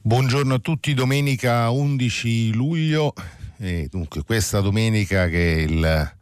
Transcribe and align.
Buongiorno 0.00 0.54
a 0.54 0.58
tutti, 0.60 0.94
domenica 0.94 1.68
11 1.70 2.52
luglio. 2.52 3.12
E 3.58 3.88
dunque, 3.90 4.22
questa 4.22 4.60
domenica 4.60 5.26
che 5.26 5.66
il, 5.68 6.12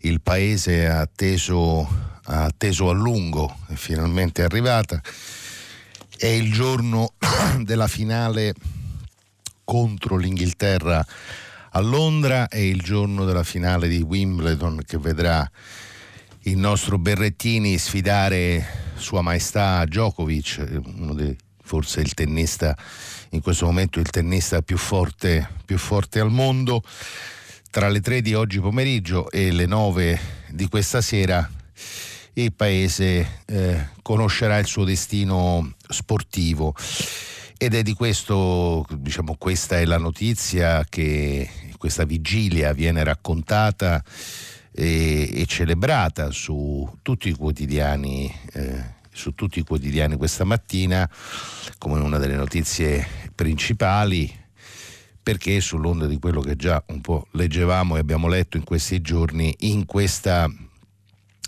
il 0.00 0.20
paese 0.20 0.88
ha 0.88 1.00
atteso, 1.02 1.86
ha 2.24 2.42
atteso 2.42 2.90
a 2.90 2.92
lungo 2.92 3.58
è 3.68 3.74
finalmente 3.74 4.42
arrivata. 4.42 5.00
È 6.16 6.26
il 6.26 6.52
giorno 6.52 7.12
della 7.62 7.86
finale 7.86 8.54
contro 9.62 10.16
l'Inghilterra 10.16 11.06
a 11.70 11.80
Londra, 11.80 12.48
è 12.48 12.58
il 12.58 12.82
giorno 12.82 13.24
della 13.24 13.44
finale 13.44 13.86
di 13.86 14.02
Wimbledon 14.02 14.82
che 14.84 14.98
vedrà 14.98 15.48
il 16.40 16.58
nostro 16.58 16.98
Berrettini 16.98 17.78
sfidare 17.78 18.66
Sua 18.96 19.20
Maestà 19.20 19.84
Djokovic, 19.84 20.82
uno 20.96 21.14
dei 21.14 21.36
forse 21.66 22.00
il 22.00 22.14
tennista, 22.14 22.76
in 23.30 23.42
questo 23.42 23.66
momento 23.66 23.98
il 23.98 24.08
tennista 24.08 24.62
più 24.62 24.78
forte, 24.78 25.48
più 25.64 25.78
forte 25.78 26.20
al 26.20 26.30
mondo. 26.30 26.80
Tra 27.70 27.88
le 27.88 28.00
tre 28.00 28.22
di 28.22 28.34
oggi 28.34 28.60
pomeriggio 28.60 29.28
e 29.30 29.50
le 29.50 29.66
nove 29.66 30.18
di 30.48 30.68
questa 30.68 31.00
sera 31.00 31.50
il 32.34 32.52
paese 32.52 33.42
eh, 33.46 33.88
conoscerà 34.00 34.58
il 34.58 34.66
suo 34.66 34.84
destino 34.84 35.74
sportivo 35.88 36.74
ed 37.58 37.74
è 37.74 37.82
di 37.82 37.94
questo, 37.94 38.86
diciamo, 38.96 39.34
questa 39.36 39.78
è 39.78 39.84
la 39.84 39.98
notizia 39.98 40.86
che 40.88 41.48
questa 41.78 42.04
vigilia 42.04 42.72
viene 42.72 43.02
raccontata 43.02 44.02
e, 44.72 45.40
e 45.40 45.46
celebrata 45.46 46.30
su 46.30 46.98
tutti 47.02 47.28
i 47.30 47.34
quotidiani 47.34 48.32
eh, 48.52 48.94
su 49.16 49.34
tutti 49.34 49.58
i 49.58 49.64
quotidiani 49.64 50.16
questa 50.16 50.44
mattina 50.44 51.08
come 51.78 51.98
una 52.00 52.18
delle 52.18 52.36
notizie 52.36 53.30
principali 53.34 54.44
perché 55.22 55.58
sull'onda 55.60 56.06
di 56.06 56.18
quello 56.18 56.40
che 56.40 56.54
già 56.54 56.82
un 56.88 57.00
po' 57.00 57.26
leggevamo 57.32 57.96
e 57.96 57.98
abbiamo 57.98 58.28
letto 58.28 58.56
in 58.56 58.62
questi 58.62 59.00
giorni, 59.00 59.52
in 59.60 59.84
questa, 59.84 60.48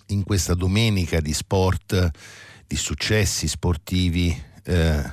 in 0.07 0.25
questa 0.25 0.55
domenica 0.55 1.21
di 1.21 1.33
sport, 1.33 2.11
di 2.67 2.75
successi 2.75 3.47
sportivi, 3.47 4.37
eh, 4.65 5.13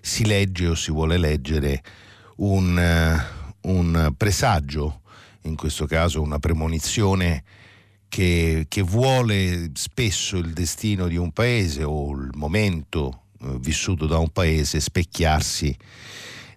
si 0.00 0.24
legge 0.24 0.68
o 0.68 0.74
si 0.74 0.90
vuole 0.90 1.18
leggere 1.18 1.82
un, 2.36 2.78
uh, 3.62 3.70
un 3.70 4.14
presagio, 4.16 5.02
in 5.42 5.54
questo 5.54 5.84
caso 5.84 6.22
una 6.22 6.38
premonizione 6.38 7.44
che, 8.08 8.66
che, 8.68 8.82
vuole 8.82 9.70
spesso 9.74 10.38
il 10.38 10.52
destino 10.52 11.08
di 11.08 11.16
un 11.16 11.32
paese 11.32 11.84
o 11.84 12.12
il 12.12 12.30
momento 12.34 13.22
eh, 13.42 13.56
vissuto 13.58 14.06
da 14.06 14.18
un 14.18 14.30
paese 14.30 14.80
specchiarsi 14.80 15.76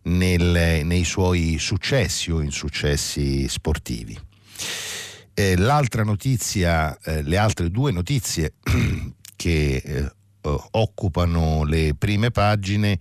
nel, 0.03 0.85
nei 0.85 1.03
suoi 1.03 1.57
successi 1.59 2.31
o 2.31 2.41
insuccessi 2.41 3.47
sportivi. 3.47 4.17
Eh, 5.33 5.55
l'altra 5.57 6.03
notizia, 6.03 6.97
eh, 7.00 7.22
le 7.22 7.38
altre 7.38 7.69
due 7.69 7.91
notizie 7.91 8.53
che 9.35 9.75
eh, 9.75 10.11
occupano 10.41 11.63
le 11.63 11.94
prime 11.97 12.31
pagine 12.31 13.00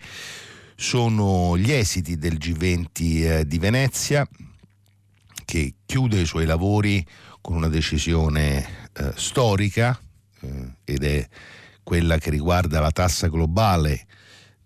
sono 0.77 1.57
gli 1.59 1.73
esiti 1.73 2.17
del 2.17 2.35
G20 2.35 2.87
eh, 2.95 3.47
di 3.47 3.59
Venezia 3.59 4.27
che 5.45 5.75
chiude 5.85 6.21
i 6.21 6.27
suoi 6.27 6.47
lavori 6.47 7.05
con 7.41 7.57
una 7.57 7.69
decisione 7.69 8.89
eh, 8.93 9.13
storica 9.15 9.99
eh, 10.41 10.73
ed 10.85 11.05
è 11.05 11.29
quella 11.83 12.19
che 12.19 12.31
riguarda 12.31 12.81
la 12.81 12.91
tassa 12.91 13.29
globale 13.29 14.07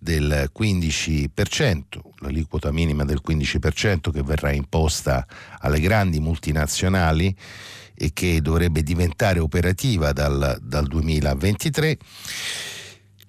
del 0.04 0.50
15%, 0.54 1.82
l'aliquota 2.18 2.70
minima 2.70 3.04
del 3.04 3.22
15% 3.26 4.10
che 4.10 4.22
verrà 4.22 4.52
imposta 4.52 5.26
alle 5.60 5.80
grandi 5.80 6.20
multinazionali 6.20 7.34
e 7.94 8.12
che 8.12 8.42
dovrebbe 8.42 8.82
diventare 8.82 9.38
operativa 9.38 10.12
dal, 10.12 10.58
dal 10.60 10.86
2023. 10.86 11.96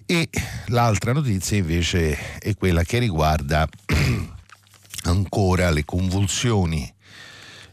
E 0.04 0.28
l'altra 0.66 1.12
notizia 1.12 1.56
invece 1.56 2.38
è 2.38 2.54
quella 2.54 2.82
che 2.82 2.98
riguarda 2.98 3.66
ancora 5.04 5.70
le 5.70 5.84
convulsioni 5.84 6.92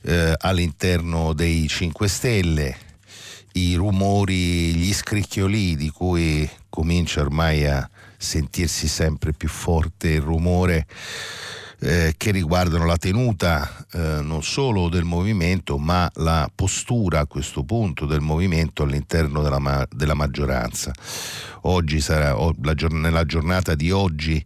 eh, 0.04 0.34
all'interno 0.38 1.34
dei 1.34 1.68
5 1.68 2.08
Stelle, 2.08 2.78
i 3.54 3.76
rumori, 3.76 4.74
gli 4.74 4.94
scricchioli 4.94 5.76
di 5.76 5.90
cui 5.90 6.50
comincia 6.70 7.22
ormai 7.22 7.66
a 7.68 7.88
sentirsi 8.18 8.88
sempre 8.88 9.34
più 9.34 9.50
forte 9.50 10.10
il 10.10 10.22
rumore 10.22 10.88
eh, 11.80 12.14
che 12.16 12.32
riguardano 12.32 12.86
la 12.86 12.98
tenuta 12.98 13.86
eh, 13.92 14.22
non 14.22 14.42
solo 14.42 14.88
del 14.88 15.04
movimento 15.04 15.78
ma 15.78 16.10
la 16.16 16.50
postura 16.54 17.20
a 17.20 17.28
questo 17.28 17.64
punto 17.64 18.06
del 18.06 18.22
movimento 18.22 18.84
all'interno 18.84 19.42
della, 19.42 19.60
ma- 19.60 19.86
della 19.92 20.14
maggioranza. 20.14 20.92
Sarà, 22.00 22.38
o, 22.38 22.54
la, 22.62 22.74
nella 22.90 23.26
giornata 23.26 23.76
di 23.76 23.92
oggi 23.92 24.44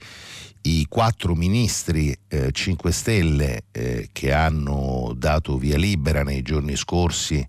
i 0.64 0.86
quattro 0.88 1.36
ministri 1.36 2.16
eh, 2.28 2.52
5 2.52 2.92
Stelle 2.92 3.64
eh, 3.72 4.10
che 4.12 4.32
hanno 4.34 5.14
dato 5.16 5.58
via 5.58 5.78
libera 5.78 6.24
nei 6.24 6.42
giorni 6.42 6.76
scorsi 6.76 7.46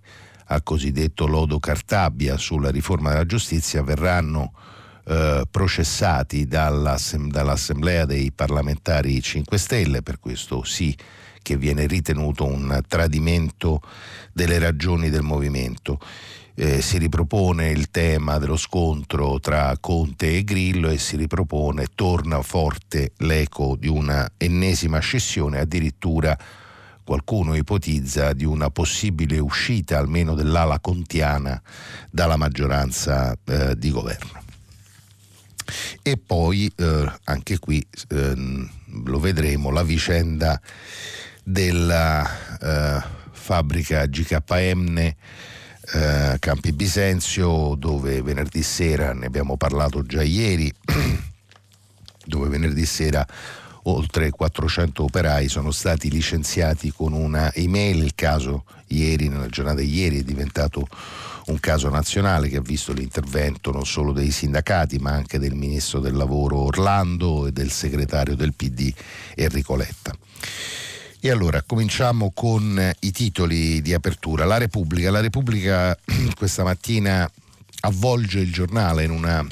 al 0.46 0.62
cosiddetto 0.62 1.26
lodo 1.26 1.58
Cartabia 1.58 2.36
sulla 2.36 2.70
riforma 2.70 3.10
della 3.10 3.26
giustizia 3.26 3.82
verranno 3.82 4.52
eh, 5.04 5.44
processati 5.50 6.46
dall'assem- 6.46 7.30
dall'Assemblea 7.30 8.04
dei 8.04 8.32
parlamentari 8.32 9.20
5 9.20 9.58
Stelle 9.58 10.02
per 10.02 10.18
questo 10.18 10.64
sì 10.64 10.96
che 11.40 11.56
viene 11.56 11.86
ritenuto 11.86 12.44
un 12.44 12.82
tradimento 12.86 13.80
delle 14.32 14.58
ragioni 14.58 15.08
del 15.08 15.22
movimento 15.22 15.98
eh, 16.60 16.82
si 16.82 16.98
ripropone 16.98 17.70
il 17.70 17.88
tema 17.90 18.38
dello 18.38 18.56
scontro 18.56 19.38
tra 19.38 19.76
Conte 19.78 20.38
e 20.38 20.42
Grillo 20.42 20.88
e 20.88 20.98
si 20.98 21.16
ripropone, 21.16 21.86
torna 21.94 22.42
forte 22.42 23.12
l'eco 23.18 23.76
di 23.78 23.86
una 23.86 24.28
ennesima 24.36 24.98
scissione, 24.98 25.60
addirittura 25.60 26.36
qualcuno 27.04 27.54
ipotizza 27.54 28.32
di 28.32 28.44
una 28.44 28.70
possibile 28.70 29.38
uscita 29.38 29.98
almeno 29.98 30.34
dell'ala 30.34 30.80
contiana 30.80 31.62
dalla 32.10 32.36
maggioranza 32.36 33.38
eh, 33.44 33.78
di 33.78 33.90
governo. 33.90 34.42
E 36.02 36.16
poi 36.16 36.70
eh, 36.74 37.12
anche 37.24 37.58
qui 37.60 37.86
ehm, 38.08 38.68
lo 39.04 39.20
vedremo 39.20 39.70
la 39.70 39.84
vicenda 39.84 40.60
della 41.44 42.26
eh, 42.58 43.02
fabbrica 43.30 44.06
GKM 44.06 45.14
eh, 45.92 46.36
Campi 46.38 46.72
Bisenzio 46.72 47.74
dove 47.76 48.22
venerdì 48.22 48.62
sera, 48.62 49.12
ne 49.12 49.26
abbiamo 49.26 49.56
parlato 49.56 50.02
già 50.02 50.22
ieri, 50.22 50.72
dove 52.24 52.48
venerdì 52.48 52.84
sera 52.84 53.26
oltre 53.84 54.30
400 54.30 55.02
operai 55.02 55.48
sono 55.48 55.70
stati 55.70 56.10
licenziati 56.10 56.92
con 56.92 57.12
una 57.12 57.52
email, 57.54 58.02
il 58.02 58.14
caso 58.14 58.64
ieri, 58.88 59.28
nella 59.28 59.48
giornata 59.48 59.80
di 59.80 59.92
ieri 59.92 60.20
è 60.20 60.24
diventato 60.24 60.86
un 61.46 61.58
caso 61.60 61.88
nazionale 61.88 62.48
che 62.48 62.58
ha 62.58 62.62
visto 62.62 62.92
l'intervento 62.92 63.72
non 63.72 63.86
solo 63.86 64.12
dei 64.12 64.30
sindacati 64.30 64.98
ma 64.98 65.12
anche 65.12 65.38
del 65.38 65.54
ministro 65.54 66.00
del 66.00 66.14
lavoro 66.14 66.58
Orlando 66.58 67.46
e 67.46 67.52
del 67.52 67.70
segretario 67.70 68.36
del 68.36 68.52
PD 68.52 68.92
Enrico 69.34 69.74
Letta. 69.74 70.14
E 71.20 71.30
allora 71.30 71.62
cominciamo 71.62 72.30
con 72.32 72.78
eh, 72.78 72.94
i 73.00 73.10
titoli 73.10 73.82
di 73.82 73.92
apertura. 73.92 74.44
La 74.44 74.56
Repubblica. 74.56 75.10
La 75.10 75.20
Repubblica 75.20 75.98
questa 76.36 76.62
mattina 76.62 77.28
avvolge 77.80 78.38
il 78.38 78.52
giornale 78.52 79.02
in 79.02 79.10
una, 79.10 79.44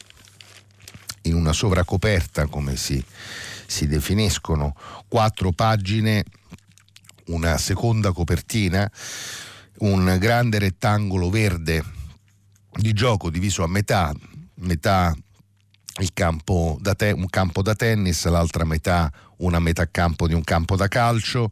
in 1.22 1.34
una 1.34 1.52
sovracoperta, 1.52 2.46
come 2.46 2.76
si, 2.76 3.02
si 3.66 3.88
definiscono, 3.88 4.76
quattro 5.08 5.50
pagine, 5.50 6.24
una 7.26 7.58
seconda 7.58 8.12
copertina, 8.12 8.88
un 9.78 10.16
grande 10.20 10.60
rettangolo 10.60 11.30
verde 11.30 11.82
di 12.70 12.92
gioco 12.92 13.28
diviso 13.28 13.64
a 13.64 13.68
metà, 13.68 14.14
metà 14.60 15.16
campo 16.12 16.78
te- 16.96 17.12
un 17.12 17.28
campo 17.28 17.62
da 17.62 17.74
tennis, 17.74 18.26
l'altra 18.26 18.64
metà 18.64 19.10
una 19.38 19.58
metà 19.58 19.88
campo 19.90 20.26
di 20.26 20.34
un 20.34 20.42
campo 20.42 20.76
da 20.76 20.88
calcio 20.88 21.50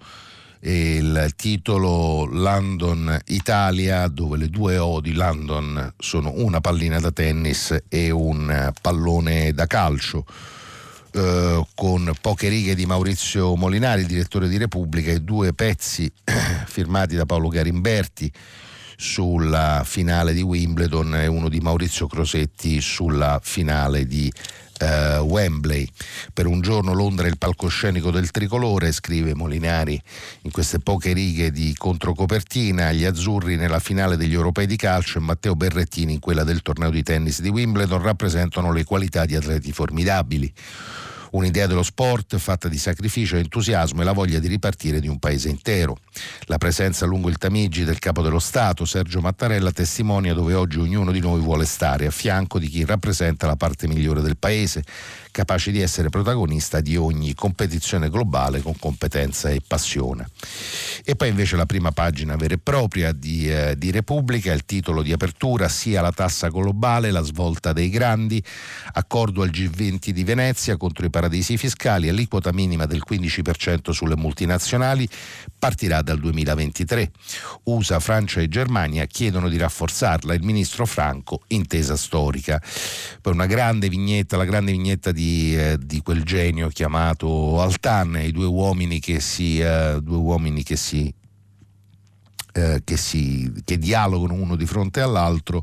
il 0.67 1.33
titolo 1.37 2.25
London 2.25 3.19
Italia 3.27 4.09
dove 4.09 4.39
le 4.39 4.49
due 4.49 4.79
O 4.79 5.01
di 5.01 5.13
London 5.13 5.93
sono 5.99 6.33
una 6.37 6.61
pallina 6.61 6.99
da 7.01 7.11
tennis 7.11 7.77
e 7.89 8.11
un 8.11 8.73
pallone 8.81 9.53
da 9.53 9.67
calcio. 9.67 10.25
Eh, 11.13 11.67
con 11.75 12.13
poche 12.21 12.49
righe 12.49 12.75
di 12.75 12.87
Maurizio 12.87 13.55
Molinari, 13.57 14.07
direttore 14.07 14.49
di 14.49 14.57
Repubblica, 14.57 15.11
e 15.11 15.21
due 15.21 15.53
pezzi 15.53 16.11
firmati 16.67 17.15
da 17.15 17.27
Paolo 17.27 17.49
Garimberti 17.49 18.33
sulla 18.97 19.83
finale 19.85 20.33
di 20.33 20.43
Wimbledon 20.43 21.17
e 21.17 21.27
uno 21.27 21.49
di 21.49 21.61
Maurizio 21.61 22.07
Crosetti 22.07 22.81
sulla 22.81 23.41
finale 23.43 24.07
di 24.07 24.33
uh, 24.81 25.23
Wembley. 25.23 25.89
Per 26.33 26.47
un 26.47 26.61
giorno 26.61 26.93
Londra 26.93 27.27
è 27.27 27.31
il 27.31 27.39
palcoscenico 27.39 28.11
del 28.11 28.31
tricolore, 28.31 28.93
scrive 28.93 29.35
Molinari 29.35 30.01
in 30.43 30.51
queste 30.51 30.79
poche 30.79 31.13
righe 31.13 31.51
di 31.51 31.75
controcopertina. 31.77 32.93
Gli 32.93 33.05
azzurri 33.05 33.57
nella 33.57 33.81
finale 33.81 34.17
degli 34.17 34.35
europei 34.35 34.67
di 34.67 34.77
calcio 34.77 35.19
e 35.19 35.23
Matteo 35.23 35.55
Berrettini 35.55 36.15
in 36.15 36.21
quella 36.21 36.45
del 36.45 36.63
torneo 36.63 36.91
di 36.91 37.03
tennis 37.03 37.41
di 37.41 37.49
Wimbledon 37.49 38.03
rappresentano 38.03 38.73
le 38.73 38.85
qualità 38.85 39.25
di 39.25 39.37
atleti 39.37 39.73
formidabili 39.73 40.53
un'idea 41.35 41.67
dello 41.67 41.83
sport 41.83 42.37
fatta 42.39 42.69
di 42.69 42.79
sacrificio, 42.79 43.37
entusiasmo 43.37 44.01
e 44.01 44.05
la 44.05 44.13
voglia 44.13 44.39
di 44.39 44.49
ripartire 44.49 45.01
di 45.01 45.09
un 45.09 45.19
paese 45.19 45.49
intero. 45.49 45.99
La 46.47 46.59
presenza 46.59 47.07
lungo 47.07 47.29
il 47.29 47.39
Tamigi 47.39 47.85
del 47.85 47.99
capo 47.99 48.23
dello 48.23 48.39
Stato, 48.39 48.85
Sergio 48.85 49.21
Mattarella, 49.21 49.73
testimonia 49.73 50.33
dove 50.33 50.55
oggi 50.55 50.79
ognuno 50.79 51.11
di 51.11 51.21
noi 51.21 51.41
vuole 51.41 51.65
stare, 51.65 52.07
a 52.07 52.11
fianco 52.11 52.59
di 52.59 52.69
chi 52.69 52.85
rappresenta 52.85 53.47
la 53.47 53.57
parte 53.57 53.89
migliore 53.89 54.21
del 54.21 54.37
paese, 54.37 54.85
capace 55.33 55.73
di 55.73 55.81
essere 55.81 56.11
protagonista 56.11 56.81
di 56.81 56.97
ogni 56.97 57.35
competizione 57.35 58.09
globale 58.09 58.63
con 58.63 58.79
competenza 58.79 59.49
e 59.49 59.61
passione. 59.67 60.29
E 61.05 61.17
poi 61.17 61.31
invece 61.31 61.57
la 61.57 61.67
prima 61.67 61.91
pagina 61.91 62.37
vera 62.37 62.55
e 62.55 62.59
propria 62.59 63.11
di, 63.11 63.51
eh, 63.51 63.75
di 63.77 63.91
Repubblica, 63.91 64.53
il 64.53 64.65
titolo 64.65 65.03
di 65.03 65.13
apertura, 65.13 65.69
sia 65.69 66.01
la 66.01 66.13
tassa 66.13 66.49
globale, 66.49 67.11
la 67.11 67.23
svolta 67.23 67.73
dei 67.73 67.91
grandi, 67.91 68.43
accordo 68.93 69.43
al 69.43 69.51
G20 69.51 70.11
di 70.11 70.23
Venezia 70.23 70.77
contro 70.77 71.05
i 71.05 71.11
paradisi 71.25 71.57
fiscali, 71.57 72.09
aliquota 72.09 72.53
minima 72.53 72.85
del 72.85 73.03
15% 73.09 73.91
sulle 73.91 74.17
multinazionali, 74.17 75.09
partirà 75.59 76.03
dal 76.03 76.19
2023. 76.19 77.11
USA, 77.65 77.99
Francia 77.99 78.41
e 78.41 78.49
Germania 78.49 79.07
chiedono 79.07 79.49
di 79.49 79.57
rafforzarla, 79.57 80.35
il 80.35 80.43
ministro 80.43 80.85
Franco 80.85 81.41
intesa 81.49 81.97
storica. 81.97 82.61
Poi 83.21 83.33
una 83.33 83.47
grande 83.47 83.89
vignetta, 83.89 84.37
la 84.37 84.45
grande 84.45 84.73
vignetta 84.73 85.13
di 85.13 85.57
eh, 85.57 85.79
di, 85.81 86.03
quel 86.03 86.23
genio 86.25 86.69
chiamato 86.69 87.61
Altan, 87.61 88.21
i 88.23 88.33
due 88.33 88.47
uomini 88.47 89.01
che 89.01 89.21
si, 89.21 89.61
eh, 89.61 89.99
due 90.03 90.17
uomini 90.17 90.63
che 90.63 90.77
si 90.77 91.13
eh, 92.55 92.83
che, 92.85 92.97
si, 92.97 93.53
che, 93.65 93.79
dialogano 93.79 94.35
uno 94.35 94.55
di 94.55 94.65
fronte 94.65 95.01
all'altro, 95.01 95.61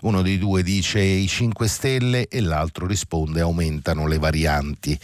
uno 0.00 0.22
dei 0.22 0.38
due 0.38 0.64
dice 0.64 1.00
i 1.00 1.28
5 1.28 1.68
Stelle 1.68 2.26
e 2.26 2.40
l'altro 2.40 2.86
risponde 2.86 3.40
aumentano 3.40 4.08
le 4.08 4.18
varianti. 4.18 4.98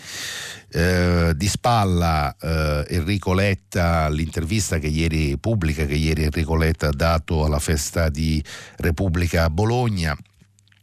Eh, 0.70 1.32
di 1.36 1.48
spalla 1.48 2.34
eh, 2.38 2.84
Enrico 2.88 3.32
Letta, 3.32 4.08
l'intervista 4.08 4.78
che 4.78 4.88
ieri 4.88 5.38
pubblica, 5.38 5.86
che 5.86 5.94
ieri 5.94 6.24
Enrico 6.24 6.56
Letta 6.56 6.88
ha 6.88 6.92
dato 6.92 7.44
alla 7.44 7.60
festa 7.60 8.08
di 8.08 8.42
Repubblica 8.76 9.44
a 9.44 9.50
Bologna, 9.50 10.16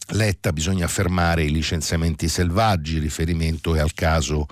Letta 0.09 0.53
bisogna 0.53 0.87
fermare 0.87 1.43
i 1.43 1.51
licenziamenti 1.51 2.27
selvaggi, 2.27 2.99
riferimento 2.99 3.73
è 3.73 3.79
al 3.79 3.93
caso 3.93 4.45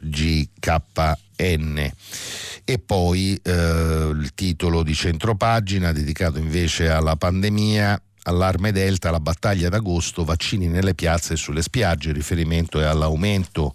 GKN. 0.00 1.92
E 2.64 2.78
poi 2.78 3.38
eh, 3.42 4.10
il 4.14 4.32
titolo 4.34 4.82
di 4.82 4.94
centropagina 4.94 5.92
dedicato 5.92 6.38
invece 6.38 6.88
alla 6.88 7.14
pandemia, 7.14 8.00
allarme 8.22 8.72
Delta, 8.72 9.10
la 9.10 9.20
battaglia 9.20 9.68
d'agosto, 9.68 10.24
vaccini 10.24 10.68
nelle 10.68 10.94
piazze 10.94 11.34
e 11.34 11.36
sulle 11.36 11.60
spiagge, 11.60 12.12
riferimento 12.12 12.80
è 12.80 12.84
all'aumento, 12.84 13.74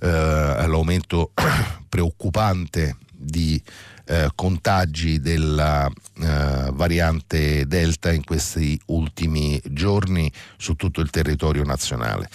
eh, 0.00 0.08
all'aumento 0.08 1.30
preoccupante 1.88 2.96
di 3.12 3.62
eh, 4.06 4.28
contagi 4.34 5.20
della 5.20 5.86
eh, 5.86 6.70
variante 6.72 7.64
Delta 7.68 8.10
in 8.10 8.24
questi 8.24 8.80
ultimi 8.86 9.60
giorni 9.66 10.30
su 10.56 10.74
tutto 10.74 11.00
il 11.00 11.10
territorio 11.10 11.62
nazionale. 11.62 12.28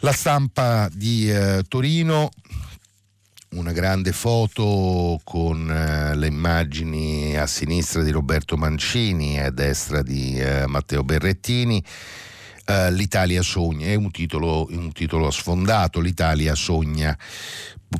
La 0.00 0.12
stampa 0.12 0.88
di 0.92 1.30
eh, 1.30 1.62
Torino, 1.68 2.30
una 3.52 3.72
grande 3.72 4.12
foto 4.12 5.20
con 5.24 5.70
eh, 5.70 6.14
le 6.14 6.26
immagini 6.28 7.36
a 7.36 7.46
sinistra 7.46 8.02
di 8.02 8.10
Roberto 8.10 8.56
Mancini 8.56 9.36
e 9.36 9.42
a 9.42 9.50
destra 9.50 10.02
di 10.02 10.38
eh, 10.38 10.66
Matteo 10.66 11.02
Berrettini. 11.02 11.82
Uh, 12.66 12.92
L'Italia 12.92 13.42
sogna, 13.42 13.86
è 13.88 13.96
un 13.96 14.12
titolo, 14.12 14.68
un 14.70 14.92
titolo 14.92 15.32
sfondato, 15.32 15.98
l'Italia 15.98 16.54
sogna 16.54 17.18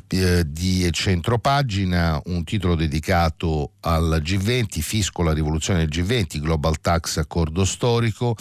eh, 0.07 0.43
di 0.47 0.87
centropagina, 0.91 2.21
un 2.27 2.45
titolo 2.45 2.75
dedicato 2.75 3.73
al 3.81 4.21
G20, 4.23 4.79
Fisco, 4.79 5.23
la 5.23 5.33
rivoluzione 5.33 5.85
del 5.85 5.89
G20, 5.89 6.39
Global 6.39 6.79
Tax, 6.79 7.17
accordo 7.17 7.65
storico 7.65 8.35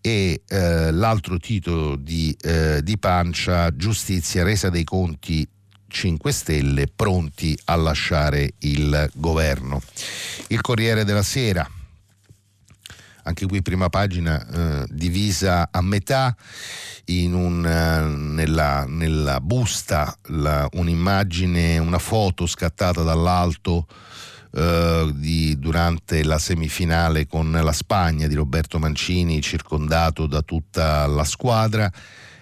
e 0.00 0.42
eh, 0.48 0.90
l'altro 0.90 1.36
titolo 1.36 1.96
di, 1.96 2.34
eh, 2.40 2.80
di 2.82 2.96
pancia, 2.96 3.74
Giustizia, 3.76 4.44
resa 4.44 4.70
dei 4.70 4.84
conti 4.84 5.46
5 5.88 6.32
Stelle, 6.32 6.86
pronti 6.94 7.58
a 7.64 7.76
lasciare 7.76 8.54
il 8.58 9.10
governo. 9.14 9.80
Il 10.48 10.60
Corriere 10.60 11.04
della 11.04 11.22
Sera, 11.22 11.68
anche 13.28 13.46
qui 13.46 13.60
prima 13.62 13.88
pagina 13.88 14.46
eh, 14.46 14.86
divisa 14.88 15.68
a 15.70 15.82
metà, 15.82 16.34
un, 17.08 17.64
uh, 17.64 18.34
nella, 18.34 18.84
nella, 18.86 19.40
busta 19.40 20.14
la, 20.28 20.68
un'immagine, 20.72 21.78
una 21.78 21.98
foto 21.98 22.46
scattata 22.46 23.02
dall'alto 23.02 23.86
uh, 24.50 25.10
di, 25.12 25.58
durante 25.58 26.22
la 26.24 26.38
semifinale 26.38 27.26
con 27.26 27.50
la 27.50 27.72
Spagna 27.72 28.26
di 28.26 28.34
Roberto 28.34 28.78
Mancini, 28.78 29.40
circondato 29.40 30.26
da 30.26 30.42
tutta 30.42 31.06
la 31.06 31.24
squadra. 31.24 31.90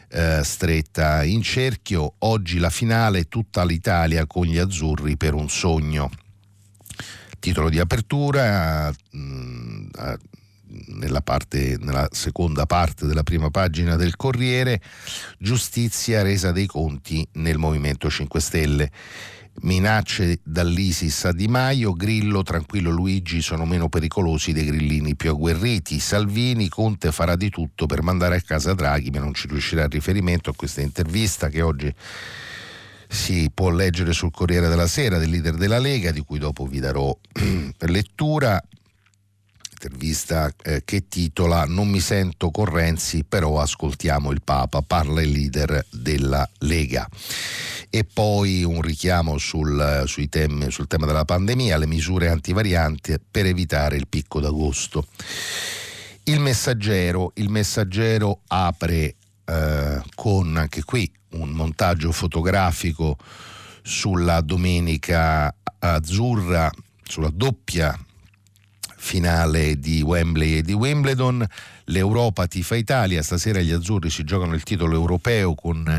Uh, 0.08 0.42
stretta 0.42 1.24
in 1.24 1.42
cerchio, 1.42 2.14
oggi 2.18 2.58
la 2.58 2.70
finale 2.70 3.24
tutta 3.24 3.64
l'Italia 3.64 4.24
con 4.26 4.46
gli 4.46 4.56
azzurri 4.56 5.16
per 5.16 5.34
un 5.34 5.48
sogno. 5.50 6.10
Titolo 7.38 7.68
di 7.68 7.80
apertura, 7.80 8.90
mh, 9.10 9.18
mm, 9.18 9.88
nella, 10.98 11.20
parte, 11.20 11.76
nella 11.80 12.08
seconda 12.10 12.66
parte 12.66 13.06
della 13.06 13.22
prima 13.22 13.50
pagina 13.50 13.96
del 13.96 14.16
Corriere, 14.16 14.80
giustizia 15.38 16.22
resa 16.22 16.52
dei 16.52 16.66
conti 16.66 17.26
nel 17.32 17.58
Movimento 17.58 18.08
5 18.08 18.40
Stelle. 18.40 18.90
Minacce 19.62 20.40
dall'ISIS 20.42 21.24
a 21.24 21.32
Di 21.32 21.48
Maio, 21.48 21.92
Grillo, 21.92 22.42
tranquillo 22.42 22.90
Luigi 22.90 23.40
sono 23.40 23.64
meno 23.64 23.88
pericolosi 23.88 24.52
dei 24.52 24.66
grillini 24.66 25.16
più 25.16 25.30
agguerriti. 25.30 25.98
Salvini, 25.98 26.68
Conte 26.68 27.10
farà 27.10 27.36
di 27.36 27.48
tutto 27.48 27.86
per 27.86 28.02
mandare 28.02 28.36
a 28.36 28.40
casa 28.40 28.74
Draghi, 28.74 29.10
ma 29.10 29.20
non 29.20 29.34
ci 29.34 29.48
riuscirà 29.48 29.84
a 29.84 29.88
riferimento 29.88 30.50
a 30.50 30.54
questa 30.54 30.82
intervista 30.82 31.48
che 31.48 31.62
oggi 31.62 31.92
si 33.08 33.50
può 33.52 33.70
leggere 33.70 34.12
sul 34.12 34.30
Corriere 34.30 34.68
della 34.68 34.86
Sera 34.86 35.18
del 35.18 35.30
leader 35.30 35.54
della 35.54 35.78
Lega, 35.78 36.10
di 36.10 36.20
cui 36.20 36.38
dopo 36.38 36.66
vi 36.66 36.80
darò 36.80 37.16
lettura 37.78 38.62
intervista 39.86 40.52
eh, 40.62 40.82
che 40.84 41.06
titola 41.08 41.64
Non 41.64 41.88
mi 41.88 42.00
sento 42.00 42.50
con 42.50 42.64
Renzi, 42.64 43.24
però 43.24 43.60
ascoltiamo 43.60 44.32
il 44.32 44.42
Papa, 44.42 44.82
parla 44.82 45.22
il 45.22 45.30
leader 45.30 45.86
della 45.90 46.48
Lega. 46.58 47.08
E 47.88 48.04
poi 48.04 48.64
un 48.64 48.82
richiamo 48.82 49.38
sul, 49.38 50.04
temi, 50.28 50.70
sul 50.70 50.88
tema 50.88 51.06
della 51.06 51.24
pandemia, 51.24 51.78
le 51.78 51.86
misure 51.86 52.28
antivarianti 52.28 53.14
per 53.30 53.46
evitare 53.46 53.96
il 53.96 54.08
picco 54.08 54.40
d'agosto. 54.40 55.06
Il 56.24 56.40
messaggero, 56.40 57.30
il 57.36 57.48
messaggero 57.48 58.40
apre 58.48 59.14
eh, 59.44 60.02
con 60.14 60.56
anche 60.56 60.82
qui 60.82 61.10
un 61.32 61.50
montaggio 61.50 62.10
fotografico 62.10 63.16
sulla 63.82 64.40
domenica 64.40 65.54
azzurra, 65.78 66.68
sulla 67.04 67.30
doppia 67.32 67.96
finale 69.06 69.78
di 69.78 70.02
Wembley 70.02 70.56
e 70.56 70.62
di 70.62 70.72
Wimbledon. 70.72 71.46
L'Europa 71.84 72.48
tifa 72.48 72.74
Italia, 72.74 73.22
stasera 73.22 73.60
gli 73.60 73.70
azzurri 73.70 74.10
si 74.10 74.24
giocano 74.24 74.54
il 74.54 74.64
titolo 74.64 74.96
europeo 74.96 75.54
con 75.54 75.98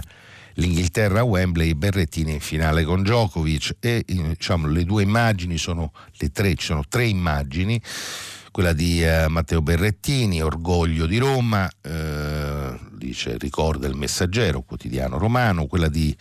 l'Inghilterra 0.56 1.22
a 1.22 1.24
Wembley, 1.24 1.74
Berrettini 1.74 2.34
in 2.34 2.42
finale 2.42 2.84
con 2.84 3.04
Djokovic. 3.04 3.78
E 3.80 4.04
diciamo, 4.06 4.68
le 4.68 4.84
due 4.84 5.04
immagini 5.04 5.58
sono 5.58 5.94
le 6.18 6.32
tre, 6.32 6.54
ci 6.56 6.66
sono 6.66 6.84
tre 6.86 7.06
immagini, 7.06 7.82
quella 8.52 8.74
di 8.74 9.02
eh, 9.02 9.28
Matteo 9.30 9.62
Berrettini, 9.62 10.42
Orgoglio 10.42 11.06
di 11.06 11.18
Roma, 11.18 11.70
eh, 11.82 12.78
dice, 12.92 13.38
ricorda 13.38 13.88
il 13.88 13.96
messaggero, 13.96 14.64
quotidiano 14.64 15.18
romano, 15.18 15.68
quella 15.68 15.88
di 15.88 16.14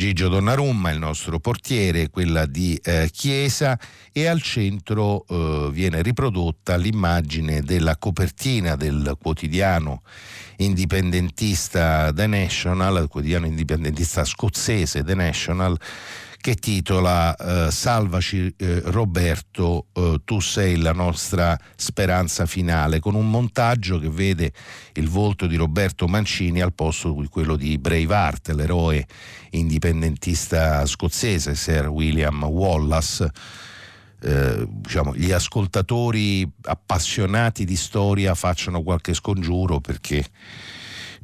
Gigio 0.00 0.28
Donnarumma, 0.28 0.92
il 0.92 0.98
nostro 0.98 1.40
portiere, 1.40 2.08
quella 2.08 2.46
di 2.46 2.74
eh, 2.82 3.10
Chiesa 3.12 3.78
e 4.12 4.28
al 4.28 4.40
centro 4.40 5.26
eh, 5.28 5.68
viene 5.70 6.00
riprodotta 6.00 6.76
l'immagine 6.76 7.60
della 7.60 7.98
copertina 7.98 8.76
del 8.76 9.18
quotidiano 9.20 10.00
indipendentista 10.56 12.14
The 12.14 12.26
National, 12.26 13.02
il 13.02 13.08
quotidiano 13.08 13.44
indipendentista 13.44 14.24
scozzese 14.24 15.04
The 15.04 15.14
National, 15.14 15.78
che 16.40 16.54
titola 16.54 17.36
eh, 17.36 17.70
Salvaci 17.70 18.54
eh, 18.56 18.80
Roberto, 18.86 19.86
eh, 19.92 20.20
tu 20.24 20.40
sei 20.40 20.76
la 20.76 20.92
nostra 20.92 21.58
speranza 21.76 22.46
finale, 22.46 22.98
con 22.98 23.14
un 23.14 23.28
montaggio 23.28 23.98
che 23.98 24.08
vede 24.08 24.52
il 24.94 25.08
volto 25.08 25.46
di 25.46 25.56
Roberto 25.56 26.08
Mancini 26.08 26.62
al 26.62 26.72
posto 26.72 27.12
di 27.12 27.28
quello 27.28 27.56
di 27.56 27.76
Braveheart, 27.76 28.50
l'eroe 28.50 29.06
indipendentista 29.50 30.86
scozzese, 30.86 31.54
Sir 31.54 31.88
William 31.88 32.42
Wallace. 32.44 33.30
Eh, 34.22 34.66
diciamo, 34.68 35.14
gli 35.14 35.32
ascoltatori 35.32 36.50
appassionati 36.62 37.64
di 37.64 37.76
storia 37.76 38.34
facciano 38.34 38.82
qualche 38.82 39.14
scongiuro 39.14 39.80
perché 39.80 40.24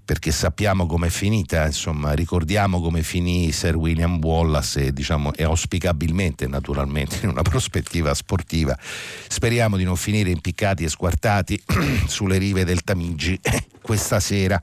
perché 0.06 0.30
sappiamo 0.30 0.86
com'è 0.86 1.08
finita, 1.08 1.66
insomma, 1.66 2.12
ricordiamo 2.12 2.80
come 2.80 3.02
finì 3.02 3.50
Sir 3.50 3.75
William 3.75 4.22
Wallace 4.22 4.86
e, 4.86 4.92
diciamo, 4.92 5.32
auspicabilmente, 5.36 6.46
naturalmente, 6.46 7.18
in 7.22 7.30
una 7.30 7.42
prospettiva 7.44 8.14
sportiva. 8.14 8.78
Speriamo 9.26 9.76
di 9.76 9.82
non 9.82 9.96
finire 9.96 10.30
impiccati 10.30 10.84
e 10.84 10.88
squartati 10.88 11.60
sulle 12.06 12.38
rive 12.38 12.64
del 12.64 12.84
Tamigi 12.84 13.38
questa 13.82 14.20
sera. 14.20 14.60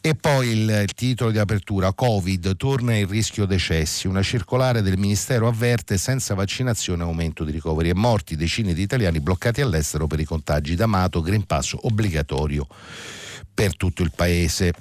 E 0.00 0.14
poi 0.16 0.48
il, 0.48 0.68
il, 0.68 0.92
titolo 0.92 1.30
di 1.30 1.38
apertura, 1.38 1.92
Covid, 1.92 2.56
torna 2.56 2.98
il 2.98 3.06
rischio 3.06 3.46
decessi, 3.46 4.08
una 4.08 4.22
circolare 4.22 4.82
del 4.82 4.98
Ministero 4.98 5.46
avverte 5.46 5.98
senza 5.98 6.34
vaccinazione 6.34 7.04
aumento 7.04 7.44
di 7.44 7.52
ricoveri 7.52 7.90
e 7.90 7.94
morti, 7.94 8.34
decine 8.34 8.74
di 8.74 8.82
italiani 8.82 9.20
bloccati 9.20 9.60
all'estero 9.60 10.08
per 10.08 10.18
i 10.18 10.24
contagi 10.24 10.74
d'amato, 10.74 11.20
Green 11.20 11.46
Pass 11.46 11.76
obbligatorio 11.80 12.66
per 13.52 13.76
tutto 13.76 14.02
il 14.02 14.12
paese. 14.14 14.72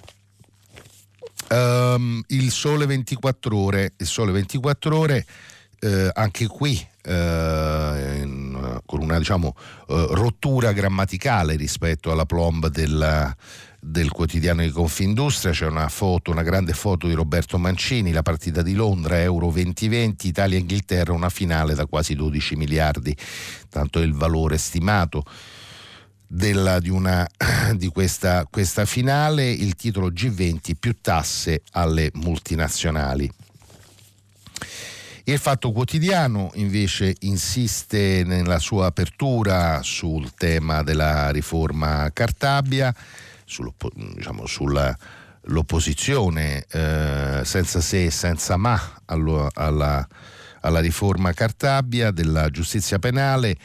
Um, 1.49 2.21
il 2.27 2.51
sole 2.51 2.85
24 2.85 3.57
ore, 3.57 3.93
il 3.97 4.07
sole 4.07 4.31
24 4.31 4.97
ore 4.97 5.25
eh, 5.79 6.09
anche 6.13 6.47
qui 6.47 6.73
eh, 7.03 8.19
in, 8.21 8.79
con 8.85 9.01
una 9.01 9.17
diciamo, 9.17 9.55
eh, 9.87 10.07
rottura 10.11 10.71
grammaticale 10.71 11.55
rispetto 11.55 12.11
alla 12.11 12.25
plomb 12.25 12.67
della, 12.67 13.35
del 13.79 14.11
quotidiano 14.11 14.61
di 14.61 14.69
Confindustria. 14.69 15.53
C'è 15.53 15.67
una 15.67 15.87
foto, 15.89 16.31
una 16.31 16.43
grande 16.43 16.73
foto 16.73 17.07
di 17.07 17.13
Roberto 17.13 17.57
Mancini, 17.57 18.11
la 18.11 18.23
partita 18.23 18.61
di 18.61 18.73
Londra, 18.73 19.21
Euro 19.21 19.51
2020, 19.51 20.27
Italia-Inghilterra, 20.27 21.13
una 21.13 21.29
finale 21.29 21.75
da 21.75 21.85
quasi 21.85 22.15
12 22.15 22.55
miliardi, 22.55 23.15
tanto 23.69 23.99
è 23.99 24.03
il 24.03 24.13
valore 24.13 24.57
stimato 24.57 25.23
della, 26.27 26.79
di, 26.79 26.89
una, 26.89 27.27
di 27.75 27.87
questa, 27.87 28.45
questa 28.49 28.85
finale, 28.85 29.49
il 29.49 29.75
titolo 29.75 30.09
G20 30.09 30.73
più 30.79 30.95
tasse 31.01 31.63
alle 31.71 32.11
multinazionali. 32.13 33.29
Il 35.23 35.39
Fatto 35.39 35.71
Quotidiano 35.73 36.51
invece 36.53 37.15
insiste 37.19 38.23
nella 38.25 38.59
sua 38.59 38.85
apertura 38.85 39.81
sul 39.83 40.33
tema 40.33 40.83
della 40.83 41.31
riforma 41.31 42.09
Cartabia, 42.13 42.95
diciamo, 44.15 44.45
sull'opposizione 44.45 46.65
eh, 46.71 47.41
senza 47.43 47.81
se 47.81 48.05
e 48.05 48.11
senza 48.11 48.55
ma 48.55 49.01
alla, 49.03 49.49
alla, 49.53 50.07
alla 50.61 50.79
riforma 50.79 51.33
Cartabia 51.33 52.11
della 52.11 52.49
giustizia 52.49 52.97
penale 52.97 53.57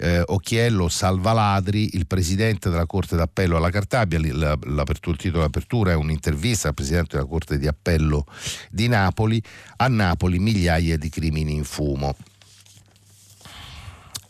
eh, 0.00 0.22
Occhiello 0.24 0.88
salva 0.88 1.32
ladri, 1.32 1.90
il 1.92 2.06
presidente 2.06 2.70
della 2.70 2.86
Corte 2.86 3.16
d'Appello 3.16 3.58
alla 3.58 3.70
Cartabia, 3.70 4.18
la, 4.32 4.56
il 4.58 5.16
titolo 5.16 5.42
d'apertura 5.42 5.92
è 5.92 5.94
un'intervista 5.94 6.68
al 6.68 6.74
presidente 6.74 7.16
della 7.16 7.28
Corte 7.28 7.58
di 7.58 7.66
Appello 7.66 8.24
di 8.70 8.88
Napoli, 8.88 9.42
a 9.76 9.88
Napoli 9.88 10.38
migliaia 10.38 10.96
di 10.96 11.10
crimini 11.10 11.52
in 11.52 11.64
fumo. 11.64 12.16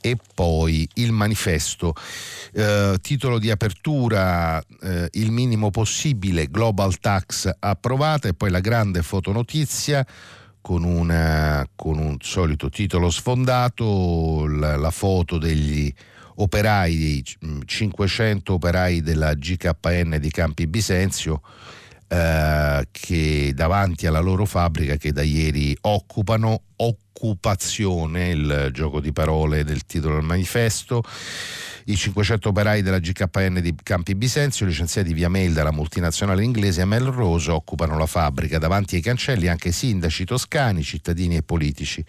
E 0.03 0.17
poi 0.35 0.89
il 0.95 1.13
manifesto, 1.13 1.95
eh, 2.55 2.97
titolo 3.03 3.39
di 3.39 3.51
apertura 3.51 4.61
eh, 4.81 5.09
il 5.13 5.31
minimo 5.31 5.71
possibile, 5.71 6.49
Global 6.49 6.99
Tax 6.99 7.51
approvata 7.59 8.27
e 8.27 8.35
poi 8.35 8.51
la 8.51 8.61
grande 8.61 9.03
fotonotizia 9.03 10.05
con, 10.61 10.85
una, 10.85 11.67
con 11.75 11.99
un 11.99 12.17
solito 12.21 12.69
titolo 12.69 13.11
sfondato, 13.11 14.47
la, 14.47 14.77
la 14.77 14.91
foto 14.91 15.39
degli 15.39 15.93
operai, 16.37 17.23
500 17.65 18.53
operai 18.53 19.03
della 19.03 19.35
GKN 19.35 20.17
di 20.19 20.31
Campi 20.31 20.67
Bisenzio 20.67 21.43
eh, 22.09 22.89
che 22.91 23.53
davanti 23.55 24.07
alla 24.07 24.21
loro 24.21 24.45
fabbrica 24.45 24.97
che 24.97 25.13
da 25.13 25.23
ieri 25.23 25.77
occupano, 25.83 26.63
occupazione, 27.21 28.31
il 28.31 28.71
gioco 28.73 28.99
di 29.01 29.13
parole 29.13 29.63
del 29.63 29.85
titolo 29.85 30.15
del 30.15 30.25
manifesto, 30.25 31.03
i 31.85 31.97
500 31.97 32.49
operai 32.49 32.83
della 32.83 32.99
GKN 32.99 33.61
di 33.61 33.75
Campi 33.83 34.15
Bisenzio, 34.15 34.65
licenziati 34.65 35.13
via 35.13 35.29
mail 35.29 35.53
dalla 35.53 35.73
multinazionale 35.73 36.43
inglese 36.45 36.85
Melrose, 36.85 37.51
occupano 37.51 37.99
la 37.99 38.07
fabbrica. 38.07 38.59
Davanti 38.59 38.97
ai 38.97 39.03
cancelli 39.03 39.49
anche 39.49 39.73
sindaci 39.73 40.25
toscani, 40.25 40.83
cittadini 40.83 41.37
e 41.37 41.43
politici. 41.43 42.05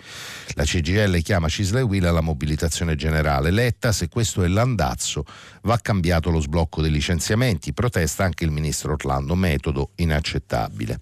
La 0.53 0.63
CGL 0.63 1.21
chiama 1.21 1.49
Cisle 1.49 1.81
Will 1.81 2.05
alla 2.05 2.21
mobilitazione 2.21 2.95
generale. 2.95 3.51
Letta, 3.51 3.91
se 3.91 4.07
questo 4.07 4.43
è 4.43 4.47
l'andazzo, 4.47 5.25
va 5.63 5.77
cambiato 5.77 6.29
lo 6.29 6.39
sblocco 6.39 6.81
dei 6.81 6.91
licenziamenti. 6.91 7.73
Protesta 7.73 8.23
anche 8.23 8.45
il 8.45 8.51
ministro 8.51 8.93
Orlando. 8.93 9.35
Metodo 9.35 9.91
inaccettabile. 9.95 10.99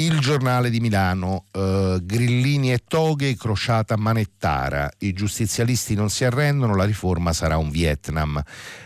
Il 0.00 0.18
giornale 0.18 0.70
di 0.70 0.80
Milano, 0.80 1.44
eh, 1.52 1.98
grillini 2.00 2.72
e 2.72 2.80
toghe, 2.88 3.36
crociata 3.36 3.98
manettara. 3.98 4.90
I 5.00 5.12
giustizialisti 5.12 5.94
non 5.94 6.08
si 6.08 6.24
arrendono, 6.24 6.74
la 6.74 6.84
riforma 6.84 7.34
sarà 7.34 7.58
un 7.58 7.68
Vietnam. 7.68 8.42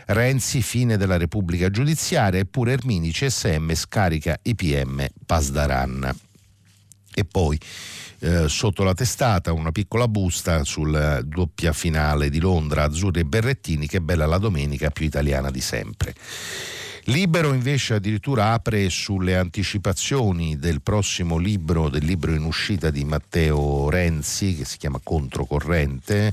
Renzi, 0.07 0.61
fine 0.61 0.97
della 0.97 1.17
Repubblica 1.17 1.71
giudiziaria, 1.71 2.41
eppure 2.41 2.73
Ermini, 2.73 3.13
CSM, 3.13 3.75
scarica 3.75 4.37
IPM, 4.43 5.07
Pasdaran. 5.25 6.13
E 7.15 7.25
poi 7.25 7.61
eh, 8.19 8.49
sotto 8.49 8.83
la 8.83 8.95
testata 8.95 9.53
una 9.53 9.71
piccola 9.71 10.09
busta 10.09 10.65
sulla 10.65 11.23
doppia 11.23 11.73
finale 11.73 12.29
di 12.29 12.41
Londra, 12.41 12.83
Azzurri 12.83 13.21
e 13.21 13.25
Berrettini, 13.25 13.87
che 13.87 14.01
bella 14.01 14.27
la 14.27 14.39
domenica 14.39 14.91
più 14.91 15.07
italiana 15.07 15.53
di 15.53 15.61
sempre. 15.61 16.13
Libero 17.09 17.53
invece 17.53 17.95
addirittura 17.95 18.53
apre 18.53 18.89
sulle 18.89 19.37
anticipazioni 19.37 20.57
del 20.57 20.81
prossimo 20.81 21.37
libro, 21.37 21.91
del 21.91 22.03
libro 22.03 22.33
in 22.33 22.45
uscita 22.45 22.89
di 22.89 23.05
Matteo 23.05 23.91
Renzi, 23.91 24.57
che 24.57 24.65
si 24.65 24.79
chiama 24.79 25.01
Controcorrente 25.03 26.33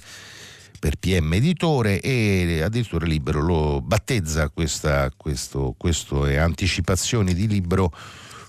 per 0.80 0.96
PM 0.96 1.34
Editore 1.34 2.00
e 2.00 2.62
addirittura 2.62 3.06
Libero 3.06 3.42
lo 3.42 3.82
battezza 3.82 4.50
questa, 4.50 5.12
questo, 5.16 5.75
questo 5.78 6.25
è 6.25 6.38
anticipazioni 6.38 7.34
di 7.34 7.48
libro 7.48 7.94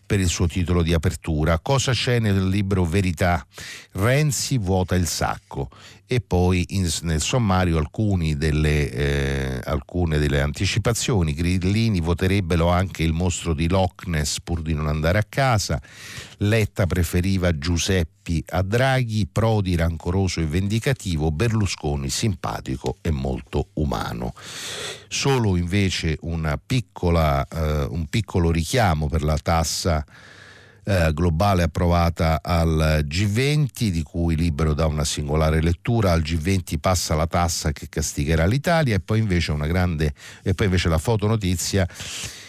per 0.06 0.20
il 0.20 0.28
suo 0.28 0.46
titolo 0.46 0.82
di 0.82 0.94
apertura. 0.94 1.58
Cosa 1.58 1.90
c'è 1.90 2.20
nel 2.20 2.46
libro 2.48 2.84
Verità? 2.84 3.44
Renzi 3.92 4.58
vuota 4.58 4.94
il 4.94 5.08
sacco 5.08 5.70
e 6.14 6.20
poi 6.20 6.64
in, 6.70 6.86
nel 7.02 7.22
sommario 7.22 7.78
delle, 8.36 8.90
eh, 8.90 9.60
alcune 9.64 10.18
delle 10.18 10.42
anticipazioni. 10.42 11.32
Grillini 11.32 12.00
voterebbero 12.00 12.68
anche 12.68 13.02
il 13.02 13.14
mostro 13.14 13.54
di 13.54 13.66
Loch 13.68 14.06
Ness 14.06 14.40
pur 14.40 14.60
di 14.60 14.74
non 14.74 14.88
andare 14.88 15.18
a 15.18 15.24
casa. 15.26 15.80
Letta 16.38 16.86
preferiva 16.86 17.56
Giuseppi 17.56 18.44
a 18.50 18.62
Draghi, 18.62 19.26
Prodi 19.26 19.74
rancoroso 19.74 20.40
e 20.40 20.46
vendicativo, 20.46 21.30
Berlusconi 21.30 22.10
simpatico 22.10 22.98
e 23.00 23.10
molto 23.10 23.68
umano. 23.74 24.34
Solo 25.08 25.56
invece 25.56 26.18
piccola, 26.64 27.46
eh, 27.48 27.84
un 27.84 28.06
piccolo 28.06 28.50
richiamo 28.50 29.08
per 29.08 29.22
la 29.22 29.38
tassa 29.38 30.04
eh, 30.84 31.12
globale 31.12 31.62
approvata 31.62 32.40
al 32.42 33.04
G20, 33.06 33.88
di 33.88 34.02
cui 34.02 34.36
libero 34.36 34.74
da 34.74 34.86
una 34.86 35.04
singolare 35.04 35.62
lettura. 35.62 36.12
Al 36.12 36.22
G20 36.22 36.78
passa 36.78 37.14
la 37.14 37.26
tassa 37.26 37.72
che 37.72 37.88
castigherà 37.88 38.46
l'Italia 38.46 38.96
e 38.96 39.00
poi 39.00 39.18
invece 39.18 39.50
grande 39.66 40.14
e 40.42 40.54
poi 40.54 40.66
invece 40.66 40.88
la 40.88 40.98
fotonotizia 40.98 41.86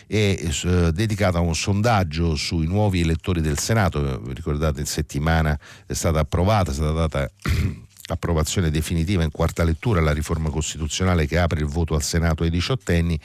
è 0.08 0.38
eh, 0.64 0.92
dedicata 0.92 1.38
a 1.40 1.42
un 1.42 1.56
sondaggio 1.56 2.36
sui 2.36 2.68
nuovi 2.68 3.02
elettori 3.02 3.42
del 3.42 3.58
Senato. 3.58 4.20
Vi 4.20 4.34
ricordate 4.34 4.80
in 4.80 4.86
settimana 4.86 5.58
è 5.86 5.94
stata 5.94 6.20
approvata, 6.20 6.72
è 6.72 6.74
stata 6.74 6.92
data 6.92 7.30
approvazione 8.08 8.70
definitiva 8.70 9.24
in 9.24 9.32
quarta 9.32 9.64
lettura 9.64 10.02
la 10.02 10.12
riforma 10.12 10.50
costituzionale 10.50 11.26
che 11.26 11.38
apre 11.38 11.60
il 11.60 11.68
voto 11.68 11.96
al 11.96 12.04
Senato 12.04 12.44
ai 12.44 12.50
diciottenni. 12.50 13.20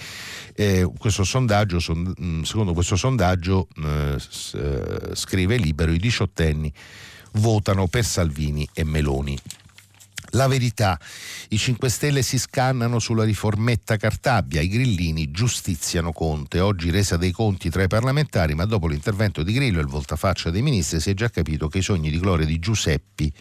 Eh, 0.55 0.89
questo 0.99 1.25
sondaggio, 1.25 1.81
son, 1.81 2.15
mm, 2.21 2.43
secondo 2.43 2.73
questo 2.73 2.97
sondaggio, 2.97 3.69
eh, 3.85 4.17
eh, 4.55 5.15
scrive 5.15 5.57
Libero, 5.57 5.93
i 5.93 5.99
diciottenni 5.99 6.73
votano 7.33 7.89
per 7.89 8.05
Salvini 8.05 8.69
e 8.73 8.85
Meloni. 8.85 9.39
La 10.33 10.47
verità, 10.47 11.01
i 11.49 11.57
5 11.57 11.89
Stelle 11.89 12.21
si 12.21 12.39
scannano 12.39 12.99
sulla 12.99 13.25
riformetta 13.25 13.97
Cartabia, 13.97 14.61
i 14.61 14.69
grillini 14.69 15.31
giustiziano 15.31 16.13
Conte, 16.13 16.61
oggi 16.61 16.91
resa 16.91 17.17
dei 17.17 17.33
conti 17.33 17.71
tra 17.71 17.83
i 17.83 17.89
parlamentari, 17.89 18.55
ma 18.55 18.67
dopo 18.67 18.89
l'intervento 18.89 19.43
di 19.43 19.55
Grillo 19.55 19.79
e 19.79 19.83
il 19.83 19.89
voltafaccia 19.89 20.51
dei 20.51 20.61
ministri 20.61 21.01
si 21.01 21.11
è 21.11 21.15
già 21.15 21.31
capito 21.31 21.69
che 21.69 21.79
i 21.79 21.83
sogni 21.83 22.11
di 22.11 22.19
gloria 22.19 22.45
di 22.45 22.59
Giuseppi 22.59 23.33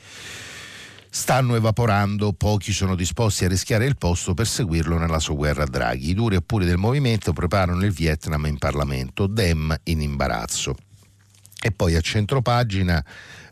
stanno 1.17 1.55
evaporando, 1.55 2.31
pochi 2.31 2.71
sono 2.71 2.93
disposti 2.93 3.43
a 3.43 3.47
rischiare 3.47 3.85
il 3.85 3.97
posto 3.97 4.35
per 4.35 4.45
seguirlo 4.45 4.99
nella 4.99 5.17
sua 5.17 5.33
guerra 5.33 5.63
a 5.63 5.67
Draghi. 5.67 6.11
I 6.11 6.13
duri 6.13 6.35
e 6.35 6.41
puri 6.43 6.63
del 6.63 6.77
movimento 6.77 7.33
preparano 7.33 7.83
il 7.83 7.91
Vietnam 7.91 8.45
in 8.45 8.59
Parlamento, 8.59 9.25
Dem 9.25 9.75
in 9.85 10.01
imbarazzo. 10.01 10.75
E 11.59 11.71
poi 11.71 11.95
a 11.95 12.01
centropagina 12.01 13.03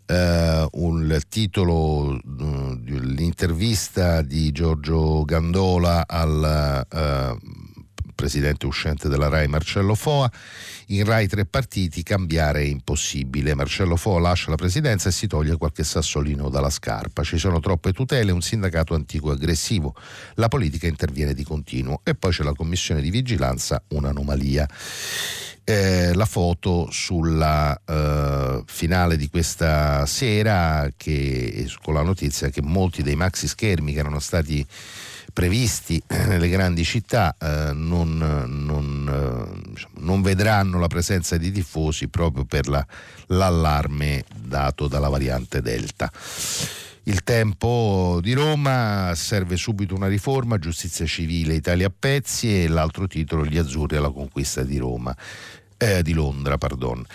eh, 0.06 0.68
un 0.74 1.20
titolo, 1.28 2.12
uh, 2.12 2.80
l'intervista 2.84 4.22
di 4.22 4.52
Giorgio 4.52 5.24
Gandola 5.26 6.06
al 6.06 6.86
uh, 6.88 7.75
presidente 8.16 8.66
uscente 8.66 9.10
della 9.10 9.28
RAI 9.28 9.48
Marcello 9.48 9.94
Foa. 9.94 10.32
In 10.88 11.04
RAI 11.06 11.28
tre 11.28 11.46
partiti, 11.46 12.02
cambiare 12.02 12.62
è 12.62 12.66
impossibile. 12.66 13.54
Marcello 13.54 13.96
Foa 13.96 14.20
lascia 14.20 14.50
la 14.50 14.56
presidenza 14.56 15.10
e 15.10 15.12
si 15.12 15.28
toglie 15.28 15.58
qualche 15.58 15.84
sassolino 15.84 16.50
dalla 16.50 16.70
scarpa. 16.70 17.24
Ci 17.24 17.38
sono 17.38 17.60
troppe 17.60 17.92
tutele, 17.92 18.32
un 18.32 18.42
sindacato 18.42 18.96
antico 18.96 19.30
e 19.30 19.34
aggressivo. 19.34 19.94
La 20.36 20.48
politica 20.48 20.88
interviene 20.88 21.34
di 21.34 21.44
continuo. 21.44 22.00
E 22.04 22.16
poi 22.16 22.32
c'è 22.32 22.44
la 22.44 22.54
commissione 22.54 23.02
di 23.02 23.12
vigilanza, 23.12 23.84
un'anomalia 23.90 24.68
eh, 25.68 26.14
la 26.14 26.26
foto 26.26 26.88
sulla 26.92 27.78
eh, 27.84 28.64
finale 28.68 29.18
di 29.18 29.28
questa 29.30 30.06
sera 30.06 30.88
che, 30.96 31.68
con 31.82 31.96
la 31.96 32.04
notizia 32.04 32.50
che 32.50 32.62
molti 32.62 33.02
dei 33.02 33.16
maxi 33.16 33.48
schermi 33.48 33.92
che 33.92 34.00
erano 34.00 34.20
stati 34.20 34.66
previsti 35.34 36.02
nelle 36.08 36.50
grandi 36.50 36.84
città 36.84 37.36
eh, 37.40 37.72
non, 37.74 38.18
non, 38.18 39.56
eh, 39.56 39.70
diciamo, 39.70 39.94
non, 40.00 40.22
vedranno 40.22 40.80
la 40.80 40.88
presenza 40.88 41.38
di 41.38 41.52
tifosi 41.52 42.08
proprio 42.08 42.46
per 42.46 42.68
la, 42.68 42.86
l'allarme 43.28 44.24
dato 44.34 44.88
dalla 44.88 45.10
variante 45.10 45.62
Delta. 45.62 46.12
Il 47.08 47.24
tempo 47.24 48.20
di 48.20 48.34
Roma 48.34 49.12
serve 49.16 49.58
subito 49.58 49.94
una 49.94 50.08
riforma, 50.08 50.58
giustizia 50.58 51.06
civile, 51.06 51.54
Italia 51.54 51.86
a 51.86 51.94
pezzi 51.98 52.64
e 52.64 52.68
l'altro 52.68 53.06
titolo 53.06 53.46
Gli 53.46 53.60
azzurri 53.60 53.98
alla 53.98 54.10
conquista 54.10 54.64
di 54.64 54.78
Roma. 54.80 55.16
Eh, 55.78 56.02
di 56.02 56.14
Londra, 56.14 56.58
pardon. 56.58 57.06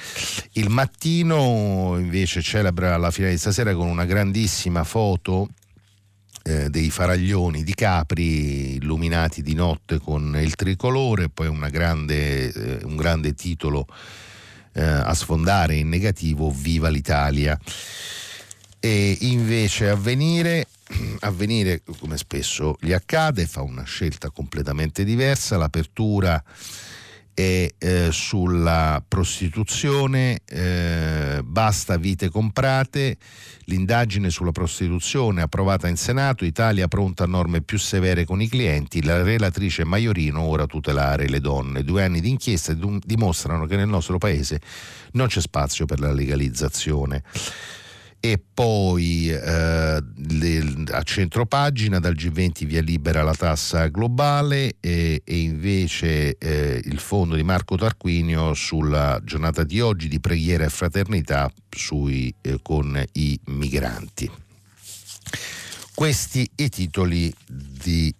Il 0.53 0.69
mattino 0.69 1.97
invece 1.99 2.41
celebra 2.41 2.97
la 2.99 3.11
finale 3.11 3.33
di 3.33 3.39
stasera 3.41 3.75
con 3.75 3.89
una 3.89 4.05
grandissima 4.05 4.85
foto 4.85 5.49
eh, 6.43 6.71
dei 6.71 6.91
faraglioni 6.91 7.63
di 7.63 7.75
Capri 7.75 8.77
illuminati 8.77 9.43
di 9.43 9.55
notte 9.55 9.99
con 9.99 10.39
il 10.41 10.55
tricolore, 10.55 11.29
poi 11.29 11.49
grande, 11.69 12.53
eh, 12.53 12.85
un 12.85 12.97
grande 12.97 13.35
titolo 13.35 13.87
eh, 14.73 14.83
a 14.83 15.15
sfondare 15.15 15.77
in 15.77 15.89
negativo, 15.89 16.51
Viva 16.51 16.89
l'Italia. 16.89 17.59
E 18.79 19.19
invece 19.21 19.91
avvenire 19.91 20.67
avvenire 21.21 21.83
come 21.99 22.17
spesso 22.17 22.77
gli 22.81 22.93
accade, 22.93 23.47
fa 23.47 23.63
una 23.63 23.85
scelta 23.85 24.31
completamente 24.31 25.05
diversa, 25.05 25.57
l'apertura 25.57 26.43
è 27.41 27.75
eh, 27.79 28.09
sulla 28.13 29.03
prostituzione, 29.07 30.41
eh, 30.47 31.41
basta 31.43 31.97
vite 31.97 32.29
comprate, 32.29 33.17
l'indagine 33.65 34.31
sulla 34.31 34.53
prostituzione 34.53 35.43
approvata 35.43 35.89
in 35.89 35.97
Senato, 35.97 36.45
Italia 36.45 36.87
pronta 36.89 37.25
a 37.25 37.27
norme 37.27 37.63
più 37.63 37.79
severe 37.79 38.25
con 38.25 38.43
i 38.43 38.49
clienti, 38.49 39.03
la 39.03 39.23
relatrice 39.23 39.85
Maiorino 39.85 40.43
ora 40.43 40.67
tutelare 40.67 41.29
le 41.29 41.41
donne. 41.41 41.83
Due 41.83 42.05
anni 42.05 42.21
di 42.21 42.29
inchiesta 42.29 42.77
dimostrano 43.05 43.67
che 43.67 43.77
nel 43.77 43.89
nostro 43.89 44.19
paese 44.19 44.61
non 45.13 45.29
c'è 45.29 45.41
spazio 45.41 45.87
per 45.87 46.01
la 46.01 46.13
legalizzazione 46.13 47.23
e 48.21 48.39
poi 48.39 49.31
eh, 49.31 50.05
le, 50.29 50.85
a 50.91 51.03
centro 51.03 51.47
pagina 51.47 51.99
dal 51.99 52.13
G20 52.13 52.67
via 52.67 52.83
libera 52.83 53.23
la 53.23 53.35
tassa 53.35 53.87
globale 53.87 54.77
e, 54.79 55.23
e 55.25 55.39
invece 55.39 56.37
eh, 56.37 56.83
il 56.85 56.99
fondo 56.99 57.35
di 57.35 57.43
Marco 57.43 57.77
Tarquinio 57.77 58.53
sulla 58.53 59.19
giornata 59.25 59.65
di 59.65 59.81
oggi 59.81 60.07
di 60.07 60.21
preghiera 60.21 60.65
e 60.65 60.69
fraternità 60.69 61.51
sui, 61.71 62.33
eh, 62.43 62.59
con 62.61 63.03
i 63.13 63.41
migranti. 63.47 64.31
Questi 65.95 66.49
i 66.57 66.69
titoli 66.69 67.33
di, 67.47 68.15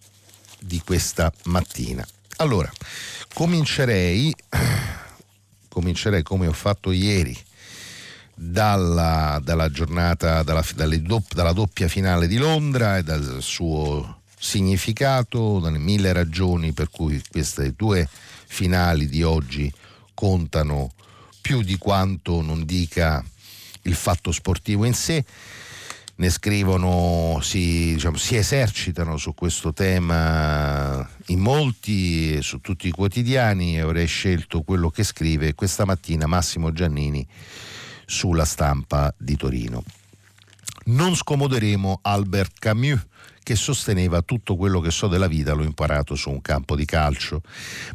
di 0.61 0.81
questa 0.83 1.31
mattina. 1.45 2.07
Allora, 2.37 2.71
comincerei, 3.35 4.35
comincerei 5.69 6.23
come 6.23 6.47
ho 6.47 6.53
fatto 6.53 6.91
ieri 6.91 7.37
dalla, 8.43 9.39
dalla 9.43 9.71
giornata, 9.71 10.43
dalla, 10.43 10.65
dalla 10.75 11.53
doppia 11.53 11.89
finale 11.89 12.27
di 12.27 12.39
Londra 12.39 12.97
e 12.97 13.03
dal 13.03 13.39
suo 13.43 14.23
significato, 14.39 15.59
dalle 15.59 15.77
mille 15.77 16.11
ragioni 16.15 16.73
per 16.73 16.89
cui 16.89 17.23
queste 17.31 17.75
due 17.77 18.09
finali 18.47 19.09
di 19.09 19.23
oggi 19.23 19.71
contano 20.15 20.91
più 21.43 21.61
di 21.61 21.77
quanto 21.77 22.41
non 22.41 22.65
dica 22.65 23.23
il 23.83 23.95
fatto 23.95 24.33
sportivo 24.33 24.87
in 24.87 24.95
sé. 24.95 25.23
Ne 26.17 26.31
scrivono, 26.31 27.41
si, 27.43 27.95
diciamo, 27.95 28.17
si 28.17 28.37
esercitano 28.37 29.17
su 29.19 29.35
questo 29.35 29.73
tema 29.75 31.07
in 31.27 31.41
molti, 31.41 32.41
su 32.43 32.61
tutti 32.61 32.89
i 32.89 32.91
quotidiani. 32.91 33.81
Avrei 33.81 34.07
scelto 34.07 34.63
quello 34.63 34.89
che 34.91 35.03
scrive 35.03 35.55
questa 35.55 35.85
mattina 35.85 36.27
Massimo 36.27 36.73
Giannini 36.73 37.27
sulla 38.11 38.45
stampa 38.45 39.15
di 39.17 39.37
Torino. 39.37 39.85
Non 40.87 41.15
scomoderemo 41.15 42.01
Albert 42.03 42.55
Camus 42.59 43.07
che 43.43 43.55
sosteneva 43.55 44.23
tutto 44.23 44.57
quello 44.57 44.81
che 44.81 44.91
so 44.91 45.07
della 45.07 45.29
vita 45.29 45.55
l'ho 45.55 45.63
imparato 45.63 46.15
su 46.15 46.31
un 46.31 46.41
campo 46.41 46.77
di 46.77 46.85
calcio, 46.85 47.43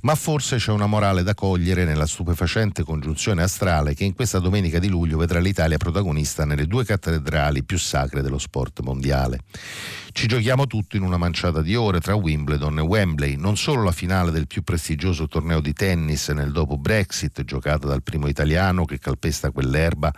ma 0.01 0.15
forse 0.15 0.58
c'è 0.58 0.71
una 0.71 0.86
morale 0.86 1.21
da 1.21 1.34
cogliere 1.34 1.84
nella 1.84 2.08
stupefacente 2.08 2.84
congiunzione 2.84 3.43
astrale 3.43 3.93
che 3.93 4.06
in 4.06 4.15
questa 4.15 4.39
domenica 4.39 4.80
di 4.80 4.88
luglio 4.88 5.17
vedrà 5.17 5.39
l'Italia 5.39 5.78
protagonista 5.78 6.45
nelle 6.45 6.65
due 6.65 6.86
cattedrali 6.86 7.63
più 7.63 7.78
sacre 7.78 8.21
dello 8.21 8.39
sport 8.39 8.82
mondiale. 8.82 9.41
Ci 10.17 10.28
giochiamo 10.28 10.65
tutto 10.65 10.95
in 10.95 11.04
una 11.04 11.17
manciata 11.17 11.62
di 11.62 11.75
ore 11.75 11.99
tra 11.99 12.15
Wimbledon 12.15 12.80
e 12.80 12.82
Wembley, 12.82 13.36
non 13.36 13.58
solo 13.58 13.84
la 13.84 13.91
finale 13.91 14.32
del 14.32 14.47
più 14.47 14.63
prestigioso 14.63 15.28
torneo 15.28 15.60
di 15.60 15.73
tennis 15.73 16.30
nel 16.30 16.54
dopo 16.54 16.78
Brexit, 16.78 17.43
giocata 17.43 17.86
dal 17.86 18.01
primo 18.01 18.28
italiano 18.28 18.86
che 18.86 18.97
calpesta 18.97 19.51
quell'erba 19.51 20.13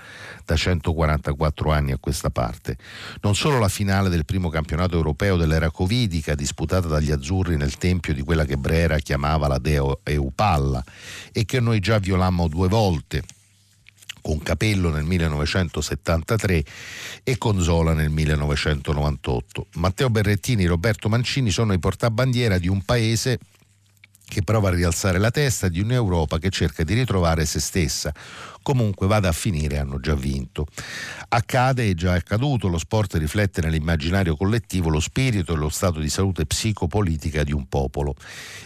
da 0.45 0.55
144 0.55 1.71
anni 1.71 1.93
a 1.93 1.97
questa 1.97 2.29
parte, 2.29 2.77
non 3.21 3.33
solo 3.33 3.57
la 3.57 3.69
finale 3.69 4.09
del 4.09 4.23
primo 4.23 4.49
campionato 4.49 4.95
europeo 4.95 5.35
dell'era 5.35 5.71
covidica 5.71 6.35
disputata 6.35 6.87
dagli 6.87 7.09
azzurri 7.09 7.57
nel 7.57 7.77
tempio 7.77 8.13
di 8.13 8.21
quella 8.21 8.45
che 8.45 8.57
Brera 8.57 8.99
chiamava 8.99 9.47
la 9.47 9.57
Deo 9.57 10.01
Eupalla 10.03 10.83
e 11.31 11.43
che 11.43 11.59
noi 11.59 11.79
già 11.79 11.97
violammo 11.97 12.47
due 12.47 12.67
volte 12.67 13.23
con 14.27 14.43
Capello 14.43 14.89
nel 14.89 15.05
1973 15.05 16.63
e 17.23 17.37
con 17.37 17.61
Zola 17.61 17.93
nel 17.93 18.09
1998. 18.09 19.67
Matteo 19.75 20.09
Berrettini 20.09 20.65
e 20.65 20.67
Roberto 20.67 21.07
Mancini 21.07 21.49
sono 21.49 21.71
i 21.71 21.79
portabandiera 21.79 22.57
di 22.57 22.67
un 22.67 22.83
paese 22.83 23.39
che 24.29 24.43
prova 24.43 24.67
a 24.67 24.73
rialzare 24.73 25.19
la 25.19 25.31
testa 25.31 25.69
di 25.69 25.79
un'Europa 25.79 26.37
che 26.37 26.49
cerca 26.49 26.83
di 26.83 26.93
ritrovare 26.93 27.45
se 27.45 27.61
stessa. 27.61 28.13
Comunque 28.61 29.07
vada 29.07 29.29
a 29.29 29.31
finire, 29.31 29.77
hanno 29.77 30.01
già 30.01 30.15
vinto. 30.15 30.67
Accade, 31.29 31.89
è 31.89 31.93
già 31.93 32.13
accaduto, 32.13 32.67
lo 32.67 32.77
sport 32.77 33.15
riflette 33.15 33.61
nell'immaginario 33.61 34.35
collettivo 34.35 34.89
lo 34.89 34.99
spirito 34.99 35.53
e 35.53 35.55
lo 35.55 35.69
stato 35.69 35.99
di 36.01 36.09
salute 36.09 36.45
psicopolitica 36.45 37.45
di 37.45 37.53
un 37.53 37.69
popolo. 37.69 38.15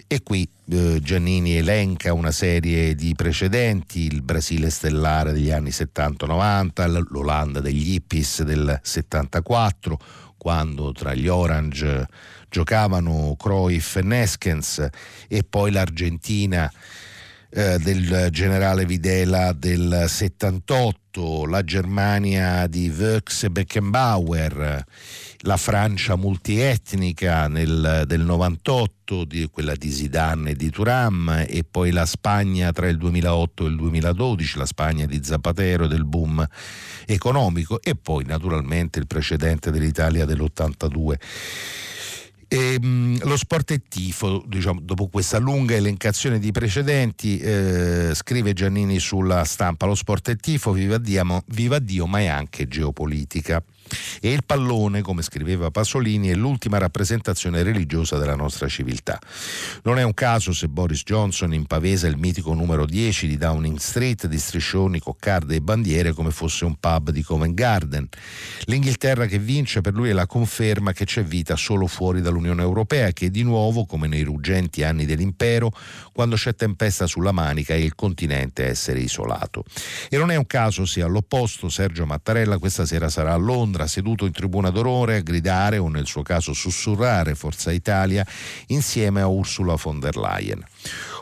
E 0.07 0.23
qui 0.23 0.49
eh, 0.71 0.99
Giannini 0.99 1.55
elenca 1.55 2.11
una 2.13 2.31
serie 2.31 2.95
di 2.95 3.13
precedenti, 3.13 3.99
il 4.05 4.23
Brasile 4.23 4.71
stellare 4.71 5.31
degli 5.31 5.51
anni 5.51 5.69
70-90, 5.69 7.05
l'Olanda 7.09 7.59
degli 7.59 7.93
hippies 7.93 8.41
del 8.41 8.79
74, 8.81 9.99
quando 10.37 10.91
tra 10.91 11.13
gli 11.13 11.27
Orange 11.27 12.07
giocavano 12.51 13.35
Cruyff 13.37 13.95
e 13.95 14.01
Neskens 14.01 14.87
e 15.27 15.43
poi 15.43 15.71
l'Argentina 15.71 16.71
eh, 17.49 17.79
del 17.79 18.27
generale 18.29 18.85
Videla 18.85 19.53
del 19.53 20.05
78 20.07 20.99
98, 21.11 21.45
la 21.45 21.63
Germania 21.63 22.65
di 22.67 22.89
Wöx 22.89 23.43
e 23.43 23.49
Beckenbauer, 23.49 24.83
la 25.39 25.57
Francia 25.57 26.15
multietnica 26.15 27.47
nel, 27.47 28.03
del 28.07 28.21
98, 28.21 29.25
di, 29.25 29.49
quella 29.51 29.75
di 29.75 29.91
Zidane 29.91 30.51
e 30.51 30.55
di 30.55 30.69
Turam, 30.69 31.45
e 31.47 31.65
poi 31.69 31.91
la 31.91 32.05
Spagna 32.05 32.71
tra 32.71 32.87
il 32.87 32.97
2008 32.97 33.65
e 33.65 33.69
il 33.69 33.75
2012, 33.75 34.57
la 34.57 34.65
Spagna 34.65 35.05
di 35.05 35.21
Zapatero 35.21 35.87
del 35.87 36.05
boom 36.05 36.45
economico, 37.05 37.81
e 37.81 37.95
poi 37.95 38.23
naturalmente 38.25 38.99
il 38.99 39.07
precedente 39.07 39.69
dell'Italia 39.71 40.25
dell'82. 40.25 41.15
Ehm, 42.53 43.17
lo 43.23 43.37
sport 43.37 43.71
è 43.71 43.81
tifo, 43.87 44.43
diciamo, 44.45 44.81
dopo 44.81 45.07
questa 45.07 45.37
lunga 45.37 45.73
elencazione 45.73 46.37
di 46.37 46.51
precedenti, 46.51 47.37
eh, 47.37 48.11
scrive 48.13 48.51
Giannini 48.51 48.99
sulla 48.99 49.45
stampa, 49.45 49.85
lo 49.85 49.95
sport 49.95 50.31
è 50.31 50.35
tifo, 50.35 50.73
viva 50.73 50.97
Dio, 50.97 51.43
viva 51.47 51.79
Dio, 51.79 52.07
ma 52.07 52.19
è 52.19 52.25
anche 52.25 52.67
geopolitica. 52.67 53.63
E 54.21 54.31
il 54.31 54.43
pallone, 54.45 55.01
come 55.01 55.21
scriveva 55.21 55.71
Pasolini, 55.71 56.29
è 56.29 56.35
l'ultima 56.35 56.77
rappresentazione 56.77 57.63
religiosa 57.63 58.17
della 58.17 58.35
nostra 58.35 58.67
civiltà. 58.67 59.19
Non 59.83 59.99
è 59.99 60.03
un 60.03 60.13
caso 60.13 60.53
se 60.53 60.67
Boris 60.67 61.03
Johnson 61.03 61.53
impavesa 61.53 62.07
il 62.07 62.17
mitico 62.17 62.53
numero 62.53 62.85
10 62.85 63.27
di 63.27 63.37
Downing 63.37 63.77
Street 63.77 64.27
di 64.27 64.37
striscioni, 64.37 64.99
coccarde 64.99 65.55
e 65.55 65.61
bandiere 65.61 66.13
come 66.13 66.31
fosse 66.31 66.65
un 66.65 66.75
pub 66.75 67.11
di 67.11 67.23
Covent 67.23 67.53
Garden. 67.53 68.07
L'Inghilterra 68.65 69.25
che 69.25 69.39
vince 69.39 69.81
per 69.81 69.93
lui 69.93 70.09
è 70.09 70.13
la 70.13 70.27
conferma 70.27 70.93
che 70.93 71.05
c'è 71.05 71.23
vita 71.23 71.55
solo 71.55 71.87
fuori 71.87 72.21
dall'Unione 72.21 72.61
Europea 72.61 73.11
che 73.11 73.29
di 73.29 73.43
nuovo, 73.43 73.85
come 73.85 74.07
nei 74.07 74.23
ruggenti 74.23 74.83
anni 74.83 75.05
dell'impero, 75.05 75.71
quando 76.13 76.35
c'è 76.35 76.55
tempesta 76.55 77.07
sulla 77.07 77.31
manica 77.31 77.73
è 77.73 77.77
il 77.77 77.95
continente 77.95 78.63
a 78.63 78.67
essere 78.67 78.99
isolato. 78.99 79.63
E 80.09 80.17
non 80.17 80.31
è 80.31 80.35
un 80.35 80.47
caso 80.47 80.85
se 80.85 81.01
all'opposto 81.01 81.69
Sergio 81.69 82.05
Mattarella 82.05 82.57
questa 82.57 82.85
sera 82.85 83.09
sarà 83.09 83.33
a 83.33 83.37
Londra 83.37 83.80
Londra, 83.81 83.87
seduto 83.87 84.25
in 84.25 84.31
tribuna 84.31 84.69
d'onore 84.69 85.17
a 85.17 85.21
gridare 85.21 85.77
o 85.77 85.87
nel 85.87 86.05
suo 86.05 86.21
caso 86.21 86.53
sussurrare 86.53 87.35
Forza 87.35 87.71
Italia 87.71 88.25
insieme 88.67 89.21
a 89.21 89.27
Ursula 89.27 89.75
von 89.75 89.99
der 89.99 90.15
Leyen. 90.15 90.63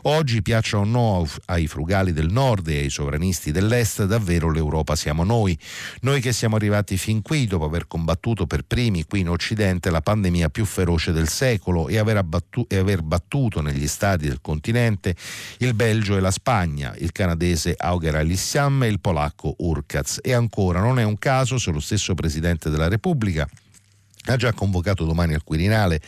Oggi, 0.03 0.41
piaccia 0.41 0.77
o 0.77 0.85
no 0.85 1.27
ai 1.45 1.67
frugali 1.67 2.13
del 2.13 2.31
nord 2.31 2.67
e 2.69 2.79
ai 2.79 2.89
sovranisti 2.89 3.51
dell'est, 3.51 4.05
davvero 4.05 4.49
l'Europa 4.49 4.95
siamo 4.95 5.25
noi. 5.25 5.57
Noi 6.01 6.21
che 6.21 6.31
siamo 6.31 6.55
arrivati 6.55 6.95
fin 6.95 7.21
qui 7.21 7.47
dopo 7.47 7.65
aver 7.65 7.87
combattuto 7.87 8.47
per 8.47 8.63
primi 8.63 9.03
qui 9.03 9.19
in 9.19 9.29
Occidente 9.29 9.89
la 9.89 10.01
pandemia 10.01 10.49
più 10.49 10.63
feroce 10.63 11.11
del 11.11 11.27
secolo 11.27 11.89
e 11.89 11.97
aver, 11.97 12.17
abbattu- 12.17 12.71
e 12.71 12.77
aver 12.77 13.01
battuto 13.01 13.61
negli 13.61 13.87
stati 13.87 14.27
del 14.27 14.39
continente 14.41 15.15
il 15.57 15.73
Belgio 15.73 16.15
e 16.15 16.21
la 16.21 16.31
Spagna, 16.31 16.95
il 16.99 17.11
canadese 17.11 17.75
Auger 17.77 18.15
Alissiam 18.15 18.83
e 18.83 18.87
il 18.87 19.01
polacco 19.01 19.55
Urkaz. 19.57 20.19
E 20.21 20.31
ancora 20.31 20.79
non 20.79 20.97
è 20.99 21.03
un 21.03 21.17
caso 21.17 21.57
se 21.57 21.71
lo 21.71 21.79
stesso 21.79 22.15
Presidente 22.15 22.69
della 22.69 22.87
Repubblica 22.87 23.47
ha 24.31 24.35
già 24.35 24.53
convocato 24.53 25.05
domani 25.05 25.33
al 25.33 25.43
Quirinale 25.43 26.01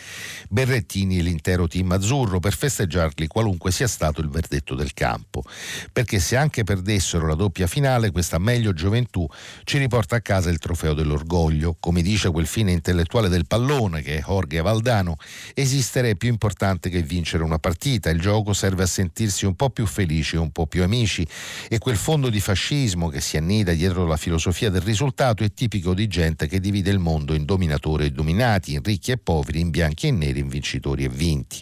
Berrettini 0.49 1.19
e 1.19 1.21
l'intero 1.21 1.67
team 1.67 1.91
azzurro 1.91 2.39
per 2.39 2.55
festeggiarli 2.55 3.27
qualunque 3.27 3.71
sia 3.71 3.87
stato 3.87 4.21
il 4.21 4.29
verdetto 4.29 4.75
del 4.75 4.93
campo. 4.93 5.43
Perché 5.91 6.19
se 6.19 6.35
anche 6.35 6.63
perdessero 6.63 7.27
la 7.27 7.35
doppia 7.35 7.67
finale, 7.67 8.11
questa 8.11 8.37
meglio 8.37 8.73
gioventù 8.73 9.27
ci 9.63 9.77
riporta 9.77 10.17
a 10.17 10.21
casa 10.21 10.49
il 10.49 10.57
trofeo 10.59 10.93
dell'orgoglio. 10.93 11.75
Come 11.79 12.01
dice 12.01 12.29
quel 12.29 12.47
fine 12.47 12.71
intellettuale 12.71 13.29
del 13.29 13.47
pallone, 13.47 14.01
che 14.01 14.17
è 14.17 14.21
Jorge 14.21 14.61
Valdano, 14.61 15.17
esistere 15.53 16.11
è 16.11 16.15
più 16.15 16.29
importante 16.29 16.89
che 16.89 17.01
vincere 17.01 17.43
una 17.43 17.59
partita. 17.59 18.09
Il 18.09 18.19
gioco 18.19 18.53
serve 18.53 18.83
a 18.83 18.87
sentirsi 18.87 19.45
un 19.45 19.55
po' 19.55 19.69
più 19.69 19.85
felici, 19.85 20.35
un 20.35 20.51
po' 20.51 20.67
più 20.67 20.83
amici 20.83 21.27
e 21.67 21.77
quel 21.77 21.97
fondo 21.97 22.29
di 22.29 22.39
fascismo 22.39 23.07
che 23.07 23.21
si 23.21 23.37
annida 23.37 23.73
dietro 23.73 24.05
la 24.05 24.17
filosofia 24.17 24.69
del 24.69 24.81
risultato 24.81 25.43
è 25.43 25.53
tipico 25.53 25.93
di 25.93 26.07
gente 26.07 26.47
che 26.47 26.59
divide 26.59 26.91
il 26.91 26.99
mondo 26.99 27.33
in 27.33 27.45
dominatori 27.45 28.10
dominati, 28.11 28.73
in 28.73 28.83
ricchi 28.83 29.11
e 29.11 29.17
poveri, 29.17 29.59
in 29.59 29.69
bianchi 29.69 30.07
e 30.07 30.11
neri, 30.11 30.39
in 30.39 30.47
vincitori 30.47 31.03
e 31.03 31.09
vinti. 31.09 31.61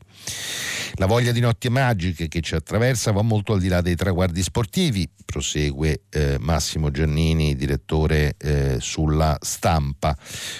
La 0.95 1.05
voglia 1.05 1.31
di 1.31 1.39
notti 1.39 1.69
magiche 1.69 2.27
che 2.27 2.41
ci 2.41 2.55
attraversa 2.55 3.11
va 3.11 3.21
molto 3.21 3.53
al 3.53 3.59
di 3.59 3.67
là 3.67 3.81
dei 3.81 3.95
traguardi 3.95 4.41
sportivi, 4.41 5.07
prosegue 5.23 6.01
eh, 6.09 6.37
Massimo 6.39 6.91
Giannini, 6.91 7.55
direttore 7.55 8.35
eh, 8.37 8.77
sulla 8.79 9.37
stampa. 9.39 10.17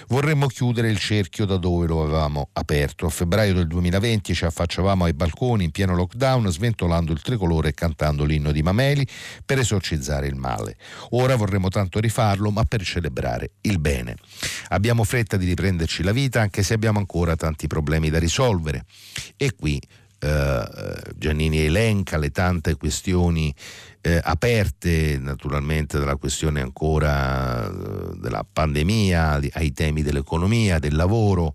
Vorremmo 0.08 0.48
chiudere 0.48 0.90
il 0.90 1.00
cerchio 1.00 1.46
da 1.46 1.58
dove 1.58 1.88
lo 1.88 2.04
avevamo 2.04 2.50
aperto. 2.54 3.06
A 3.06 3.10
febbraio 3.10 3.54
del 3.54 3.68
2020 3.68 4.34
ci 4.34 4.46
affacciavamo 4.46 5.06
ai 5.06 5.14
balconi 5.14 5.66
in 5.66 5.72
pieno 5.72 5.96
lockdown, 5.96 6.50
sventolando 6.52 7.12
il 7.12 7.22
tricolore 7.22 7.70
e 7.70 7.74
cantando 7.74 8.24
l'inno 8.24 8.52
di 8.52 8.62
Mameli 8.62 9.06
per 9.44 9.60
esorcizzare 9.60 10.28
il 10.28 10.36
male. 10.36 10.78
Ora 11.12 11.36
vorremmo 11.36 11.70
tanto 11.70 12.00
rifarlo, 12.00 12.52
ma 12.52 12.64
per 12.64 12.84
celebrare 12.84 13.52
il 13.62 13.80
bene. 13.80 14.16
Abbiamo 14.70 15.04
fretta 15.04 15.36
di 15.36 15.46
riprenderci 15.46 16.04
la 16.04 16.12
vita, 16.12 16.40
anche 16.42 16.64
se 16.64 16.76
abbiamo 16.76 17.00
ancora 17.00 17.36
tanti 17.36 17.68
problemi 17.68 18.10
da 18.10 18.20
risolvere. 18.20 18.86
E 19.36 19.54
qui 19.60 19.82
eh, 20.22 21.02
Giannini 21.16 21.60
elenca 21.60 22.18
le 22.18 22.32
tante 22.32 22.76
questioni 22.76 23.54
eh, 24.02 24.20
aperte 24.22 25.18
naturalmente 25.18 26.00
dalla 26.00 26.16
questione 26.16 26.62
ancora 26.62 27.68
eh, 27.68 28.18
della 28.18 28.46
pandemia, 28.50 29.40
ai 29.54 29.72
temi 29.72 30.02
dell'economia, 30.02 30.80
del 30.80 30.96
lavoro 30.96 31.54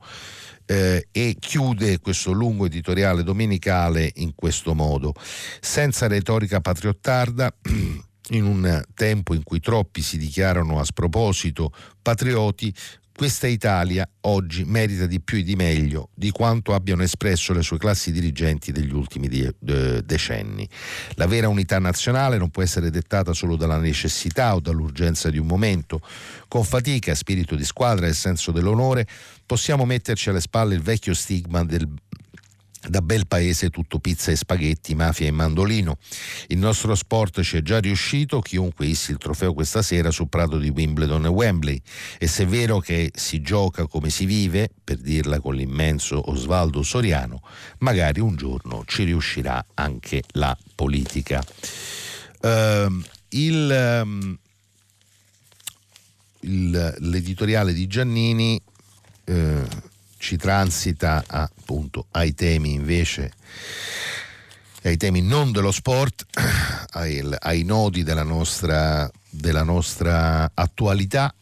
eh, 0.66 1.08
e 1.10 1.36
chiude 1.38 2.00
questo 2.00 2.32
lungo 2.32 2.66
editoriale 2.66 3.22
domenicale 3.22 4.10
in 4.16 4.34
questo 4.34 4.74
modo. 4.74 5.14
Senza 5.60 6.06
retorica 6.06 6.60
patriottarda 6.60 7.54
in 8.30 8.44
un 8.44 8.82
tempo 8.94 9.34
in 9.34 9.42
cui 9.42 9.60
troppi 9.60 10.00
si 10.00 10.16
dichiarano 10.16 10.80
a 10.80 10.84
sproposito 10.84 11.72
patrioti, 12.00 12.72
questa 13.16 13.46
Italia 13.46 14.08
oggi 14.22 14.64
merita 14.64 15.06
di 15.06 15.20
più 15.20 15.38
e 15.38 15.44
di 15.44 15.54
meglio 15.54 16.08
di 16.14 16.30
quanto 16.30 16.74
abbiano 16.74 17.04
espresso 17.04 17.52
le 17.52 17.62
sue 17.62 17.78
classi 17.78 18.10
dirigenti 18.10 18.72
degli 18.72 18.92
ultimi 18.92 19.28
die- 19.28 19.54
de- 19.58 20.04
decenni. 20.04 20.68
La 21.14 21.26
vera 21.26 21.48
unità 21.48 21.78
nazionale 21.78 22.38
non 22.38 22.50
può 22.50 22.62
essere 22.62 22.90
dettata 22.90 23.32
solo 23.32 23.54
dalla 23.54 23.78
necessità 23.78 24.56
o 24.56 24.60
dall'urgenza 24.60 25.30
di 25.30 25.38
un 25.38 25.46
momento. 25.46 26.00
Con 26.48 26.64
fatica, 26.64 27.14
spirito 27.14 27.54
di 27.54 27.64
squadra 27.64 28.08
e 28.08 28.12
senso 28.12 28.50
dell'onore 28.50 29.06
possiamo 29.46 29.84
metterci 29.84 30.30
alle 30.30 30.40
spalle 30.40 30.74
il 30.74 30.82
vecchio 30.82 31.14
stigma 31.14 31.64
del 31.64 31.88
da 32.88 33.00
bel 33.00 33.26
paese 33.26 33.70
tutto 33.70 33.98
pizza 33.98 34.30
e 34.30 34.36
spaghetti, 34.36 34.94
mafia 34.94 35.26
e 35.26 35.30
mandolino. 35.30 35.98
Il 36.48 36.58
nostro 36.58 36.94
sport 36.94 37.40
ci 37.42 37.56
è 37.56 37.62
già 37.62 37.80
riuscito, 37.80 38.40
chiunque 38.40 38.86
issi 38.86 39.10
il 39.10 39.18
trofeo 39.18 39.54
questa 39.54 39.82
sera 39.82 40.10
sul 40.10 40.28
prato 40.28 40.58
di 40.58 40.68
Wimbledon 40.68 41.24
e 41.26 41.28
Wembley. 41.28 41.80
E 42.18 42.26
se 42.26 42.44
è 42.44 42.46
vero 42.46 42.78
che 42.80 43.10
si 43.14 43.40
gioca 43.40 43.86
come 43.86 44.10
si 44.10 44.26
vive, 44.26 44.70
per 44.82 44.98
dirla 44.98 45.40
con 45.40 45.54
l'immenso 45.54 46.30
Osvaldo 46.30 46.82
Soriano, 46.82 47.42
magari 47.78 48.20
un 48.20 48.36
giorno 48.36 48.84
ci 48.86 49.04
riuscirà 49.04 49.64
anche 49.74 50.22
la 50.32 50.56
politica. 50.74 51.42
Uh, 52.40 53.02
il, 53.30 54.02
um, 54.02 54.38
il, 56.40 56.96
l'editoriale 56.98 57.72
di 57.72 57.86
Giannini 57.86 58.60
uh, 59.26 59.66
ci 60.24 60.38
transita 60.38 61.22
appunto 61.26 62.06
ai 62.12 62.32
temi 62.32 62.72
invece 62.72 63.30
ai 64.84 64.96
temi 64.96 65.20
non 65.20 65.52
dello 65.52 65.70
sport, 65.70 66.26
ai, 66.92 67.22
ai 67.40 67.62
nodi 67.62 68.02
della 68.02 68.22
nostra, 68.22 69.10
della 69.28 69.62
nostra 69.62 70.50
attualità 70.52 71.34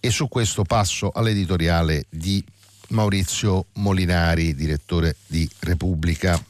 e 0.00 0.10
su 0.10 0.28
questo 0.28 0.62
passo 0.62 1.10
all'editoriale 1.10 2.06
di 2.08 2.44
Maurizio 2.88 3.66
Molinari, 3.74 4.54
direttore 4.54 5.16
di 5.26 5.48
Repubblica. 5.60 6.40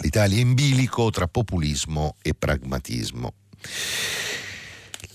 L'Italia 0.00 0.40
in 0.40 0.54
bilico 0.54 1.10
tra 1.10 1.26
populismo 1.26 2.16
e 2.22 2.34
pragmatismo. 2.34 3.32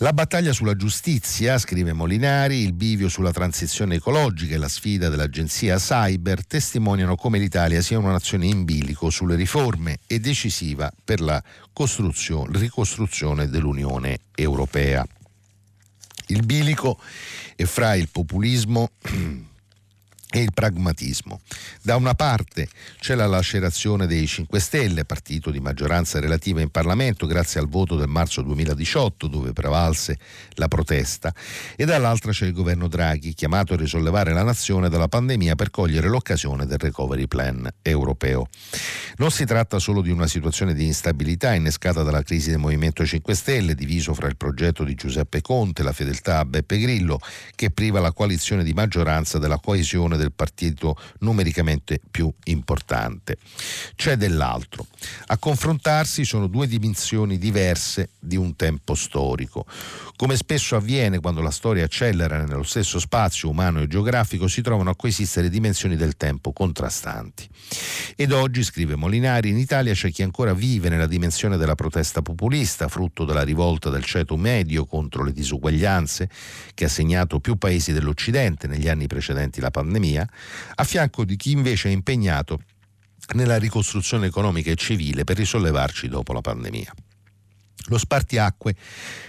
La 0.01 0.13
battaglia 0.13 0.53
sulla 0.53 0.77
giustizia, 0.77 1.57
scrive 1.57 1.91
Molinari, 1.91 2.59
il 2.59 2.71
bivio 2.71 3.09
sulla 3.09 3.33
transizione 3.33 3.95
ecologica 3.95 4.55
e 4.55 4.57
la 4.57 4.69
sfida 4.69 5.09
dell'agenzia 5.09 5.75
Cyber 5.75 6.45
testimoniano 6.45 7.17
come 7.17 7.37
l'Italia 7.37 7.81
sia 7.81 7.97
una 7.99 8.11
nazione 8.11 8.45
in 8.45 8.63
bilico 8.63 9.09
sulle 9.09 9.35
riforme 9.35 9.99
e 10.07 10.21
decisiva 10.21 10.89
per 11.03 11.19
la 11.19 11.43
ricostruzione 11.73 13.49
dell'Unione 13.49 14.19
Europea. 14.35 15.05
Il 16.27 16.45
bilico 16.45 16.97
è 17.57 17.65
fra 17.65 17.93
il 17.93 18.07
populismo 18.09 18.91
e 20.31 20.41
il 20.41 20.53
pragmatismo. 20.53 21.41
Da 21.81 21.95
una 21.95 22.13
parte 22.13 22.67
c'è 22.99 23.15
la 23.15 23.25
lacerazione 23.25 24.05
dei 24.05 24.27
5 24.27 24.59
Stelle, 24.59 25.05
partito 25.05 25.49
di 25.49 25.59
maggioranza 25.59 26.19
relativa 26.19 26.61
in 26.61 26.69
Parlamento 26.69 27.25
grazie 27.25 27.59
al 27.59 27.67
voto 27.67 27.95
del 27.95 28.07
marzo 28.07 28.41
2018 28.43 29.27
dove 29.27 29.53
prevalse 29.53 30.19
la 30.53 30.67
protesta, 30.67 31.33
e 31.75 31.85
dall'altra 31.85 32.31
c'è 32.31 32.45
il 32.45 32.53
governo 32.53 32.87
Draghi 32.87 33.33
chiamato 33.33 33.73
a 33.73 33.77
risollevare 33.77 34.31
la 34.33 34.43
nazione 34.43 34.89
dalla 34.89 35.07
pandemia 35.07 35.55
per 35.55 35.71
cogliere 35.71 36.07
l'occasione 36.07 36.67
del 36.67 36.77
recovery 36.77 37.27
plan 37.27 37.67
europeo. 37.81 38.47
Non 39.17 39.31
si 39.31 39.45
tratta 39.45 39.79
solo 39.79 40.01
di 40.01 40.11
una 40.11 40.27
situazione 40.27 40.75
di 40.75 40.85
instabilità 40.85 41.53
innescata 41.53 42.03
dalla 42.03 42.21
crisi 42.21 42.51
del 42.51 42.59
Movimento 42.59 43.03
5 43.03 43.33
Stelle, 43.33 43.73
diviso 43.73 44.13
fra 44.13 44.27
il 44.27 44.37
progetto 44.37 44.83
di 44.83 44.93
Giuseppe 44.93 45.41
Conte 45.41 45.81
la 45.81 45.91
fedeltà 45.91 46.37
a 46.37 46.45
Beppe 46.45 46.77
Grillo, 46.77 47.19
che 47.55 47.71
priva 47.71 47.99
la 47.99 48.11
coalizione 48.11 48.63
di 48.63 48.73
maggioranza 48.73 49.39
della 49.39 49.57
coesione 49.57 50.17
del 50.19 50.31
partito 50.31 50.95
numericamente 51.19 51.99
più 52.11 52.31
importante. 52.45 53.37
C'è 53.95 54.15
dell'altro. 54.15 54.85
A 55.27 55.37
confrontarsi 55.37 56.25
sono 56.25 56.47
due 56.47 56.67
dimensioni 56.67 57.37
diverse 57.37 58.09
di 58.19 58.35
un 58.35 58.55
tempo 58.55 58.93
storico. 58.93 59.65
Come 60.15 60.35
spesso 60.35 60.75
avviene 60.75 61.19
quando 61.19 61.41
la 61.41 61.49
storia 61.49 61.85
accelera 61.85 62.43
nello 62.43 62.63
stesso 62.63 62.99
spazio 62.99 63.49
umano 63.49 63.81
e 63.81 63.87
geografico, 63.87 64.47
si 64.47 64.61
trovano 64.61 64.89
a 64.89 64.95
coesistere 64.95 65.49
dimensioni 65.49 65.95
del 65.95 66.17
tempo 66.17 66.51
contrastanti. 66.51 67.47
Ed 68.15 68.31
oggi, 68.33 68.63
scrive 68.63 68.95
Molinari, 68.95 69.49
in 69.49 69.57
Italia 69.57 69.93
c'è 69.93 70.11
chi 70.11 70.21
ancora 70.21 70.53
vive 70.53 70.89
nella 70.89 71.07
dimensione 71.07 71.57
della 71.57 71.75
protesta 71.75 72.21
populista, 72.21 72.89
frutto 72.89 73.23
della 73.23 73.43
rivolta 73.43 73.89
del 73.89 74.03
ceto 74.03 74.35
medio 74.35 74.85
contro 74.85 75.23
le 75.23 75.31
disuguaglianze 75.31 76.29
che 76.73 76.85
ha 76.85 76.89
segnato 76.89 77.39
più 77.39 77.57
paesi 77.57 77.93
dell'Occidente 77.93 78.67
negli 78.67 78.89
anni 78.89 79.07
precedenti 79.07 79.61
la 79.61 79.71
pandemia, 79.71 80.08
a 80.17 80.83
fianco 80.83 81.25
di 81.25 81.35
chi 81.35 81.51
invece 81.51 81.89
è 81.89 81.91
impegnato 81.91 82.61
nella 83.33 83.57
ricostruzione 83.57 84.27
economica 84.27 84.71
e 84.71 84.75
civile 84.75 85.23
per 85.23 85.37
risollevarci 85.37 86.07
dopo 86.07 86.33
la 86.33 86.41
pandemia 86.41 86.93
lo 87.89 87.97
spartiacque 87.97 88.75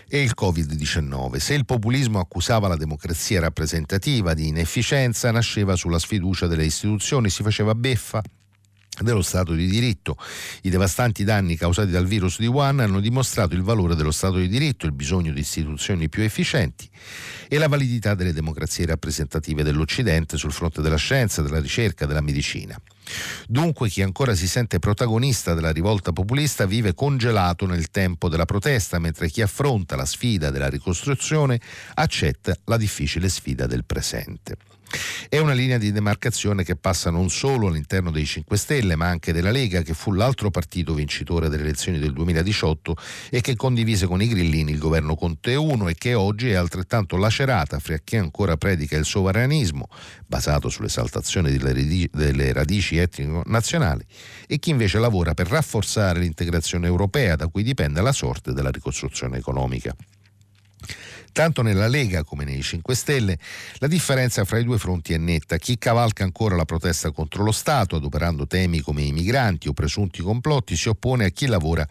e 0.07 0.23
il 0.23 0.35
Covid-19. 0.39 1.37
Se 1.37 1.55
il 1.55 1.65
populismo 1.65 2.19
accusava 2.19 2.69
la 2.69 2.77
democrazia 2.77 3.41
rappresentativa 3.41 4.35
di 4.35 4.49
inefficienza, 4.49 5.31
nasceva 5.31 5.77
sulla 5.77 5.99
sfiducia 5.99 6.47
delle 6.47 6.65
istituzioni, 6.65 7.31
si 7.31 7.43
faceva 7.43 7.75
beffa 7.75 8.21
dello 9.01 9.23
Stato 9.23 9.55
di 9.55 9.67
diritto. 9.67 10.17
I 10.63 10.71
devastanti 10.71 11.25
danni 11.25 11.57
causati 11.57 11.91
dal 11.91 12.07
virus 12.07 12.39
di 12.39 12.47
Wuhan 12.47 12.81
hanno 12.81 13.01
dimostrato 13.01 13.55
il 13.55 13.63
valore 13.63 13.95
dello 13.95 14.11
Stato 14.11 14.37
di 14.37 14.49
diritto, 14.49 14.87
il 14.87 14.93
bisogno 14.93 15.33
di 15.33 15.41
istituzioni 15.41 16.09
più 16.09 16.23
efficienti 16.23 16.89
e 17.49 17.59
la 17.59 17.69
validità 17.69 18.15
delle 18.15 18.33
democrazie 18.33 18.87
rappresentative 18.87 19.63
dell'Occidente 19.63 20.37
sul 20.37 20.53
fronte 20.53 20.83
della 20.83 20.97
scienza, 20.97 21.43
della 21.43 21.61
ricerca, 21.61 22.07
della 22.07 22.21
medicina. 22.21 22.81
Dunque 23.49 23.89
chi 23.89 24.03
ancora 24.03 24.35
si 24.35 24.47
sente 24.47 24.79
protagonista 24.79 25.55
della 25.55 25.73
rivolta 25.73 26.13
populista 26.13 26.67
vive 26.67 26.95
congelato 26.95 27.67
nel 27.67 27.91
tempo 27.91 28.29
della 28.29 28.45
protesta, 28.45 28.99
mentre 28.99 29.29
chi 29.29 29.43
affronta 29.43 29.97
la 29.97 30.05
sfida 30.05 30.51
della 30.51 30.69
ricostruzione 30.69 31.61
accetta 31.95 32.55
la 32.67 32.77
difficile 32.77 33.29
sfida 33.29 33.67
del 33.67 33.85
presente. 33.85 34.57
È 35.29 35.39
una 35.39 35.53
linea 35.53 35.79
di 35.79 35.93
demarcazione 35.93 36.65
che 36.65 36.77
passa 36.77 37.11
non 37.11 37.31
solo 37.31 37.69
all'interno 37.69 38.11
dei 38.11 38.27
5 38.27 38.57
Stelle, 38.57 38.97
ma 38.97 39.07
anche 39.07 39.33
della 39.33 39.51
Lega, 39.51 39.83
che 39.83 39.95
fu 39.95 40.13
l'altro 40.13 40.51
partito 40.51 40.95
vincitore 40.95 41.49
delle 41.49 41.63
elezioni 41.63 41.99
del 41.99 42.13
2018 42.13 42.97
e 43.31 43.41
che 43.41 43.55
condivise 43.55 44.07
con 44.07 44.21
i 44.21 44.29
grillini 44.29 44.73
il 44.73 44.79
governo 44.79 45.15
Conte 45.15 45.55
1 45.55 45.89
e 45.89 45.95
che 45.95 46.15
oggi 46.15 46.51
è 46.51 46.55
altrettanto 46.55 47.17
lacerata 47.17 47.79
fra 47.79 47.97
chi 47.99 48.17
ancora 48.17 48.57
predica 48.57 48.97
il 48.97 49.05
sovranismo, 49.05 49.89
basato 50.27 50.69
sull'esaltazione 50.69 51.51
delle 51.51 52.53
radici 52.53 52.97
etnico-nazionali, 52.97 54.05
e 54.47 54.59
chi 54.59 54.71
invece 54.71 54.99
lavora 54.99 55.35
per 55.35 55.47
rafforzare 55.47 56.19
l'integrazione 56.19 56.87
europea 56.87 57.37
da 57.37 57.47
cui 57.47 57.63
dipende 57.63 58.01
la 58.01 58.13
sorte 58.13 58.53
della 58.53 58.71
ricostruzione 58.71 59.39
economica. 59.39 59.95
Tanto 61.33 61.63
nella 61.63 61.87
Lega 61.87 62.25
come 62.25 62.45
nei 62.45 62.63
5 62.63 62.95
Stelle 62.95 63.39
la 63.79 63.87
differenza 63.87 64.45
fra 64.45 64.59
i 64.59 64.65
due 64.65 64.79
fronti 64.79 65.13
è 65.13 65.17
netta. 65.17 65.59
Chi 65.59 65.79
cavalca 65.79 66.25
ancora 66.25 66.57
la 66.57 66.65
protesta 66.65 67.13
contro 67.13 67.45
lo 67.45 67.53
Stato, 67.53 67.97
adoperando 67.97 68.47
temi 68.47 68.81
come 68.81 69.03
i 69.03 69.13
migranti 69.13 69.69
o 69.69 69.73
presunti 69.73 70.23
complotti, 70.23 70.77
si 70.77 70.89
oppone 70.89 71.27
a 71.27 71.29
chi 71.29 71.47
lavora 71.47 71.87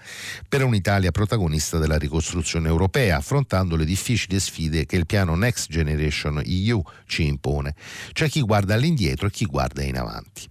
per 0.47 0.63
un'Italia 0.63 1.11
protagonista 1.11 1.77
della 1.77 1.97
ricostruzione 1.97 2.67
europea, 2.67 3.17
affrontando 3.17 3.75
le 3.75 3.85
difficili 3.85 4.39
sfide 4.39 4.85
che 4.85 4.97
il 4.97 5.05
piano 5.05 5.35
Next 5.35 5.69
Generation 5.69 6.41
EU 6.45 6.81
ci 7.05 7.25
impone. 7.25 7.75
C'è 8.11 8.27
chi 8.27 8.41
guarda 8.41 8.73
all'indietro 8.73 9.27
e 9.27 9.31
chi 9.31 9.45
guarda 9.45 9.83
in 9.83 9.97
avanti. 9.97 10.47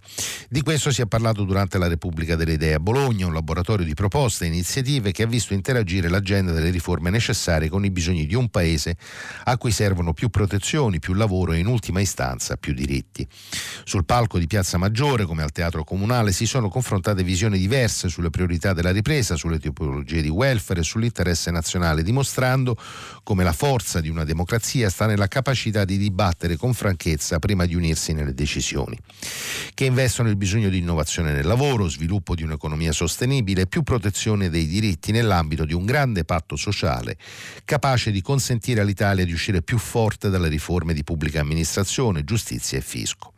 Di 0.49 0.61
questo 0.61 0.91
si 0.91 1.01
è 1.01 1.05
parlato 1.05 1.43
durante 1.43 1.77
la 1.77 1.87
Repubblica 1.87 2.35
delle 2.35 2.53
Idee 2.53 2.73
a 2.73 2.79
Bologna, 2.79 3.27
un 3.27 3.33
laboratorio 3.33 3.85
di 3.85 3.93
proposte 3.93 4.45
e 4.45 4.47
iniziative 4.47 5.11
che 5.11 5.23
ha 5.23 5.27
visto 5.27 5.53
interagire 5.53 6.09
l'agenda 6.09 6.51
delle 6.51 6.71
riforme 6.71 7.09
necessarie 7.09 7.69
con 7.69 7.85
i 7.85 7.91
bisogni 7.91 8.25
di 8.25 8.35
un 8.35 8.49
paese 8.49 8.78
paese 8.79 8.95
a 9.43 9.57
cui 9.57 9.71
servono 9.71 10.13
più 10.13 10.29
protezioni, 10.29 10.99
più 10.99 11.13
lavoro 11.13 11.51
e 11.51 11.59
in 11.59 11.67
ultima 11.67 11.99
istanza 11.99 12.55
più 12.55 12.73
diritti. 12.73 13.27
Sul 13.83 14.05
palco 14.05 14.39
di 14.39 14.47
Piazza 14.47 14.77
Maggiore, 14.77 15.25
come 15.25 15.43
al 15.43 15.51
Teatro 15.51 15.83
Comunale, 15.83 16.31
si 16.31 16.45
sono 16.45 16.69
confrontate 16.69 17.23
visioni 17.23 17.59
diverse 17.59 18.07
sulle 18.07 18.29
priorità 18.29 18.73
della 18.73 18.91
ripresa, 18.91 19.35
sulle 19.35 19.59
tipologie 19.59 20.21
di 20.21 20.29
welfare 20.29 20.79
e 20.79 20.83
sull'interesse 20.83 21.51
nazionale, 21.51 22.03
dimostrando 22.03 22.77
come 23.23 23.43
la 23.43 23.53
forza 23.53 23.99
di 23.99 24.09
una 24.09 24.23
democrazia 24.23 24.89
sta 24.89 25.05
nella 25.05 25.27
capacità 25.27 25.83
di 25.83 25.97
dibattere 25.97 26.55
con 26.55 26.73
franchezza 26.73 27.39
prima 27.39 27.65
di 27.65 27.75
unirsi 27.75 28.13
nelle 28.13 28.33
decisioni, 28.33 28.97
che 29.73 29.85
investono 29.85 30.29
il 30.29 30.37
bisogno 30.37 30.69
di 30.69 30.77
innovazione 30.77 31.33
nel 31.33 31.45
lavoro, 31.45 31.89
sviluppo 31.89 32.35
di 32.35 32.43
un'economia 32.43 32.91
sostenibile 32.91 33.61
e 33.61 33.67
più 33.67 33.83
protezione 33.83 34.49
dei 34.49 34.67
diritti 34.67 35.11
nell'ambito 35.11 35.65
di 35.65 35.73
un 35.73 35.85
grande 35.85 36.23
patto 36.23 36.55
sociale 36.55 37.17
capace 37.65 38.11
di 38.11 38.21
consentire 38.21 38.68
consentire 38.69 38.81
all'Italia 38.81 39.25
di 39.25 39.33
uscire 39.33 39.61
più 39.61 39.77
forte 39.77 40.29
dalle 40.29 40.47
riforme 40.47 40.93
di 40.93 41.03
pubblica 41.03 41.39
amministrazione, 41.39 42.23
giustizia 42.23 42.77
e 42.77 42.81
fisco. 42.81 43.33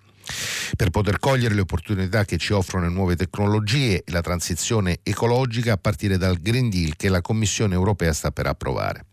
Per 0.76 0.90
poter 0.90 1.20
cogliere 1.20 1.54
le 1.56 1.62
opportunità 1.62 2.26
che 2.26 2.38
ci 2.38 2.54
offrono 2.54 2.88
le 2.88 2.94
nuove 2.94 3.16
tecnologie 3.16 4.04
e 4.04 4.12
la 4.12 4.22
transizione 4.22 5.00
ecologica 5.04 5.74
a 5.74 5.78
partire 5.78 6.18
dal 6.18 6.38
Green 6.38 6.70
Deal 6.70 6.96
che 6.96 7.10
la 7.10 7.22
Commissione 7.22 7.74
europea 7.74 8.14
sta 8.14 8.32
per 8.32 8.48
approvare. 8.48 9.06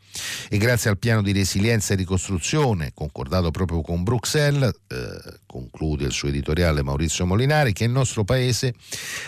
E 0.48 0.56
grazie 0.58 0.90
al 0.90 0.98
piano 0.98 1.22
di 1.22 1.32
resilienza 1.32 1.92
e 1.92 1.96
ricostruzione, 1.96 2.92
concordato 2.94 3.50
proprio 3.50 3.80
con 3.80 4.02
Bruxelles, 4.02 4.72
eh, 4.88 5.38
conclude 5.46 6.04
il 6.04 6.12
suo 6.12 6.28
editoriale 6.28 6.82
Maurizio 6.82 7.26
Molinari, 7.26 7.72
che 7.72 7.84
il 7.84 7.90
nostro 7.90 8.24
Paese 8.24 8.74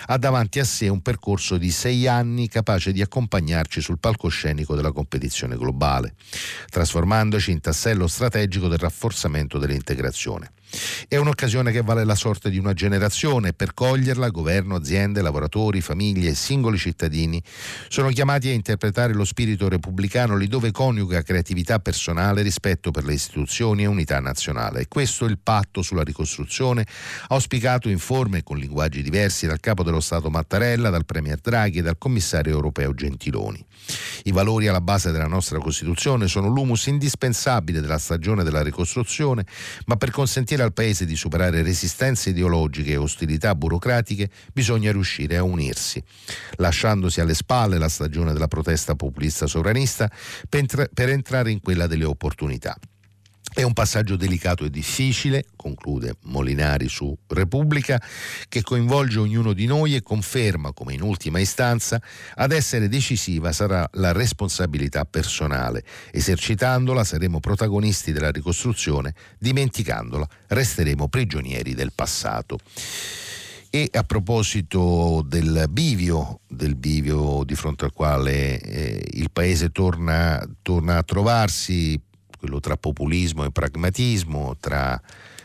ha 0.07 0.18
davanti 0.18 0.59
a 0.59 0.64
sé 0.64 0.88
un 0.88 1.03
percorso 1.03 1.57
di 1.57 1.70
sei 1.70 2.07
anni 2.07 2.48
capace 2.48 2.92
di 2.92 3.03
accompagnarci 3.03 3.81
sul 3.81 3.98
palcoscenico 3.98 4.74
della 4.74 4.92
competizione 4.92 5.57
globale, 5.57 6.14
trasformandoci 6.68 7.50
in 7.50 7.61
tassello 7.61 8.07
strategico 8.07 8.68
del 8.68 8.79
rafforzamento 8.79 9.59
dell'integrazione. 9.59 10.53
È 11.09 11.16
un'occasione 11.16 11.72
che 11.72 11.83
vale 11.83 12.04
la 12.04 12.14
sorte 12.14 12.50
di 12.50 12.59
una 12.59 12.72
generazione 12.72 13.52
per 13.52 13.74
coglierla 13.74 14.28
governo, 14.28 14.76
aziende, 14.76 15.22
lavoratori, 15.22 15.80
famiglie 15.80 16.30
e 16.30 16.35
singoli 16.35 16.78
cittadini 16.78 17.42
sono 17.88 18.09
chiamati 18.09 18.48
a 18.48 18.52
interpretare 18.52 19.12
lo 19.12 19.24
spirito 19.24 19.68
repubblicano 19.68 20.37
lì 20.37 20.46
dove 20.46 20.70
coniuga 20.70 21.22
creatività 21.22 21.78
personale, 21.78 22.42
rispetto 22.42 22.90
per 22.90 23.04
le 23.04 23.14
istituzioni 23.14 23.83
e 23.83 23.87
unità 23.87 24.20
nazionale. 24.20 24.80
E 24.80 24.88
questo 24.88 25.26
è 25.26 25.28
il 25.28 25.38
patto 25.38 25.83
sulla 25.83 26.02
ricostruzione 26.02 26.87
auspicato 27.28 27.88
in 27.88 27.98
forme 27.98 28.38
e 28.38 28.42
con 28.42 28.59
linguaggi 28.59 29.02
diversi 29.02 29.46
dal 29.46 29.61
capo 29.61 29.83
dello 29.83 30.00
Stato 30.00 30.30
Mattarella, 30.30 30.90
dal 30.90 31.04
Premier 31.04 31.38
Draghi 31.38 31.78
e 31.78 31.83
dal 31.83 31.98
commissario 31.98 32.52
europeo 32.52 32.94
Gentiloni. 32.94 33.64
I 34.24 34.33
valori 34.33 34.68
alla 34.68 34.81
base 34.81 35.11
della 35.11 35.26
nostra 35.26 35.59
Costituzione 35.59 36.29
sono 36.29 36.48
l'humus 36.48 36.87
indispensabile 36.87 37.81
della 37.81 37.98
stagione 37.98 38.44
della 38.44 38.62
ricostruzione, 38.62 39.46
ma 39.87 39.96
per 39.96 40.11
consentire 40.11 40.62
al 40.62 40.72
Paese 40.72 41.05
di 41.07 41.16
superare 41.16 41.62
resistenze 41.62 42.31
ideologiche 42.31 42.92
e 42.92 42.96
ostilità 42.96 43.55
burocratiche 43.55 44.31
bisogna 44.53 44.92
riuscire 44.92 45.37
a 45.37 45.42
unirsi, 45.42 46.03
lasciandosi 46.57 47.20
alle 47.20 47.35
spalle 47.35 47.79
la 47.79 47.88
stagione 47.88 48.33
della 48.33 48.48
protesta 48.48 48.94
populista 48.94 49.46
sovranista 49.46 50.11
per 50.48 51.09
entrare 51.09 51.50
in 51.50 51.61
quella 51.61 51.87
delle 51.87 52.05
opportunità. 52.05 52.76
È 53.52 53.62
un 53.62 53.72
passaggio 53.72 54.14
delicato 54.14 54.64
e 54.64 54.70
difficile, 54.70 55.44
conclude 55.56 56.14
Molinari 56.22 56.88
su 56.88 57.16
Repubblica, 57.26 58.00
che 58.48 58.62
coinvolge 58.62 59.18
ognuno 59.18 59.52
di 59.52 59.66
noi 59.66 59.96
e 59.96 60.02
conferma, 60.02 60.72
come 60.72 60.94
in 60.94 61.02
ultima 61.02 61.40
istanza, 61.40 62.00
ad 62.36 62.52
essere 62.52 62.88
decisiva 62.88 63.50
sarà 63.50 63.88
la 63.94 64.12
responsabilità 64.12 65.04
personale. 65.04 65.82
Esercitandola 66.12 67.02
saremo 67.02 67.40
protagonisti 67.40 68.12
della 68.12 68.30
ricostruzione, 68.30 69.14
dimenticandola 69.38 70.28
resteremo 70.46 71.08
prigionieri 71.08 71.74
del 71.74 71.90
passato. 71.92 72.60
E 73.68 73.88
a 73.92 74.04
proposito 74.04 75.24
del 75.26 75.66
bivio, 75.68 76.40
del 76.46 76.76
bivio 76.76 77.42
di 77.44 77.56
fronte 77.56 77.84
al 77.84 77.92
quale 77.92 78.60
eh, 78.60 79.04
il 79.14 79.30
Paese 79.32 79.70
torna, 79.70 80.40
torna 80.62 80.98
a 80.98 81.02
trovarsi 81.02 82.00
quello 82.40 82.59
tra 82.59 82.76
populismo 82.79 83.44
e 83.44 83.50
pragmatismo, 83.50 84.57
tra 84.59 85.00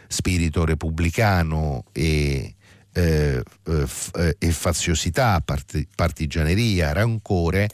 spirito 0.07 0.63
repubblicano 0.63 1.83
e, 1.91 2.55
eh, 2.93 3.43
eh, 3.65 4.35
e 4.39 4.51
faziosità, 4.51 5.41
part- 5.41 5.85
partigianeria, 5.93 6.93
rancore, 6.93 7.69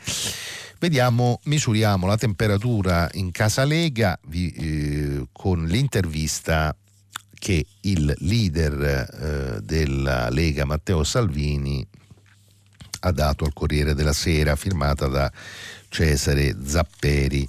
vediamo, 0.79 1.39
misuriamo 1.43 2.07
la 2.07 2.17
temperatura 2.17 3.07
in 3.13 3.29
Casa 3.29 3.63
Lega 3.63 4.17
vi, 4.27 4.51
eh, 4.51 5.27
con 5.31 5.65
l'intervista 5.65 6.75
che 7.37 7.65
il 7.81 8.13
leader 8.19 8.81
eh, 8.81 9.61
della 9.61 10.29
Lega 10.29 10.65
Matteo 10.65 11.03
Salvini 11.03 11.87
ha 13.01 13.11
dato 13.11 13.45
al 13.45 13.53
Corriere 13.53 13.93
della 13.93 14.13
Sera, 14.13 14.55
firmata 14.55 15.07
da 15.07 15.31
Cesare 15.89 16.55
Zapperi. 16.63 17.47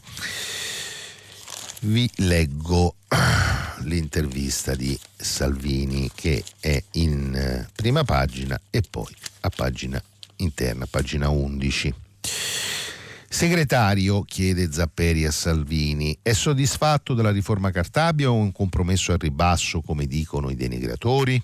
Vi 1.85 2.09
leggo 2.19 2.95
l'intervista 3.83 4.77
di 4.77 4.97
Salvini 5.17 6.09
che 6.15 6.45
è 6.61 6.81
in 6.93 7.35
eh, 7.35 7.69
prima 7.75 8.05
pagina 8.05 8.61
e 8.71 8.83
poi 8.89 9.13
a 9.41 9.49
pagina 9.49 10.01
interna, 10.37 10.87
pagina 10.87 11.29
11. 11.29 11.93
Segretario, 13.29 14.23
chiede 14.23 14.71
Zapperi 14.71 15.27
a 15.27 15.33
Salvini, 15.33 16.17
è 16.23 16.33
soddisfatto 16.33 17.15
della 17.15 17.33
riforma 17.33 17.73
Cartabia 17.73 18.31
o 18.31 18.35
un 18.35 18.53
compromesso 18.53 19.11
al 19.11 19.19
ribasso 19.19 19.81
come 19.81 20.07
dicono 20.07 20.51
i 20.51 20.55
denigratori? 20.55 21.43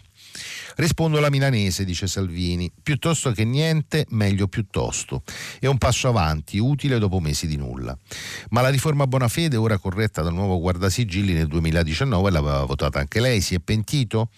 Rispondo 0.78 1.18
alla 1.18 1.28
milanese, 1.28 1.84
dice 1.84 2.06
Salvini. 2.06 2.70
Piuttosto 2.80 3.32
che 3.32 3.44
niente, 3.44 4.06
meglio 4.10 4.46
piuttosto. 4.46 5.24
È 5.58 5.66
un 5.66 5.76
passo 5.76 6.06
avanti, 6.06 6.58
utile 6.58 7.00
dopo 7.00 7.18
mesi 7.18 7.48
di 7.48 7.56
nulla. 7.56 7.98
Ma 8.50 8.60
la 8.60 8.68
riforma 8.68 9.08
Bonafede, 9.08 9.56
ora 9.56 9.76
corretta 9.78 10.22
dal 10.22 10.32
nuovo 10.32 10.60
guardasigilli 10.60 11.32
nel 11.32 11.48
2019, 11.48 12.30
l'aveva 12.30 12.62
votata 12.62 13.00
anche 13.00 13.18
lei. 13.18 13.40
Si 13.40 13.56
è 13.56 13.58
pentito? 13.58 14.30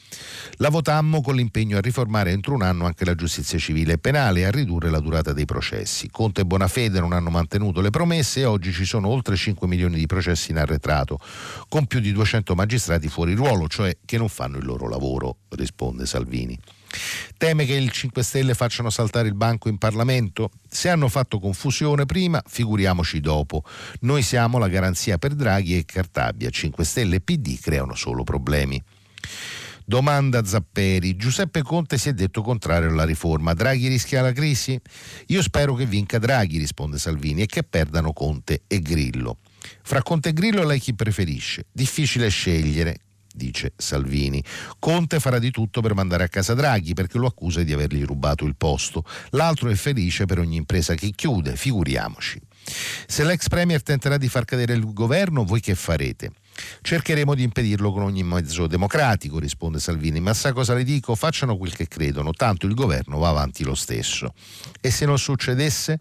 La 0.52 0.70
votammo 0.70 1.20
con 1.20 1.34
l'impegno 1.34 1.76
a 1.76 1.82
riformare 1.82 2.30
entro 2.30 2.54
un 2.54 2.62
anno 2.62 2.86
anche 2.86 3.04
la 3.04 3.14
giustizia 3.14 3.58
civile 3.58 3.92
e 3.92 3.98
penale 3.98 4.40
e 4.40 4.44
a 4.44 4.50
ridurre 4.50 4.88
la 4.88 5.00
durata 5.00 5.34
dei 5.34 5.44
processi. 5.44 6.08
Conte 6.10 6.40
e 6.40 6.44
Bonafede 6.46 7.00
non 7.00 7.12
hanno 7.12 7.28
mantenuto 7.28 7.82
le 7.82 7.90
promesse 7.90 8.40
e 8.40 8.44
oggi 8.46 8.72
ci 8.72 8.86
sono 8.86 9.08
oltre 9.08 9.36
5 9.36 9.68
milioni 9.68 9.98
di 9.98 10.06
processi 10.06 10.52
in 10.52 10.56
arretrato, 10.56 11.18
con 11.68 11.84
più 11.84 12.00
di 12.00 12.12
200 12.12 12.54
magistrati 12.54 13.08
fuori 13.08 13.34
ruolo, 13.34 13.68
cioè 13.68 13.94
che 14.06 14.16
non 14.16 14.30
fanno 14.30 14.56
il 14.56 14.64
loro 14.64 14.88
lavoro, 14.88 15.36
risponde 15.50 16.06
Salvini. 16.06 16.28
Salvini. 16.30 16.56
Teme 17.36 17.64
che 17.66 17.74
il 17.74 17.90
5 17.90 18.22
Stelle 18.22 18.54
facciano 18.54 18.90
saltare 18.90 19.28
il 19.28 19.34
banco 19.34 19.68
in 19.68 19.78
Parlamento? 19.78 20.50
Se 20.68 20.88
hanno 20.88 21.08
fatto 21.08 21.40
confusione 21.40 22.06
prima, 22.06 22.42
figuriamoci 22.46 23.20
dopo. 23.20 23.64
Noi 24.00 24.22
siamo 24.22 24.58
la 24.58 24.68
garanzia 24.68 25.18
per 25.18 25.34
Draghi 25.34 25.76
e 25.76 25.84
Cartabia. 25.84 26.50
5 26.50 26.84
Stelle 26.84 27.16
e 27.16 27.20
PD 27.20 27.58
creano 27.58 27.94
solo 27.94 28.22
problemi. 28.22 28.80
Domanda 29.84 30.44
Zapperi. 30.44 31.16
Giuseppe 31.16 31.62
Conte 31.62 31.98
si 31.98 32.08
è 32.08 32.12
detto 32.12 32.42
contrario 32.42 32.90
alla 32.90 33.04
riforma. 33.04 33.54
Draghi 33.54 33.88
rischia 33.88 34.22
la 34.22 34.32
crisi? 34.32 34.78
Io 35.26 35.42
spero 35.42 35.74
che 35.74 35.86
vinca 35.86 36.18
Draghi, 36.18 36.58
risponde 36.58 36.98
Salvini, 36.98 37.42
e 37.42 37.46
che 37.46 37.64
perdano 37.64 38.12
Conte 38.12 38.62
e 38.68 38.78
Grillo. 38.80 39.38
Fra 39.82 40.02
Conte 40.02 40.28
e 40.28 40.32
Grillo 40.32 40.64
lei 40.64 40.78
chi 40.78 40.94
preferisce? 40.94 41.66
Difficile 41.72 42.28
scegliere 42.28 43.00
dice 43.34 43.72
Salvini. 43.76 44.42
Conte 44.78 45.20
farà 45.20 45.38
di 45.38 45.50
tutto 45.50 45.80
per 45.80 45.94
mandare 45.94 46.24
a 46.24 46.28
casa 46.28 46.54
Draghi 46.54 46.94
perché 46.94 47.18
lo 47.18 47.26
accusa 47.26 47.62
di 47.62 47.72
avergli 47.72 48.04
rubato 48.04 48.44
il 48.44 48.56
posto. 48.56 49.04
L'altro 49.30 49.68
è 49.68 49.74
felice 49.74 50.26
per 50.26 50.38
ogni 50.38 50.56
impresa 50.56 50.94
che 50.94 51.10
chiude, 51.10 51.56
figuriamoci. 51.56 52.40
Se 53.06 53.24
l'ex 53.24 53.48
Premier 53.48 53.82
tenterà 53.82 54.16
di 54.16 54.28
far 54.28 54.44
cadere 54.44 54.74
il 54.74 54.92
governo, 54.92 55.44
voi 55.44 55.60
che 55.60 55.74
farete? 55.74 56.32
Cercheremo 56.82 57.34
di 57.34 57.42
impedirlo 57.42 57.92
con 57.92 58.02
ogni 58.02 58.22
mezzo 58.22 58.66
democratico, 58.66 59.38
risponde 59.38 59.78
Salvini, 59.78 60.20
ma 60.20 60.34
sa 60.34 60.52
cosa 60.52 60.74
le 60.74 60.84
dico? 60.84 61.14
Facciano 61.14 61.56
quel 61.56 61.74
che 61.74 61.88
credono, 61.88 62.32
tanto 62.32 62.66
il 62.66 62.74
governo 62.74 63.18
va 63.18 63.28
avanti 63.28 63.64
lo 63.64 63.74
stesso. 63.74 64.32
E 64.80 64.90
se 64.90 65.04
non 65.04 65.18
succedesse? 65.18 66.00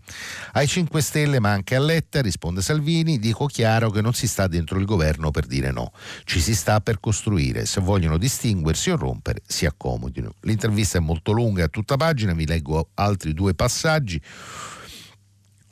Ai 0.54 0.68
5 0.68 1.02
Stelle, 1.02 1.40
ma 1.40 1.52
anche 1.52 1.76
a 1.76 1.80
Letta, 1.80 2.22
risponde 2.22 2.62
Salvini, 2.62 3.20
dico 3.20 3.46
chiaro 3.46 3.90
che 3.90 4.02
non 4.02 4.14
si 4.14 4.28
sta 4.28 4.48
dentro 4.48 4.80
il 4.80 4.86
governo 4.86 5.32
per 5.32 5.46
dire 5.46 5.72
no, 5.72 5.92
ci 6.24 6.40
si 6.40 6.56
sta 6.56 6.82
per 6.82 7.00
costruire, 7.00 7.66
se 7.66 7.82
vogliono 7.82 8.18
distinguersi 8.18 8.90
o 8.90 8.96
rompere, 8.96 9.42
si 9.46 9.66
accomodino. 9.66 10.34
L'intervista 10.42 10.98
è 10.98 11.02
molto 11.02 11.32
lunga, 11.32 11.66
a 11.66 11.68
tutta 11.68 11.98
pagina, 11.98 12.34
vi 12.34 12.46
leggo 12.46 12.90
altri 12.96 13.34
due 13.34 13.54
passaggi. 13.54 14.22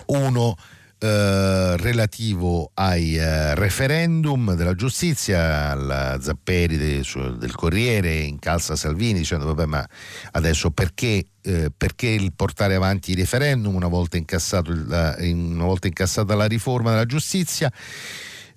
Uno 0.08 0.56
eh, 1.00 1.78
relativo 1.78 2.72
ai 2.74 3.18
eh, 3.18 3.54
referendum 3.54 4.56
della 4.56 4.74
giustizia, 4.74 5.70
al 5.72 6.18
Zapperi 6.20 6.76
de, 6.76 7.04
su, 7.04 7.38
del 7.38 7.54
Corriere 7.54 8.16
incalza 8.16 8.76
Salvini 8.76 9.20
dicendo 9.20 9.46
vabbè 9.46 9.66
ma 9.66 9.88
adesso 10.32 10.72
perché, 10.72 11.28
eh, 11.42 11.72
perché 11.76 12.08
il 12.08 12.34
portare 12.34 12.74
avanti 12.74 13.12
i 13.12 13.16
referendum 13.16 13.76
una 13.76 13.88
volta, 13.88 14.18
il, 14.18 15.16
una 15.22 15.66
volta 15.66 15.88
incassata 15.88 16.34
la 16.34 16.46
riforma 16.46 16.90
della 16.90 17.06
giustizia? 17.06 17.72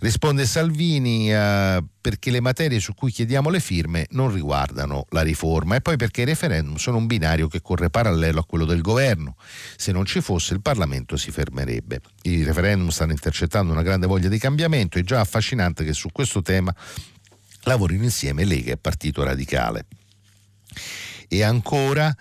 Risponde 0.00 0.46
Salvini 0.46 1.30
eh, 1.30 1.84
perché 2.00 2.30
le 2.30 2.40
materie 2.40 2.80
su 2.80 2.94
cui 2.94 3.10
chiediamo 3.10 3.50
le 3.50 3.60
firme 3.60 4.06
non 4.12 4.32
riguardano 4.32 5.04
la 5.10 5.20
riforma 5.20 5.76
e 5.76 5.82
poi 5.82 5.96
perché 5.96 6.22
i 6.22 6.24
referendum 6.24 6.76
sono 6.76 6.96
un 6.96 7.06
binario 7.06 7.48
che 7.48 7.60
corre 7.60 7.90
parallelo 7.90 8.40
a 8.40 8.44
quello 8.46 8.64
del 8.64 8.80
governo. 8.80 9.36
Se 9.76 9.92
non 9.92 10.06
ci 10.06 10.22
fosse 10.22 10.54
il 10.54 10.62
Parlamento 10.62 11.18
si 11.18 11.30
fermerebbe. 11.30 12.00
I 12.22 12.44
referendum 12.44 12.88
stanno 12.88 13.12
intercettando 13.12 13.72
una 13.72 13.82
grande 13.82 14.06
voglia 14.06 14.30
di 14.30 14.38
cambiamento 14.38 14.96
e 14.96 15.02
già 15.02 15.20
affascinante 15.20 15.84
che 15.84 15.92
su 15.92 16.08
questo 16.10 16.40
tema 16.40 16.74
lavorino 17.64 18.04
insieme 18.04 18.46
Lega 18.46 18.72
e 18.72 18.76
Partito 18.78 19.22
Radicale. 19.22 19.84
E 21.28 21.42
ancora 21.42 22.16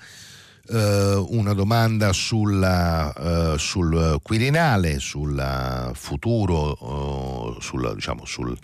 una 0.72 1.54
domanda 1.54 2.14
sulla, 2.14 3.14
uh, 3.16 3.58
sul 3.58 4.20
Quirinale, 4.22 5.00
sul 5.00 5.92
futuro, 5.94 7.56
uh, 7.56 7.60
sul, 7.60 7.94
diciamo, 7.96 8.26
sul, 8.26 8.56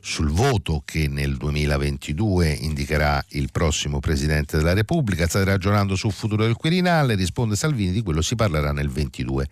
sul, 0.00 0.28
voto 0.28 0.82
che 0.84 1.08
nel 1.08 1.36
2022 1.36 2.50
indicherà 2.50 3.24
il 3.30 3.48
prossimo 3.50 4.00
Presidente 4.00 4.58
della 4.58 4.74
Repubblica. 4.74 5.26
State 5.26 5.44
ragionando 5.46 5.96
sul 5.96 6.12
futuro 6.12 6.44
del 6.44 6.56
Quirinale, 6.56 7.14
risponde 7.14 7.56
Salvini, 7.56 7.92
di 7.92 8.02
quello 8.02 8.20
si 8.20 8.34
parlerà 8.34 8.72
nel 8.72 8.90
22. 8.90 9.48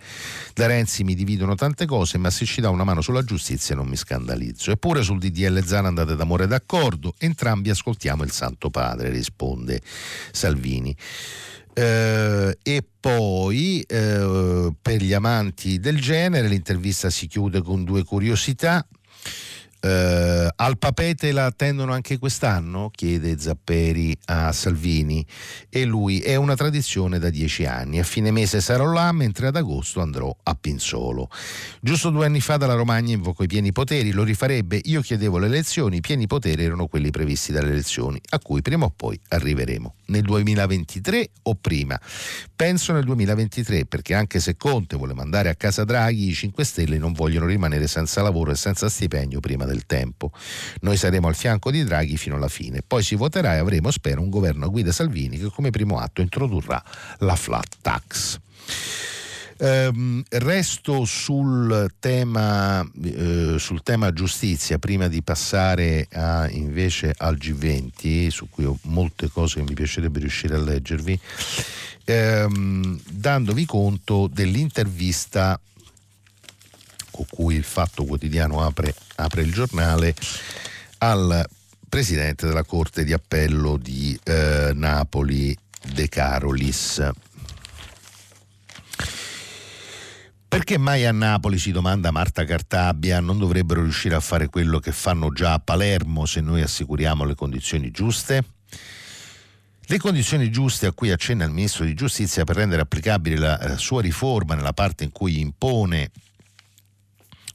Da 0.53 0.67
Renzi 0.67 1.05
mi 1.05 1.15
dividono 1.15 1.55
tante 1.55 1.87
cose, 1.87 2.19
ma 2.19 2.29
se 2.31 2.45
ci 2.45 2.61
dà 2.61 2.69
una 2.69 2.85
mano 2.85 3.01
sulla 3.01 3.25
giustizia 3.25 3.75
non 3.75 3.87
mi 3.89 3.97
scandalizzo. 3.97 4.71
Eppure 4.71 5.03
sul 5.03 5.19
DDL 5.19 5.65
Zana 5.65 5.89
andate 5.89 6.17
d'amore 6.17 6.47
d'accordo, 6.47 7.15
entrambi 7.19 7.71
ascoltiamo 7.71 8.23
il 8.25 8.31
Santo 8.31 8.69
Padre, 8.69 9.09
risponde 9.09 9.81
Salvini. 10.33 10.95
Eh, 11.75 12.57
e 12.63 12.85
poi 13.01 13.81
eh, 13.83 14.73
per 14.81 15.03
gli 15.03 15.13
amanti 15.13 15.81
del 15.81 16.01
genere 16.01 16.47
l'intervista 16.47 17.11
si 17.11 17.27
chiude 17.27 17.63
con 17.63 17.85
due 17.85 18.05
curiosità. 18.05 18.87
Uh, 19.85 20.49
al 20.57 20.79
papete 20.79 21.31
la 21.31 21.45
attendono 21.45 21.93
anche 21.93 22.17
quest'anno? 22.17 22.89
chiede 22.91 23.39
Zapperi 23.39 24.17
a 24.27 24.51
Salvini 24.51 25.27
e 25.69 25.85
lui 25.85 26.21
è 26.21 26.37
una 26.37 26.55
tradizione 26.55 27.19
da 27.19 27.29
dieci 27.29 27.67
anni. 27.67 27.99
A 27.99 28.03
fine 28.03 28.31
mese 28.31 28.63
sarò 28.63 28.91
là 28.91 29.13
mentre 29.13 29.49
ad 29.49 29.57
agosto 29.57 30.01
andrò 30.01 30.35
a 30.43 30.55
Pinzolo. 30.55 31.29
Giusto 31.83 32.09
due 32.09 32.25
anni 32.25 32.41
fa 32.41 32.57
dalla 32.57 32.73
Romagna 32.73 33.13
invocò 33.13 33.43
i 33.43 33.47
pieni 33.47 33.73
poteri, 33.73 34.13
lo 34.13 34.23
rifarebbe. 34.23 34.81
Io 34.85 35.03
chiedevo 35.03 35.37
le 35.37 35.49
elezioni, 35.49 35.97
i 35.97 36.01
pieni 36.01 36.27
poteri 36.27 36.65
erano 36.65 36.87
quelli 36.87 37.11
previsti 37.11 37.53
dalle 37.53 37.69
elezioni, 37.69 38.19
a 38.31 38.39
cui 38.39 38.63
prima 38.63 38.87
o 38.87 38.93
poi 38.97 39.21
arriveremo. 39.29 39.97
Nel 40.07 40.23
2023 40.23 41.31
o 41.43 41.57
prima? 41.57 42.01
Penso 42.57 42.95
nel 42.95 43.05
2023 43.05 43.85
perché 43.85 44.15
anche 44.15 44.41
se 44.41 44.57
Conte 44.57 44.97
vuole 44.97 45.13
mandare 45.13 45.51
a 45.51 45.55
casa 45.55 45.85
Draghi, 45.85 46.29
i 46.29 46.35
5 46.35 46.65
Stelle 46.65 46.97
non 46.97 47.13
vogliono 47.13 47.47
rimanere 47.47 47.87
senza 47.87 48.23
lavoro 48.23 48.51
e 48.51 48.57
senza 48.57 48.89
stipendio 48.89 49.41
prima 49.41 49.67
del 49.67 49.74
del 49.75 49.87
tempo. 49.87 50.31
Noi 50.81 50.97
saremo 50.97 51.29
al 51.29 51.35
fianco 51.35 51.71
di 51.71 51.85
Draghi 51.85 52.17
fino 52.17 52.37
alla 52.37 52.49
fine. 52.49 52.83
Poi 52.87 53.03
si 53.03 53.17
voterà 53.17 53.55
e 53.55 53.59
avremo, 53.59 53.91
spero, 53.91 54.23
un 54.23 54.31
governo 54.31 54.67
a 54.67 54.69
guida 54.69 54.93
Salvini 54.93 55.39
che 55.39 55.51
come 55.51 55.71
primo 55.71 55.99
atto 55.99 56.21
introdurrà 56.21 56.83
la 57.19 57.35
flat 57.35 57.77
tax. 57.83 58.39
Um, 59.57 60.23
resto 60.31 61.05
sul 61.05 61.93
tema, 62.01 62.81
uh, 62.81 63.57
sul 63.57 63.83
tema, 63.85 64.13
giustizia 64.13 64.79
prima 64.79 65.07
di 65.07 65.23
passare 65.23 66.09
a, 66.13 66.49
invece 66.51 67.15
al 67.17 67.37
G20 67.37 68.29
su 68.29 68.49
cui 68.51 68.65
ho 68.65 68.77
molte 68.83 69.29
cose 69.29 69.61
che 69.61 69.67
mi 69.69 69.75
piacerebbe 69.75 70.19
riuscire 70.19 70.57
a 70.57 70.59
leggervi 70.59 71.21
um, 72.07 72.99
dandovi 73.09 73.65
conto 73.65 74.27
dell'intervista 74.27 75.59
con 77.15 77.27
cui 77.31 77.55
il 77.55 77.63
Fatto 77.63 78.05
Quotidiano 78.05 78.61
apre, 78.61 78.93
apre 79.15 79.43
il 79.43 79.53
giornale, 79.53 80.17
al 80.99 81.47
presidente 81.89 82.49
della 82.49 82.65
Corte 82.65 83.05
di 83.05 83.13
Appello 83.13 83.77
di 83.77 84.19
eh, 84.25 84.73
Napoli, 84.75 85.57
De 85.93 86.09
Carolis. 86.09 87.09
Perché 90.49 90.77
mai 90.77 91.07
a 91.07 91.13
Napoli, 91.13 91.59
si 91.59 91.71
domanda 91.71 92.11
Marta 92.11 92.45
Cartabia, 92.45 93.21
non 93.21 93.39
dovrebbero 93.39 93.83
riuscire 93.83 94.17
a 94.17 94.21
fare 94.21 94.49
quello 94.49 94.81
che 94.81 94.91
fanno 94.91 95.33
già 95.33 95.53
a 95.53 95.59
Palermo 95.61 96.27
se 96.27 96.41
noi 96.41 96.63
assicuriamo 96.63 97.25
le 97.25 97.37
condizioni 97.37 97.93
giuste? 97.93 98.45
Le 99.87 99.99
condizioni 99.99 100.51
giuste 100.51 100.87
a 100.87 100.93
cui 100.93 101.13
accenna 101.13 101.45
il 101.45 101.51
Ministro 101.51 101.85
di 101.85 101.95
Giustizia 101.95 102.43
per 102.43 102.57
rendere 102.57 102.83
applicabile 102.83 103.37
la 103.37 103.77
sua 103.77 104.01
riforma 104.01 104.55
nella 104.55 104.73
parte 104.73 105.05
in 105.05 105.13
cui 105.13 105.39
impone 105.41 106.11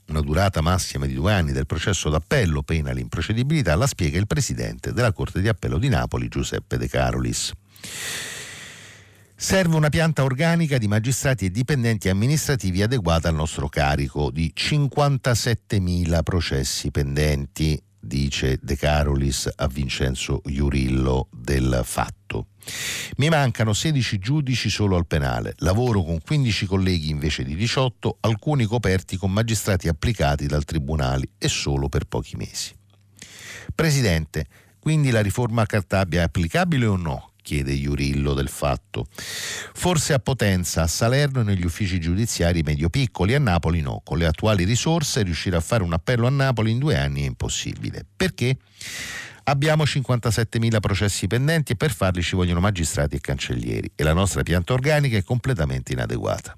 una 0.10 0.22
durata 0.22 0.62
massima 0.62 1.06
di 1.06 1.14
due 1.14 1.34
anni 1.34 1.52
del 1.52 1.66
processo 1.66 2.10
d'appello, 2.10 2.64
pena 2.64 2.92
l'improcedibilità, 2.92 3.76
la 3.76 3.88
spiega 3.88 4.18
il 4.18 4.28
Presidente 4.28 4.92
della 4.92 5.14
Corte 5.14 5.42
di 5.42 5.48
Appello 5.48 5.78
di 5.78 5.90
Napoli, 5.90 6.28
Giuseppe 6.28 6.78
De 6.78 6.88
Carolis. 6.88 7.52
Serve 9.36 9.76
una 9.76 9.90
pianta 9.90 10.24
organica 10.24 10.78
di 10.78 10.88
magistrati 10.88 11.46
e 11.46 11.52
dipendenti 11.52 12.10
amministrativi 12.10 12.82
adeguata 12.82 13.30
al 13.30 13.36
nostro 13.36 13.70
carico 13.70 14.32
di 14.32 14.52
57.000 14.54 16.24
processi 16.24 16.92
pendenti, 16.92 17.82
dice 18.00 18.60
De 18.62 18.76
Carolis 18.76 19.50
a 19.56 19.68
Vincenzo 19.68 20.42
Iurillo 20.46 21.28
del 21.32 21.82
Fatto. 21.84 22.48
Mi 23.18 23.30
mancano 23.30 23.74
16 23.74 24.20
giudici 24.20 24.70
solo 24.70 24.96
al 24.96 25.08
penale, 25.08 25.54
lavoro 25.58 26.04
con 26.04 26.20
15 26.22 26.66
colleghi 26.66 27.10
invece 27.10 27.44
di 27.44 27.56
18, 27.56 28.18
alcuni 28.22 28.66
coperti 28.66 29.18
con 29.18 29.32
magistrati 29.32 29.88
applicati 29.88 30.46
dal 30.46 30.66
Tribunale 30.66 31.30
e 31.38 31.48
solo 31.48 31.90
per 31.90 32.06
pochi 32.06 32.36
mesi. 32.36 32.74
Presidente, 33.74 34.46
quindi 34.80 35.12
la 35.12 35.22
riforma 35.22 35.66
Cartabia 35.66 36.22
è 36.22 36.24
applicabile 36.24 36.86
o 36.86 36.96
no? 36.96 37.29
Chiede 37.42 37.72
Iurillo 37.74 38.34
del 38.34 38.50
fatto. 38.50 39.08
Forse 39.12 40.14
a 40.14 40.20
Potenza, 40.20 40.84
a 40.84 40.88
Salerno 40.88 41.42
e 41.42 41.44
negli 41.44 41.66
uffici 41.66 42.00
giudiziari 42.00 42.62
medio-piccoli, 42.62 43.34
a 43.36 43.40
Napoli 43.40 43.82
no. 43.82 44.02
Con 44.04 44.18
le 44.18 44.26
attuali 44.26 44.64
risorse 44.64 45.24
riuscire 45.24 45.56
a 45.56 45.62
fare 45.62 45.84
un 45.84 45.94
appello 45.94 46.28
a 46.28 46.32
Napoli 46.32 46.72
in 46.72 46.80
due 46.80 46.98
anni 46.98 47.24
è 47.24 47.26
impossibile. 47.26 48.06
Perché? 48.16 48.58
Abbiamo 49.50 49.84
57.000 49.84 50.80
processi 50.80 51.26
pendenti 51.26 51.72
e 51.72 51.76
per 51.76 51.92
farli 51.92 52.22
ci 52.22 52.36
vogliono 52.36 52.60
magistrati 52.60 53.16
e 53.16 53.20
cancellieri 53.20 53.92
e 53.96 54.04
la 54.04 54.14
nostra 54.14 54.44
pianta 54.44 54.74
organica 54.74 55.18
è 55.18 55.24
completamente 55.24 55.92
inadeguata. 55.92 56.56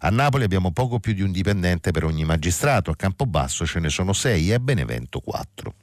A 0.00 0.10
Napoli 0.10 0.44
abbiamo 0.44 0.70
poco 0.70 1.00
più 1.00 1.14
di 1.14 1.22
un 1.22 1.32
dipendente 1.32 1.92
per 1.92 2.04
ogni 2.04 2.24
magistrato, 2.24 2.90
a 2.90 2.96
Campobasso 2.96 3.64
ce 3.64 3.80
ne 3.80 3.88
sono 3.88 4.12
sei 4.12 4.50
e 4.50 4.54
a 4.54 4.60
Benevento 4.60 5.20
quattro. 5.20 5.74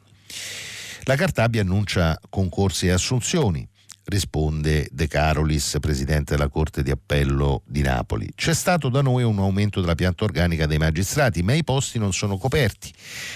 La 1.05 1.15
Cartabia 1.15 1.61
annuncia 1.61 2.19
concorsi 2.29 2.85
e 2.85 2.91
assunzioni 2.91 3.67
risponde 4.05 4.87
De 4.91 5.07
Carolis, 5.07 5.77
presidente 5.79 6.35
della 6.35 6.49
Corte 6.49 6.83
di 6.83 6.91
Appello 6.91 7.61
di 7.65 7.81
Napoli. 7.81 8.29
C'è 8.35 8.53
stato 8.53 8.89
da 8.89 9.01
noi 9.01 9.23
un 9.23 9.39
aumento 9.39 9.79
della 9.79 9.95
pianta 9.95 10.23
organica 10.23 10.65
dei 10.65 10.77
magistrati, 10.77 11.41
ma 11.43 11.53
i 11.53 11.63
posti 11.63 11.99
non 11.99 12.13
sono 12.13 12.37
coperti 12.37 12.91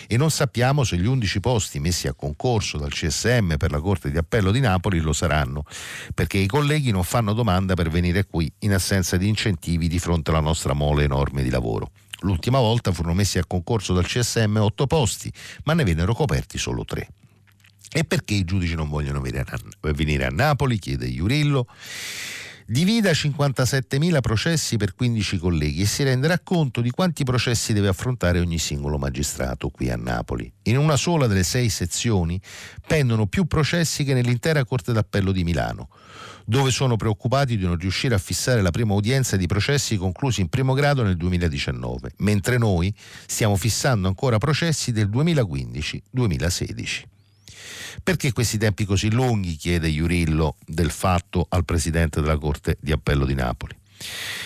e 0.07 0.17
non 0.17 0.31
sappiamo 0.31 0.83
se 0.83 0.97
gli 0.97 1.05
11 1.05 1.39
posti 1.39 1.79
messi 1.79 2.07
a 2.07 2.13
concorso 2.13 2.77
dal 2.77 2.91
CSM 2.91 3.55
per 3.57 3.71
la 3.71 3.79
Corte 3.79 4.11
di 4.11 4.17
Appello 4.17 4.51
di 4.51 4.59
Napoli 4.59 4.99
lo 4.99 5.13
saranno, 5.13 5.63
perché 6.13 6.37
i 6.37 6.47
colleghi 6.47 6.91
non 6.91 7.03
fanno 7.03 7.33
domanda 7.33 7.73
per 7.73 7.89
venire 7.89 8.25
qui 8.25 8.51
in 8.59 8.73
assenza 8.73 9.17
di 9.17 9.27
incentivi 9.27 9.87
di 9.87 9.99
fronte 9.99 10.31
alla 10.31 10.39
nostra 10.39 10.73
mole 10.73 11.03
enorme 11.03 11.43
di 11.43 11.49
lavoro. 11.49 11.91
L'ultima 12.21 12.59
volta 12.59 12.91
furono 12.91 13.13
messi 13.13 13.37
a 13.37 13.45
concorso 13.45 13.93
dal 13.93 14.05
CSM 14.05 14.57
8 14.57 14.87
posti, 14.87 15.31
ma 15.65 15.73
ne 15.73 15.83
vennero 15.83 16.13
coperti 16.15 16.57
solo 16.57 16.83
3. 16.83 17.07
E 17.97 18.03
perché 18.03 18.35
i 18.35 18.43
giudici 18.43 18.75
non 18.75 18.89
vogliono 18.89 19.21
venire 19.21 20.25
a 20.27 20.29
Napoli? 20.29 20.77
chiede 20.77 21.07
Iurillo. 21.07 21.65
Divida 22.67 23.09
57.000 23.09 24.19
processi 24.19 24.77
per 24.77 24.93
15 24.93 25.39
colleghi 25.39 25.81
e 25.81 25.87
si 25.87 26.03
renderà 26.03 26.37
conto 26.37 26.81
di 26.81 26.91
quanti 26.91 27.23
processi 27.23 27.73
deve 27.73 27.87
affrontare 27.87 28.39
ogni 28.39 28.59
singolo 28.59 28.99
magistrato 28.99 29.69
qui 29.69 29.89
a 29.89 29.95
Napoli. 29.95 30.47
In 30.65 30.77
una 30.77 30.95
sola 30.95 31.25
delle 31.25 31.41
sei 31.41 31.69
sezioni 31.69 32.39
pendono 32.85 33.25
più 33.25 33.45
processi 33.45 34.03
che 34.03 34.13
nell'intera 34.13 34.63
Corte 34.63 34.93
d'Appello 34.93 35.31
di 35.31 35.43
Milano, 35.43 35.89
dove 36.45 36.69
sono 36.69 36.97
preoccupati 36.97 37.57
di 37.57 37.65
non 37.65 37.79
riuscire 37.79 38.13
a 38.13 38.19
fissare 38.19 38.61
la 38.61 38.69
prima 38.69 38.93
udienza 38.93 39.37
di 39.37 39.47
processi 39.47 39.97
conclusi 39.97 40.41
in 40.41 40.49
primo 40.49 40.75
grado 40.75 41.01
nel 41.01 41.17
2019, 41.17 42.11
mentre 42.17 42.59
noi 42.59 42.93
stiamo 43.25 43.55
fissando 43.55 44.07
ancora 44.07 44.37
processi 44.37 44.91
del 44.91 45.09
2015-2016. 45.09 47.15
Perché 48.03 48.31
questi 48.31 48.57
tempi 48.57 48.85
così 48.85 49.11
lunghi? 49.11 49.55
chiede 49.55 49.89
Iurillo 49.89 50.55
del 50.65 50.91
fatto 50.91 51.45
al 51.49 51.65
presidente 51.65 52.21
della 52.21 52.37
Corte 52.37 52.77
di 52.79 52.91
Appello 52.91 53.25
di 53.25 53.35
Napoli. 53.35 53.75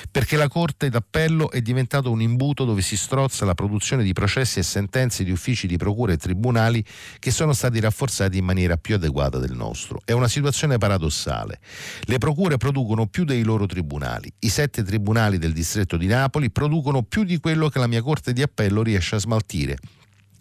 Perché 0.10 0.38
la 0.38 0.48
Corte 0.48 0.90
d'Appello 0.90 1.52
è 1.52 1.62
diventato 1.62 2.10
un 2.10 2.22
imbuto 2.22 2.64
dove 2.66 2.82
si 2.82 2.98
strozza 2.98 3.46
la 3.46 3.54
produzione 3.54 4.04
di 4.04 4.14
processi 4.14 4.60
e 4.60 4.64
sentenze 4.64 5.24
di 5.24 5.32
uffici 5.32 5.68
di 5.68 5.78
procura 5.78 6.14
e 6.14 6.18
tribunali 6.18 6.84
che 7.20 7.32
sono 7.32 7.54
stati 7.54 7.80
rafforzati 7.80 8.38
in 8.38 8.46
maniera 8.46 8.78
più 8.78 8.96
adeguata 8.96 9.40
del 9.40 9.54
nostro. 9.54 10.02
È 10.06 10.12
una 10.12 10.28
situazione 10.28 10.78
paradossale. 10.78 11.60
Le 12.04 12.18
procure 12.18 12.58
producono 12.58 13.08
più 13.08 13.24
dei 13.24 13.44
loro 13.44 13.66
tribunali. 13.66 14.32
I 14.40 14.50
sette 14.50 14.84
tribunali 14.84 15.38
del 15.38 15.54
distretto 15.54 15.98
di 15.98 16.08
Napoli 16.08 16.52
producono 16.52 17.04
più 17.04 17.24
di 17.24 17.40
quello 17.40 17.70
che 17.70 17.80
la 17.80 17.88
mia 17.88 18.02
Corte 18.02 18.34
di 18.34 18.42
Appello 18.42 18.82
riesce 18.84 19.16
a 19.16 19.20
smaltire 19.20 19.78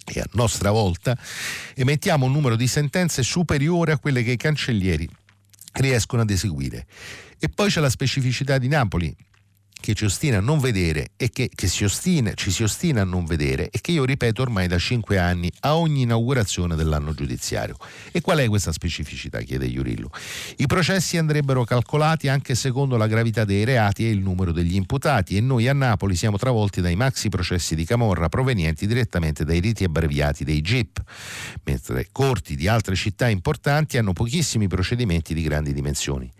e 0.04 0.20
a 0.20 0.26
nostra 0.32 0.70
volta 0.70 1.16
emettiamo 1.74 2.26
un 2.26 2.32
numero 2.32 2.56
di 2.56 2.66
sentenze 2.66 3.22
superiore 3.22 3.92
a 3.92 3.98
quelle 3.98 4.22
che 4.22 4.32
i 4.32 4.36
cancellieri 4.36 5.08
riescono 5.74 6.22
ad 6.22 6.30
eseguire. 6.30 6.86
E 7.38 7.48
poi 7.48 7.70
c'è 7.70 7.80
la 7.80 7.90
specificità 7.90 8.58
di 8.58 8.68
Napoli, 8.68 9.14
che 9.80 9.94
ci 9.94 10.04
ostina 10.04 10.38
a 10.38 10.40
non 10.40 10.58
vedere 10.58 11.10
e 11.16 11.30
che, 11.30 11.50
che 11.52 11.66
si 11.66 11.84
ostina, 11.84 12.34
ci 12.34 12.50
si 12.50 12.62
ostina 12.62 13.00
a 13.00 13.04
non 13.04 13.24
vedere 13.24 13.70
e 13.70 13.80
che 13.80 13.92
io 13.92 14.04
ripeto 14.04 14.42
ormai 14.42 14.68
da 14.68 14.78
cinque 14.78 15.18
anni 15.18 15.50
a 15.60 15.76
ogni 15.76 16.02
inaugurazione 16.02 16.76
dell'anno 16.76 17.12
giudiziario. 17.14 17.76
E 18.12 18.20
qual 18.20 18.38
è 18.38 18.48
questa 18.48 18.72
specificità? 18.72 19.40
chiede 19.40 19.66
Iurillo. 19.66 20.10
I 20.58 20.66
processi 20.66 21.16
andrebbero 21.16 21.64
calcolati 21.64 22.28
anche 22.28 22.54
secondo 22.54 22.96
la 22.96 23.06
gravità 23.06 23.44
dei 23.44 23.64
reati 23.64 24.06
e 24.06 24.10
il 24.10 24.20
numero 24.20 24.52
degli 24.52 24.74
imputati 24.74 25.36
e 25.36 25.40
noi 25.40 25.66
a 25.66 25.72
Napoli 25.72 26.14
siamo 26.14 26.36
travolti 26.36 26.80
dai 26.80 26.96
maxi 26.96 27.28
processi 27.28 27.74
di 27.74 27.84
Camorra 27.84 28.28
provenienti 28.28 28.86
direttamente 28.86 29.44
dai 29.44 29.60
riti 29.60 29.84
abbreviati 29.84 30.44
dei 30.44 30.60
GIP, 30.60 31.00
mentre 31.64 32.08
corti 32.12 32.54
di 32.54 32.68
altre 32.68 32.94
città 32.94 33.28
importanti 33.28 33.98
hanno 33.98 34.12
pochissimi 34.12 34.68
procedimenti 34.68 35.34
di 35.34 35.42
grandi 35.42 35.72
dimensioni 35.72 36.30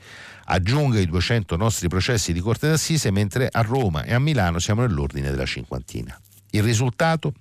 aggiunga 0.51 0.99
i 0.99 1.07
200 1.07 1.57
nostri 1.57 1.89
processi 1.89 2.33
di 2.33 2.41
corte 2.41 2.69
d'assise, 2.69 3.11
mentre 3.11 3.49
a 3.51 3.61
Roma 3.63 4.03
e 4.03 4.13
a 4.13 4.19
Milano 4.19 4.59
siamo 4.59 4.83
nell'ordine 4.83 5.31
della 5.31 5.47
cinquantina. 5.47 6.19
Il 6.53 6.63
risultato? 6.65 7.33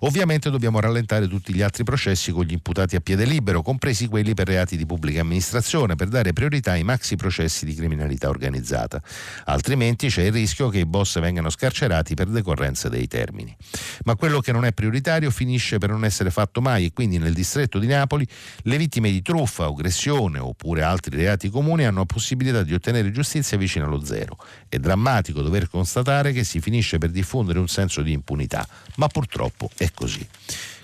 Ovviamente 0.00 0.50
dobbiamo 0.50 0.80
rallentare 0.80 1.28
tutti 1.28 1.54
gli 1.54 1.62
altri 1.62 1.84
processi 1.84 2.32
con 2.32 2.44
gli 2.44 2.52
imputati 2.52 2.96
a 2.96 3.00
piede 3.00 3.24
libero, 3.24 3.62
compresi 3.62 4.08
quelli 4.08 4.34
per 4.34 4.48
reati 4.48 4.76
di 4.76 4.84
pubblica 4.84 5.20
amministrazione, 5.20 5.94
per 5.94 6.08
dare 6.08 6.32
priorità 6.32 6.72
ai 6.72 6.82
maxi 6.82 7.14
processi 7.14 7.64
di 7.64 7.74
criminalità 7.74 8.28
organizzata. 8.28 9.00
Altrimenti 9.44 10.08
c'è 10.08 10.24
il 10.24 10.32
rischio 10.32 10.70
che 10.70 10.78
i 10.78 10.86
boss 10.86 11.20
vengano 11.20 11.50
scarcerati 11.50 12.14
per 12.14 12.26
decorrenza 12.26 12.88
dei 12.88 13.06
termini. 13.06 13.56
Ma 14.04 14.16
quello 14.16 14.40
che 14.40 14.50
non 14.50 14.64
è 14.64 14.72
prioritario 14.72 15.30
finisce 15.30 15.78
per 15.78 15.90
non 15.90 16.04
essere 16.04 16.30
fatto 16.30 16.60
mai 16.60 16.86
e 16.86 16.92
quindi 16.92 17.18
nel 17.18 17.34
distretto 17.34 17.78
di 17.78 17.86
Napoli 17.86 18.26
le 18.62 18.76
vittime 18.76 19.12
di 19.12 19.22
truffa, 19.22 19.66
aggressione 19.66 20.40
oppure 20.40 20.82
altri 20.82 21.16
reati 21.16 21.48
comuni 21.48 21.84
hanno 21.84 22.00
la 22.00 22.06
possibilità 22.06 22.64
di 22.64 22.74
ottenere 22.74 23.12
giustizia 23.12 23.56
vicino 23.56 23.86
allo 23.86 24.04
zero. 24.04 24.36
È 24.68 24.78
drammatico 24.78 25.42
dover 25.42 25.68
constatare 25.68 26.32
che 26.32 26.42
si 26.42 26.60
finisce 26.60 26.98
per 26.98 27.10
diffondere 27.10 27.60
un 27.60 27.68
senso 27.68 28.02
di 28.02 28.12
impunità 28.12 28.46
unità, 28.48 28.66
ma 28.96 29.06
purtroppo 29.08 29.70
è 29.76 29.90
così. 29.92 30.26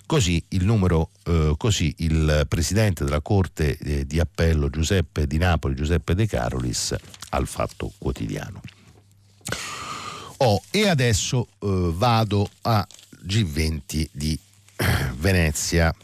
Così 0.07 0.43
il, 0.49 0.65
numero, 0.65 1.11
eh, 1.25 1.55
così 1.57 1.95
il 1.99 2.45
presidente 2.47 3.05
della 3.05 3.23
Corte 3.23 3.79
eh, 3.79 4.07
di 4.07 4.21
Appello 4.21 4.69
Giuseppe 4.69 5.27
di 5.27 5.39
Napoli, 5.39 5.75
Giuseppe 5.75 6.15
De 6.15 6.27
Carolis, 6.27 6.95
al 7.31 7.47
Fatto 7.47 7.91
Quotidiano. 7.97 8.61
Oh, 10.39 10.62
e 10.71 10.89
adesso 10.89 11.47
eh, 11.47 11.91
vado 11.95 12.49
a 12.62 12.87
G20 13.27 14.09
di 14.12 14.39
Venezia. 15.17 15.95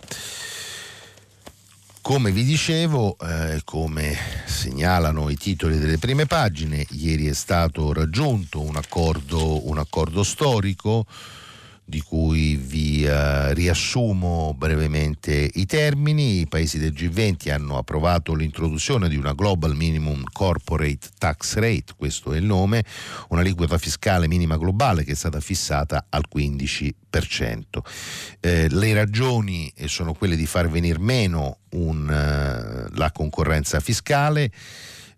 Come 2.01 2.33
vi 2.33 2.45
dicevo, 2.45 3.19
eh, 3.19 3.61
come 3.65 4.17
segnalano 4.47 5.29
i 5.29 5.37
titoli 5.37 5.79
delle 5.79 5.99
prime 5.99 6.25
pagine, 6.25 6.87
ieri 6.93 7.27
è 7.27 7.35
stato 7.35 7.93
raggiunto 7.93 8.63
un 8.63 8.77
accordo, 8.77 9.69
un 9.69 9.77
accordo 9.77 10.23
storico 10.23 11.05
di 11.91 12.01
cui 12.01 12.55
vi 12.55 13.05
eh, 13.05 13.53
riassumo 13.53 14.55
brevemente 14.57 15.51
i 15.55 15.67
termini. 15.67 16.41
I 16.41 16.47
paesi 16.47 16.79
del 16.79 16.93
G20 16.93 17.51
hanno 17.51 17.77
approvato 17.77 18.33
l'introduzione 18.35 19.09
di 19.09 19.17
una 19.17 19.35
Global 19.35 19.75
Minimum 19.75 20.23
Corporate 20.33 21.09
Tax 21.19 21.57
Rate, 21.57 21.93
questo 21.97 22.33
è 22.33 22.39
il 22.39 22.45
nome, 22.45 22.85
una 23.31 23.43
liquida 23.43 23.77
fiscale 23.77 24.29
minima 24.29 24.57
globale 24.57 25.05
che 25.05 25.13
è 25.13 25.17
stata 25.17 25.41
fissata 25.41 26.07
al 26.09 26.25
15%. 26.33 26.93
Eh, 28.39 28.69
le 28.71 28.95
ragioni 28.95 29.71
sono 29.87 30.15
quelle 30.15 30.37
di 30.37 30.47
far 30.47 30.71
venire 30.71 31.01
meno 31.01 31.59
un, 31.71 32.05
uh, 32.05 32.97
la 32.97 33.11
concorrenza 33.13 33.81
fiscale 33.81 34.51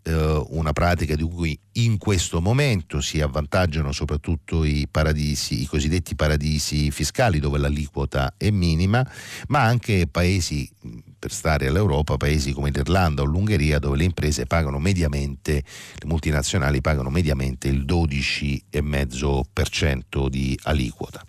eh, 0.03 0.45
una 0.49 0.73
pratica 0.73 1.15
di 1.15 1.23
cui 1.23 1.57
in 1.73 1.99
questo 1.99 2.41
momento 2.41 3.01
si 3.01 3.21
avvantaggiano 3.21 3.93
soprattutto 3.93 4.65
i 4.65 4.89
paradisi, 4.91 5.61
i 5.63 5.67
cosiddetti 5.67 6.15
paradisi 6.15 6.91
fiscali 6.91 7.39
dove 7.39 7.59
l'aliquota 7.59 8.33
è 8.37 8.51
minima, 8.51 9.07
ma 9.49 9.63
anche 9.63 10.07
paesi 10.11 10.71
per 11.19 11.33
stare 11.33 11.67
all'Europa, 11.69 12.17
paesi 12.17 12.53
come 12.53 12.71
l'Irlanda 12.71 13.21
o 13.23 13.25
l'Ungheria 13.25 13.79
dove 13.79 13.97
le 13.97 14.05
imprese 14.05 14.47
pagano 14.47 14.81
mediamente, 14.81 15.53
le 15.53 16.07
multinazionali 16.07 16.81
pagano 16.81 17.11
mediamente 17.11 17.69
il 17.69 17.85
12,5% 17.85 20.29
di 20.29 20.59
aliquota. 20.65 21.25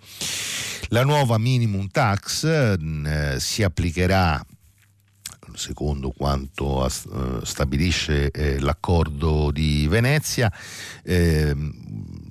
La 0.87 1.03
nuova 1.03 1.37
minimum 1.37 1.89
tax 1.89 2.43
eh, 2.43 3.35
si 3.39 3.61
applicherà 3.63 4.43
secondo 5.55 6.11
quanto 6.11 6.85
uh, 6.85 7.43
stabilisce 7.43 8.31
eh, 8.31 8.59
l'accordo 8.59 9.51
di 9.51 9.87
Venezia, 9.87 10.51
eh, 11.03 11.55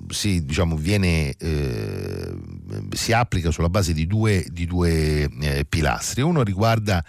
si, 0.09 0.45
diciamo, 0.45 0.75
viene, 0.75 1.35
eh, 1.37 2.33
si, 2.91 3.13
applica 3.13 3.51
sulla 3.51 3.69
base 3.69 3.93
di 3.93 4.07
due, 4.07 4.45
di 4.49 4.65
due 4.65 5.29
eh, 5.41 5.65
pilastri. 5.67 6.21
Uno 6.21 6.43
riguarda 6.43 7.03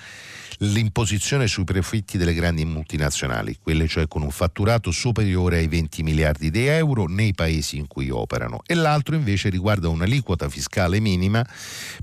l'imposizione 0.58 1.46
sui 1.46 1.64
profitti 1.64 2.18
delle 2.18 2.34
grandi 2.34 2.64
multinazionali, 2.64 3.58
quelle 3.60 3.86
cioè 3.86 4.06
con 4.08 4.22
un 4.22 4.30
fatturato 4.30 4.90
superiore 4.90 5.58
ai 5.58 5.68
20 5.68 6.02
miliardi 6.02 6.50
di 6.50 6.66
euro 6.66 7.06
nei 7.06 7.34
paesi 7.34 7.76
in 7.78 7.86
cui 7.86 8.10
operano, 8.10 8.62
e 8.66 8.74
l'altro 8.74 9.14
invece 9.14 9.48
riguarda 9.48 9.88
un'aliquota 9.88 10.48
fiscale 10.48 11.00
minima 11.00 11.44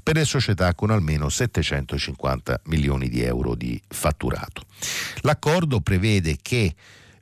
per 0.02 0.16
le 0.16 0.26
società 0.26 0.74
con 0.74 0.91
almeno 0.91 1.30
750 1.30 2.62
milioni 2.66 3.10
di 3.10 3.22
euro 3.22 3.56
di 3.56 3.82
fatturato. 3.88 4.64
L'accordo 5.22 5.80
prevede 5.82 6.38
che 6.41 6.74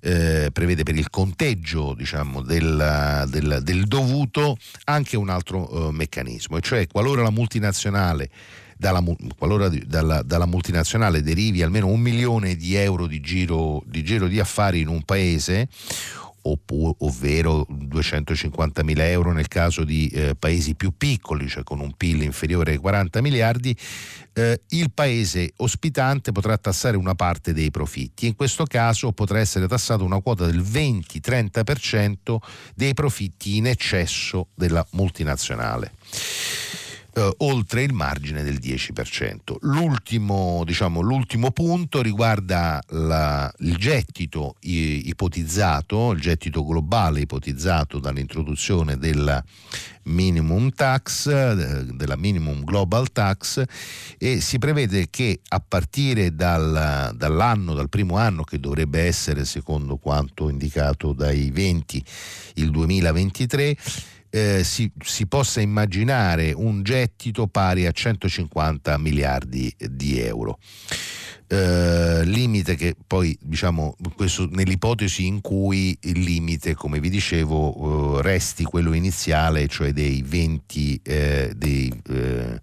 eh, 0.01 0.49
prevede 0.53 0.83
per 0.83 0.95
il 0.95 1.09
conteggio 1.09 1.93
diciamo, 1.93 2.41
del, 2.41 3.25
del, 3.27 3.59
del, 3.61 3.85
dovuto 3.85 4.57
anche 4.85 5.17
un 5.17 5.29
altro 5.29 5.89
eh, 5.89 5.91
meccanismo, 5.91 6.57
e 6.57 6.61
cioè 6.61 6.87
qualora 6.87 7.21
la 7.21 7.31
multinazionale 7.31 8.29
dalla, 8.79 9.03
qualora 9.37 9.67
dalla, 9.67 10.21
dalla, 10.21 10.45
multinazionale 10.45 11.21
derivi 11.21 11.61
almeno 11.61 11.87
un 11.87 11.99
milione 11.99 12.55
di 12.55 12.75
euro 12.75 13.07
di 13.07 13.19
giro, 13.19 13.83
di 13.85 14.05
giro 14.05 14.27
di 14.27 14.39
affari 14.39 14.79
in 14.79 14.87
un 14.87 15.03
paese, 15.03 15.67
ovvero 16.43 17.65
250 17.67 18.81
mila 18.83 19.05
euro 19.05 19.33
nel 19.33 19.49
caso 19.49 19.83
di 19.83 20.07
eh, 20.07 20.33
paesi 20.39 20.75
più 20.75 20.93
piccoli, 20.95 21.49
cioè 21.49 21.63
con 21.63 21.81
un 21.81 21.91
PIL 21.91 22.21
inferiore 22.21 22.71
ai 22.71 22.77
40 22.77 23.21
miliardi, 23.21 23.75
eh, 24.31 24.61
il 24.69 24.91
paese 24.93 25.51
ospitante 25.57 26.31
potrà 26.31 26.57
tassare 26.57 26.95
una 26.95 27.15
parte 27.15 27.51
dei 27.51 27.71
profitti. 27.71 28.27
In 28.27 28.37
questo 28.37 28.63
caso 28.63 29.11
potrà 29.11 29.39
essere 29.39 29.67
tassata 29.67 30.05
una 30.05 30.21
quota 30.21 30.45
del 30.45 30.61
20-30% 30.61 32.37
dei 32.75 32.93
profitti 32.93 33.57
in 33.57 33.67
eccesso 33.67 34.47
della 34.55 34.87
multinazionale 34.91 35.91
eh, 37.19 37.33
oltre 37.39 37.83
il 37.83 37.93
margine 37.93 38.43
del 38.43 38.59
10%. 38.61 39.57
L'ultimo, 39.61 40.63
diciamo, 40.65 41.01
l'ultimo 41.01 41.51
punto 41.51 42.01
riguarda 42.01 42.81
la, 42.89 43.51
il 43.59 43.75
gettito 43.75 44.55
ipotizzato, 44.61 46.11
il 46.11 46.21
gettito 46.21 46.65
globale 46.65 47.19
ipotizzato 47.19 47.99
dall'introduzione 47.99 48.97
della 48.97 49.43
minimum 50.03 50.71
tax, 50.71 51.27
eh, 51.27 51.85
della 51.93 52.15
minimum 52.15 52.63
global 52.63 53.11
tax 53.11 53.63
e 54.17 54.39
si 54.39 54.57
prevede 54.57 55.09
che 55.09 55.41
a 55.49 55.61
partire 55.65 56.33
dal, 56.33 57.11
dall'anno, 57.15 57.73
dal 57.73 57.89
primo 57.89 58.17
anno 58.17 58.43
che 58.43 58.59
dovrebbe 58.59 59.01
essere 59.01 59.43
secondo 59.45 59.97
quanto 59.97 60.49
indicato 60.49 61.13
dai 61.13 61.51
20 61.51 62.03
il 62.55 62.71
2023, 62.71 63.75
eh, 64.29 64.63
si, 64.63 64.91
si, 65.03 65.27
possa 65.27 65.61
immaginare 65.61 66.51
un 66.51 66.83
gettito 66.83 67.47
pari 67.47 67.85
a 67.85 67.91
150 67.91 68.97
miliardi 68.97 69.73
di 69.77 70.19
euro. 70.19 70.59
Eh, 71.51 72.21
limite 72.25 72.75
che 72.75 72.95
poi 73.07 73.35
diciamo 73.41 73.95
questo, 74.15 74.47
nell'ipotesi 74.51 75.25
in 75.25 75.41
cui 75.41 75.97
il 76.01 76.19
limite 76.19 76.75
come 76.75 76.99
vi 76.99 77.09
dicevo 77.09 78.19
eh, 78.19 78.21
resti 78.21 78.63
quello 78.63 78.93
iniziale 78.93 79.67
cioè 79.67 79.91
dei 79.91 80.21
20 80.23 80.99
eh, 81.01 81.51
dei, 81.55 81.91
eh, 82.07 82.59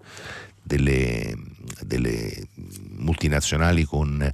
delle, 0.63 1.37
delle 1.85 2.47
multinazionali 2.99 3.83
con 3.83 4.33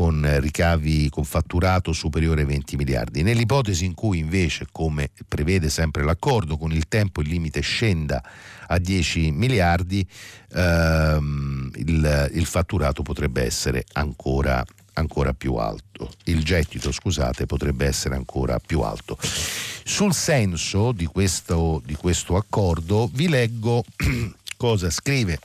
con 0.00 0.26
ricavi 0.40 1.10
con 1.10 1.24
fatturato 1.24 1.92
superiore 1.92 2.40
ai 2.40 2.46
20 2.46 2.76
miliardi. 2.76 3.22
Nell'ipotesi 3.22 3.84
in 3.84 3.92
cui 3.92 4.16
invece, 4.16 4.64
come 4.72 5.10
prevede 5.28 5.68
sempre 5.68 6.04
l'accordo, 6.04 6.56
con 6.56 6.72
il 6.72 6.88
tempo 6.88 7.20
il 7.20 7.28
limite 7.28 7.60
scenda 7.60 8.22
a 8.68 8.78
10 8.78 9.30
miliardi, 9.30 10.08
ehm, 10.54 11.70
il, 11.74 12.30
il, 12.32 12.46
fatturato 12.46 13.02
potrebbe 13.02 13.44
essere 13.44 13.84
ancora, 13.92 14.64
ancora 14.94 15.34
più 15.34 15.56
alto. 15.56 16.10
Il 16.24 16.42
gettito, 16.44 16.92
scusate, 16.92 17.44
potrebbe 17.44 17.84
essere 17.84 18.14
ancora 18.14 18.58
più 18.58 18.80
alto. 18.80 19.18
Sul 19.20 20.14
senso 20.14 20.92
di 20.92 21.04
questo, 21.04 21.82
di 21.84 21.94
questo 21.94 22.36
accordo 22.36 23.06
vi 23.12 23.28
leggo 23.28 23.84
cosa 24.56 24.88
scrive 24.88 25.38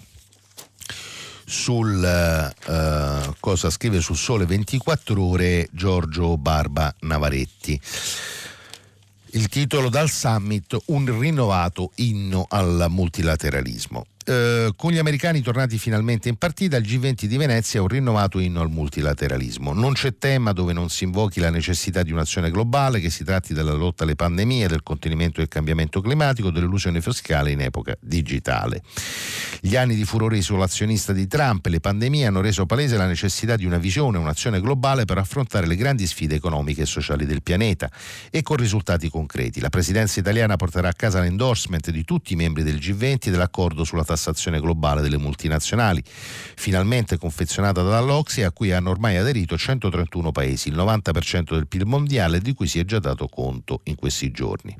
sul 1.46 2.54
uh, 2.68 3.34
cosa 3.40 3.70
scrive 3.70 4.02
sul 4.02 4.18
Sole 4.18 4.46
24 4.46 5.22
ore 5.22 5.70
Giorgio 5.72 6.38
Barba 6.38 6.94
Navaretti. 7.02 7.80
Il 9.32 9.48
titolo 9.48 9.90
dal 9.90 10.10
summit 10.10 10.78
Un 10.86 11.20
rinnovato 11.20 11.92
inno 11.96 12.46
al 12.50 12.88
multilateralismo. 12.90 14.06
Eh, 14.28 14.72
con 14.76 14.92
gli 14.92 14.98
americani 14.98 15.42
tornati 15.42 15.78
finalmente 15.78 16.30
in 16.30 16.38
partita, 16.38 16.78
il 16.78 16.84
G20 16.84 17.26
di 17.26 17.38
Venezia 17.38 17.78
è 17.80 17.82
un 17.84 17.88
rinnovato 17.88 18.40
inno 18.40 18.60
al 18.60 18.72
multilateralismo. 18.72 19.72
Non 19.72 19.94
c'è 19.94 20.18
tema 20.18 20.52
dove 20.52 20.74
non 20.74 20.90
si 20.90 21.04
invochi 21.04 21.40
la 21.40 21.52
necessità 21.52 22.02
di 22.02 22.12
un'azione 22.12 22.50
globale, 22.50 23.00
che 23.00 23.12
si 23.12 23.24
tratti 23.24 23.54
della 23.54 23.74
lotta 23.74 24.04
alle 24.04 24.16
pandemie, 24.16 24.68
del 24.68 24.82
contenimento 24.82 25.42
del 25.42 25.48
cambiamento 25.48 26.02
climatico, 26.02 26.50
dell'illusione 26.50 27.02
fiscale 27.02 27.52
in 27.52 27.62
epoca 27.62 27.96
digitale. 28.02 28.82
Gli 29.62 29.76
anni 29.76 29.94
di 29.94 30.06
furore 30.06 30.38
isolazionista 30.38 31.14
di 31.14 31.28
Trump 31.28 31.68
e 31.68 31.70
le 31.70 31.80
pandemie 31.80 32.26
hanno 32.26 32.42
reso 32.42 32.66
palese 32.66 32.98
la 32.98 33.06
necessità 33.06 33.56
di 33.56 33.66
una 33.66 33.78
visione, 33.78 34.18
un'azione 34.18 34.60
globale 34.60 35.06
per 35.06 35.20
affrontare 35.20 35.68
le 35.68 35.76
grandi 35.76 36.08
sfide 36.08 36.34
economiche 36.34 36.82
e 36.82 36.86
sociali 36.88 37.28
del 37.28 37.44
pianeta 37.44 37.92
e 38.32 38.42
con 38.42 38.58
risultati 38.58 39.08
concreti. 39.08 39.60
La 39.60 39.70
presidenza 39.70 40.20
italiana 40.20 40.56
porterà 40.56 40.90
a 40.90 40.94
casa 40.94 41.20
l'endorsement 41.20 41.92
di 41.92 42.04
tutti 42.04 42.34
i 42.34 42.36
membri 42.36 42.64
del 42.64 42.78
G20 42.78 43.30
dell'accordo 43.30 43.84
sulla 43.84 44.02
tassazione 44.02 44.14
globale 44.60 45.02
delle 45.02 45.18
multinazionali, 45.18 46.04
finalmente 46.56 47.18
confezionata 47.18 47.82
dall'Ocsi 47.82 48.44
a 48.44 48.52
cui 48.52 48.72
hanno 48.72 48.90
ormai 48.90 49.18
aderito 49.18 49.58
131 49.58 50.32
paesi, 50.32 50.70
il 50.70 50.76
90% 50.76 51.54
del 51.54 51.68
PIL 51.68 51.86
mondiale 51.86 52.40
di 52.40 52.54
cui 52.54 52.68
si 52.68 52.80
è 52.80 52.86
già 52.86 53.00
dato 53.00 53.28
conto 53.28 53.82
in 53.86 53.96
questi 53.96 54.32
giorni. 54.32 54.76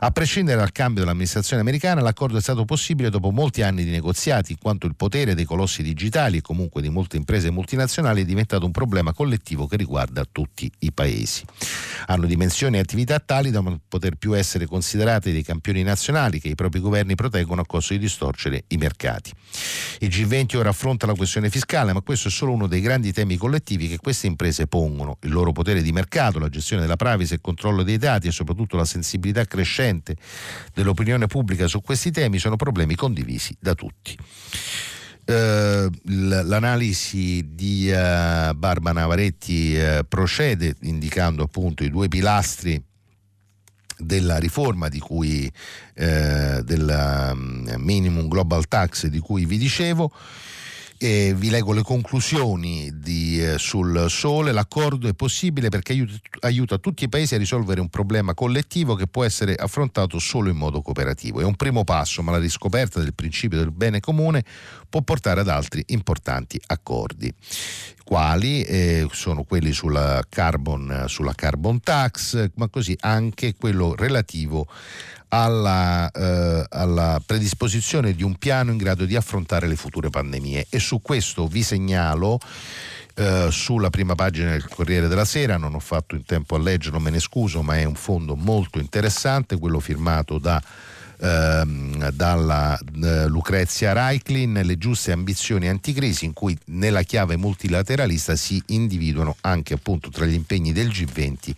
A 0.00 0.10
prescindere 0.10 0.58
dal 0.58 0.72
cambio 0.72 1.02
dell'amministrazione 1.02 1.62
americana, 1.62 2.00
l'accordo 2.00 2.38
è 2.38 2.40
stato 2.40 2.64
possibile 2.64 3.10
dopo 3.10 3.30
molti 3.30 3.62
anni 3.62 3.84
di 3.84 3.90
negoziati, 3.90 4.52
in 4.52 4.58
quanto 4.58 4.86
il 4.86 4.94
potere 4.94 5.34
dei 5.34 5.44
colossi 5.44 5.82
digitali 5.82 6.38
e 6.38 6.40
comunque 6.40 6.82
di 6.82 6.88
molte 6.88 7.16
imprese 7.16 7.50
multinazionali 7.50 8.22
è 8.22 8.24
diventato 8.24 8.66
un 8.66 8.72
problema 8.72 9.12
collettivo 9.12 9.66
che 9.66 9.76
riguarda 9.76 10.24
tutti 10.30 10.70
i 10.80 10.92
paesi. 10.92 11.44
Hanno 12.06 12.26
dimensioni 12.26 12.76
e 12.76 12.80
attività 12.80 13.18
tali 13.18 13.50
da 13.50 13.60
non 13.60 13.80
poter 13.88 14.16
più 14.16 14.36
essere 14.36 14.66
considerate 14.66 15.32
dei 15.32 15.42
campioni 15.42 15.82
nazionali 15.82 16.40
che 16.40 16.48
i 16.48 16.54
propri 16.54 16.80
governi 16.80 17.14
proteggono 17.14 17.60
a 17.60 17.66
costo 17.66 17.92
di 17.92 17.98
distorcere 17.98 18.63
i 18.68 18.76
mercati. 18.76 19.32
Il 20.00 20.08
G20 20.08 20.56
ora 20.56 20.70
affronta 20.70 21.06
la 21.06 21.14
questione 21.14 21.50
fiscale, 21.50 21.92
ma 21.92 22.00
questo 22.00 22.28
è 22.28 22.30
solo 22.30 22.52
uno 22.52 22.66
dei 22.66 22.80
grandi 22.80 23.12
temi 23.12 23.36
collettivi 23.36 23.88
che 23.88 23.98
queste 23.98 24.26
imprese 24.26 24.66
pongono. 24.66 25.18
Il 25.22 25.30
loro 25.30 25.52
potere 25.52 25.82
di 25.82 25.92
mercato, 25.92 26.38
la 26.38 26.48
gestione 26.48 26.82
della 26.82 26.96
privacy 26.96 27.32
e 27.32 27.34
il 27.36 27.40
controllo 27.40 27.82
dei 27.82 27.98
dati 27.98 28.28
e 28.28 28.32
soprattutto 28.32 28.76
la 28.76 28.84
sensibilità 28.84 29.44
crescente 29.44 30.16
dell'opinione 30.72 31.26
pubblica 31.26 31.66
su 31.66 31.80
questi 31.80 32.10
temi 32.10 32.38
sono 32.38 32.56
problemi 32.56 32.94
condivisi 32.94 33.56
da 33.60 33.74
tutti. 33.74 34.16
Uh, 35.26 35.88
l'analisi 36.02 37.54
di 37.54 37.88
uh, 37.88 38.54
Barba 38.54 38.92
Navaretti 38.92 39.74
uh, 39.74 40.06
procede 40.06 40.76
indicando 40.82 41.42
appunto 41.42 41.82
i 41.82 41.88
due 41.88 42.08
pilastri 42.08 42.82
della 43.98 44.38
riforma 44.38 44.88
di 44.88 44.98
cui, 44.98 45.50
eh, 45.94 46.60
del 46.64 47.32
mm, 47.34 47.74
minimum 47.78 48.28
global 48.28 48.66
tax 48.68 49.06
di 49.06 49.18
cui 49.18 49.44
vi 49.44 49.58
dicevo. 49.58 50.10
E 50.96 51.34
vi 51.36 51.50
leggo 51.50 51.72
le 51.72 51.82
conclusioni 51.82 52.90
di, 52.94 53.42
eh, 53.42 53.58
sul 53.58 54.06
Sole. 54.08 54.52
L'accordo 54.52 55.08
è 55.08 55.12
possibile 55.12 55.68
perché 55.68 55.92
aiuta, 55.92 56.14
aiuta, 56.40 56.78
tutti 56.78 57.04
i 57.04 57.08
paesi 57.08 57.34
a 57.34 57.38
risolvere 57.38 57.80
un 57.80 57.88
problema 57.88 58.32
collettivo 58.32 58.94
che 58.94 59.06
può 59.06 59.24
essere 59.24 59.54
affrontato 59.54 60.18
solo 60.18 60.48
in 60.50 60.56
modo 60.56 60.82
cooperativo. 60.82 61.40
È 61.40 61.44
un 61.44 61.56
primo 61.56 61.84
passo, 61.84 62.22
ma 62.22 62.30
la 62.30 62.38
riscoperta 62.38 63.00
del 63.00 63.12
principio 63.12 63.58
del 63.58 63.72
bene 63.72 64.00
comune 64.00 64.44
può 64.88 65.02
portare 65.02 65.40
ad 65.40 65.48
altri 65.48 65.82
importanti 65.88 66.60
accordi. 66.66 67.32
quali 68.04 68.62
eh, 68.62 69.08
sono 69.12 69.44
quelli 69.44 69.72
sulla 69.72 70.22
carbon, 70.28 71.04
sulla 71.08 71.34
carbon 71.34 71.80
tax, 71.80 72.50
ma 72.56 72.68
così 72.68 72.96
anche 73.00 73.54
quello 73.54 73.94
relativo 73.94 74.68
alla, 75.34 76.10
eh, 76.12 76.64
alla, 76.70 77.20
predisposizione 77.24 78.14
di 78.14 78.22
un 78.22 78.36
piano 78.36 78.70
in 78.70 78.76
grado 78.76 79.04
di 79.04 79.16
affrontare 79.16 79.66
le 79.66 79.74
future 79.74 80.08
pandemie. 80.08 80.66
E 80.70 80.78
su 80.78 81.02
questo 81.02 81.48
vi 81.48 81.64
segnalo 81.64 82.38
eh, 83.14 83.48
sulla 83.50 83.90
prima 83.90 84.14
pagina 84.14 84.52
del 84.52 84.68
Corriere 84.68 85.08
della 85.08 85.24
Sera, 85.24 85.56
non 85.56 85.74
ho 85.74 85.80
fatto 85.80 86.14
in 86.14 86.24
tempo 86.24 86.54
a 86.54 86.60
leggerlo, 86.60 87.00
me 87.00 87.10
ne 87.10 87.18
scuso, 87.18 87.62
ma 87.62 87.76
è 87.76 87.84
un 87.84 87.96
fondo 87.96 88.36
molto 88.36 88.78
interessante, 88.78 89.58
quello 89.58 89.80
firmato 89.80 90.38
da 90.38 90.62
ehm, 91.18 92.10
dalla 92.10 92.78
eh, 92.78 93.26
Lucrezia 93.26 93.92
Reiklin 93.92 94.60
le 94.62 94.78
giuste 94.78 95.10
ambizioni 95.10 95.68
anticrisi 95.68 96.26
in 96.26 96.32
cui 96.32 96.56
nella 96.66 97.02
chiave 97.02 97.36
multilateralista 97.36 98.36
si 98.36 98.62
individuano 98.66 99.36
anche 99.40 99.74
appunto 99.74 100.10
tra 100.10 100.26
gli 100.26 100.34
impegni 100.34 100.72
del 100.72 100.88
G20 100.88 101.54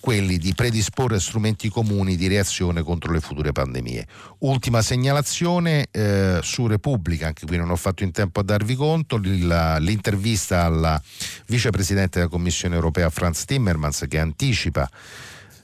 quelli 0.00 0.38
di 0.38 0.54
predisporre 0.54 1.20
strumenti 1.20 1.68
comuni 1.68 2.16
di 2.16 2.28
reazione 2.28 2.82
contro 2.82 3.12
le 3.12 3.20
future 3.20 3.52
pandemie. 3.52 4.06
Ultima 4.38 4.82
segnalazione 4.82 5.88
eh, 5.90 6.38
su 6.42 6.66
Repubblica, 6.66 7.26
anche 7.26 7.46
qui 7.46 7.56
non 7.56 7.70
ho 7.70 7.76
fatto 7.76 8.02
in 8.04 8.12
tempo 8.12 8.40
a 8.40 8.42
darvi 8.42 8.74
conto, 8.74 9.16
l'intervista 9.18 10.64
alla 10.64 11.00
vicepresidente 11.46 12.18
della 12.18 12.30
Commissione 12.30 12.74
europea 12.74 13.10
Franz 13.10 13.44
Timmermans 13.44 14.04
che 14.08 14.18
anticipa 14.18 14.88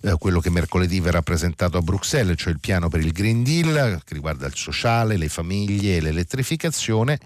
eh, 0.00 0.16
quello 0.18 0.40
che 0.40 0.50
mercoledì 0.50 1.00
verrà 1.00 1.22
presentato 1.22 1.78
a 1.78 1.80
Bruxelles, 1.80 2.36
cioè 2.38 2.52
il 2.52 2.60
piano 2.60 2.88
per 2.88 3.00
il 3.00 3.12
Green 3.12 3.42
Deal 3.42 4.02
che 4.04 4.14
riguarda 4.14 4.46
il 4.46 4.54
sociale, 4.54 5.16
le 5.16 5.28
famiglie 5.28 5.96
e 5.96 6.00
l'elettrificazione. 6.00 7.18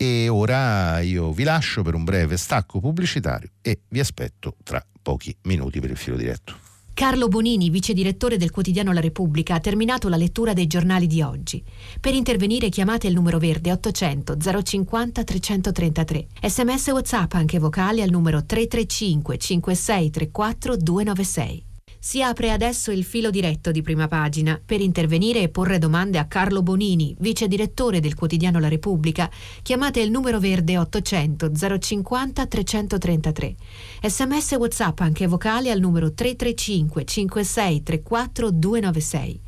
E 0.00 0.28
ora 0.28 1.00
io 1.00 1.32
vi 1.32 1.42
lascio 1.42 1.82
per 1.82 1.96
un 1.96 2.04
breve 2.04 2.36
stacco 2.36 2.78
pubblicitario 2.78 3.50
e 3.60 3.80
vi 3.88 3.98
aspetto 3.98 4.54
tra 4.62 4.80
pochi 5.02 5.36
minuti 5.42 5.80
per 5.80 5.90
il 5.90 5.96
filo 5.96 6.16
diretto. 6.16 6.54
Carlo 6.94 7.26
Bonini, 7.26 7.68
vice 7.68 7.94
direttore 7.94 8.36
del 8.36 8.52
quotidiano 8.52 8.92
La 8.92 9.00
Repubblica, 9.00 9.54
ha 9.54 9.60
terminato 9.60 10.08
la 10.08 10.16
lettura 10.16 10.52
dei 10.52 10.68
giornali 10.68 11.08
di 11.08 11.20
oggi. 11.20 11.60
Per 12.00 12.14
intervenire 12.14 12.68
chiamate 12.68 13.08
il 13.08 13.14
numero 13.14 13.38
verde 13.38 13.72
800 13.72 14.36
050 14.62 15.24
333. 15.24 16.26
Sms 16.42 16.86
WhatsApp 16.88 17.32
anche 17.32 17.58
vocali 17.58 18.00
al 18.00 18.10
numero 18.10 18.44
335 18.44 19.36
5634 19.36 20.76
296. 20.76 21.67
Si 22.00 22.22
apre 22.22 22.52
adesso 22.52 22.92
il 22.92 23.02
filo 23.02 23.28
diretto 23.28 23.72
di 23.72 23.82
prima 23.82 24.06
pagina. 24.06 24.60
Per 24.64 24.80
intervenire 24.80 25.42
e 25.42 25.48
porre 25.48 25.78
domande 25.78 26.18
a 26.18 26.26
Carlo 26.26 26.62
Bonini, 26.62 27.16
vice 27.18 27.48
direttore 27.48 27.98
del 27.98 28.14
quotidiano 28.14 28.60
La 28.60 28.68
Repubblica, 28.68 29.28
chiamate 29.62 30.00
il 30.00 30.10
numero 30.12 30.38
verde 30.38 30.78
800 30.78 31.50
050 31.80 32.46
333. 32.46 33.54
Sms 34.02 34.52
WhatsApp 34.52 35.00
anche 35.00 35.26
vocali 35.26 35.70
al 35.70 35.80
numero 35.80 36.12
335 36.12 37.04
5634 37.04 38.50
296. 38.52 39.40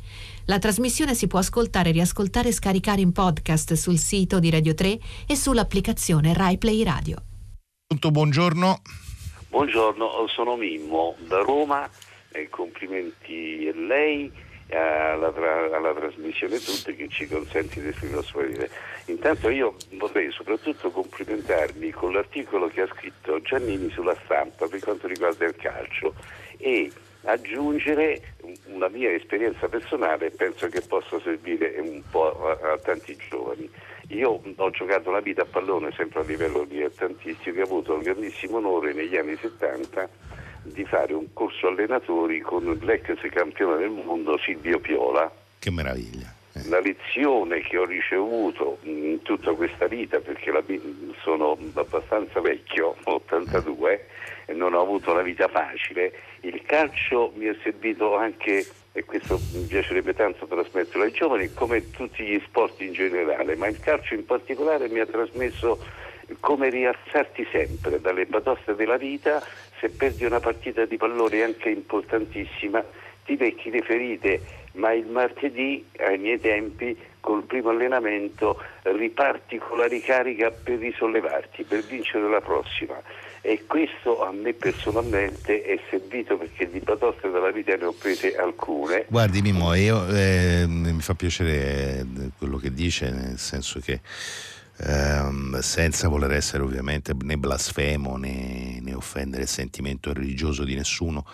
La 0.45 0.59
trasmissione 0.59 1.15
si 1.15 1.27
può 1.27 1.39
ascoltare, 1.39 1.91
riascoltare 1.91 2.49
e 2.49 2.53
scaricare 2.53 2.99
in 2.99 3.13
podcast 3.13 3.73
sul 3.73 3.97
sito 3.97 4.39
di 4.39 4.49
Radio 4.49 4.73
3 4.73 4.99
e 5.25 5.35
sull'applicazione 5.37 6.33
RaiPlay 6.33 6.83
Radio. 6.83 7.23
Buongiorno. 7.87 8.81
Buongiorno, 9.47 10.27
sono 10.27 10.57
Mimmo 10.57 11.15
da 11.27 11.41
Roma 11.41 11.89
eh, 12.31 12.49
complimenti 12.49 13.71
a 13.73 13.77
lei 13.77 14.31
alla, 14.73 15.31
tra- 15.31 15.75
alla, 15.75 15.93
trasmissione 15.93 16.57
tutta 16.59 16.91
che 16.91 17.09
ci 17.09 17.27
consente 17.27 17.81
di 17.81 17.89
esprimere 17.89 18.69
Intanto 19.05 19.49
io 19.49 19.75
vorrei 19.97 20.31
soprattutto 20.31 20.91
complimentarmi 20.91 21.91
con 21.91 22.13
l'articolo 22.13 22.67
che 22.67 22.81
ha 22.81 22.87
scritto 22.87 23.41
Giannini 23.41 23.89
sulla 23.89 24.15
stampa 24.23 24.67
per 24.67 24.79
quanto 24.79 25.07
riguarda 25.07 25.45
il 25.45 25.55
calcio 25.55 26.13
e 26.57 26.89
aggiungere 27.23 28.35
una 28.67 28.87
mia 28.87 29.11
esperienza 29.11 29.67
personale 29.67 30.27
e 30.27 30.31
penso 30.31 30.67
che 30.69 30.81
possa 30.81 31.19
servire 31.19 31.75
un 31.79 32.01
po' 32.09 32.47
a, 32.47 32.71
a 32.71 32.77
tanti 32.77 33.15
giovani. 33.29 33.69
Io 34.09 34.41
ho 34.55 34.69
giocato 34.71 35.11
la 35.11 35.21
vita 35.21 35.41
a 35.41 35.45
pallone 35.45 35.91
sempre 35.95 36.21
a 36.21 36.23
livello 36.23 36.63
dilettantistico 36.63 37.57
e 37.57 37.61
ho 37.61 37.65
avuto 37.65 37.95
il 37.95 38.03
grandissimo 38.03 38.57
onore 38.57 38.93
negli 38.93 39.17
anni 39.17 39.35
70 39.35 40.09
di 40.63 40.85
fare 40.85 41.13
un 41.13 41.33
corso 41.33 41.67
allenatori 41.67 42.39
con 42.39 42.63
l'ex 42.81 43.15
campione 43.29 43.77
del 43.77 43.89
mondo 43.89 44.37
Silvio 44.37 44.79
Piola. 44.79 45.31
Che 45.59 45.71
meraviglia. 45.71 46.33
Eh. 46.53 46.67
La 46.67 46.79
lezione 46.79 47.61
che 47.61 47.77
ho 47.77 47.85
ricevuto 47.85 48.79
in 48.83 49.21
tutta 49.21 49.53
questa 49.53 49.87
vita, 49.87 50.19
perché 50.19 50.51
la, 50.51 50.63
sono 51.21 51.57
abbastanza 51.73 52.41
vecchio, 52.41 52.95
82, 53.03 54.07
e 54.47 54.53
non 54.53 54.73
ho 54.73 54.81
avuto 54.81 55.11
una 55.11 55.21
vita 55.21 55.47
facile, 55.47 56.11
il 56.41 56.61
calcio 56.63 57.31
mi 57.35 57.45
è 57.45 57.55
servito 57.63 58.17
anche, 58.17 58.65
e 58.91 59.05
questo 59.05 59.39
mi 59.53 59.65
piacerebbe 59.65 60.13
tanto 60.13 60.45
trasmetterlo 60.45 61.03
ai 61.03 61.11
giovani, 61.11 61.53
come 61.53 61.89
tutti 61.91 62.23
gli 62.23 62.41
sport 62.45 62.81
in 62.81 62.91
generale, 62.91 63.55
ma 63.55 63.67
il 63.67 63.79
calcio 63.79 64.13
in 64.13 64.25
particolare 64.25 64.89
mi 64.89 64.99
ha 64.99 65.05
trasmesso 65.05 65.79
come 66.39 66.69
rialzarti 66.69 67.45
sempre 67.51 67.99
dalle 67.99 68.25
batoste 68.25 68.75
della 68.75 68.97
vita 68.97 69.43
se 69.81 69.89
perdi 69.89 70.25
una 70.25 70.39
partita 70.39 70.85
di 70.85 70.95
pallone 70.95 71.41
anche 71.41 71.69
importantissima 71.69 72.85
ti 73.25 73.35
becchi 73.35 73.71
le 73.71 73.81
ferite, 73.81 74.41
ma 74.73 74.93
il 74.93 75.07
martedì 75.07 75.83
ai 75.97 76.17
miei 76.19 76.39
tempi 76.39 76.95
col 77.19 77.43
primo 77.43 77.69
allenamento 77.69 78.61
riparti 78.83 79.57
con 79.57 79.79
la 79.79 79.87
ricarica 79.87 80.51
per 80.51 80.77
risollevarti, 80.77 81.63
per 81.63 81.83
vincere 81.83 82.29
la 82.29 82.41
prossima. 82.41 83.01
E 83.41 83.63
questo 83.65 84.23
a 84.23 84.31
me 84.31 84.53
personalmente 84.53 85.63
è 85.63 85.79
servito 85.89 86.37
perché 86.37 86.69
di 86.69 86.79
batoste 86.79 87.29
della 87.29 87.49
vita 87.49 87.75
ne 87.75 87.85
ho 87.85 87.91
prese 87.91 88.35
alcune. 88.35 89.05
Guardi 89.09 89.41
Mimo, 89.41 89.73
io, 89.73 90.07
eh, 90.09 90.65
mi 90.67 91.01
fa 91.01 91.15
piacere 91.15 91.99
eh, 91.99 92.05
quello 92.37 92.57
che 92.57 92.71
dice, 92.71 93.09
nel 93.09 93.39
senso 93.39 93.79
che 93.79 93.99
ehm, 94.77 95.59
senza 95.59 96.07
voler 96.07 96.31
essere 96.31 96.63
ovviamente 96.63 97.13
né 97.13 97.37
blasfemo 97.37 98.17
né, 98.17 98.79
né, 98.81 98.93
offendere 98.93 99.43
il 99.43 99.49
sentimento 99.49 100.13
religioso 100.13 100.63
di 100.63 100.75
nessuno. 100.75 101.25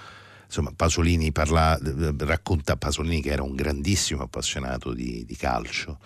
Insomma, 0.45 0.71
Pasolini 0.75 1.31
parla, 1.31 1.77
racconta 2.19 2.77
Pasolini 2.77 3.21
che 3.21 3.31
era 3.31 3.43
un 3.43 3.53
grandissimo 3.53 4.23
appassionato 4.23 4.93
di, 4.93 5.25
di 5.25 5.35
calcio. 5.35 5.99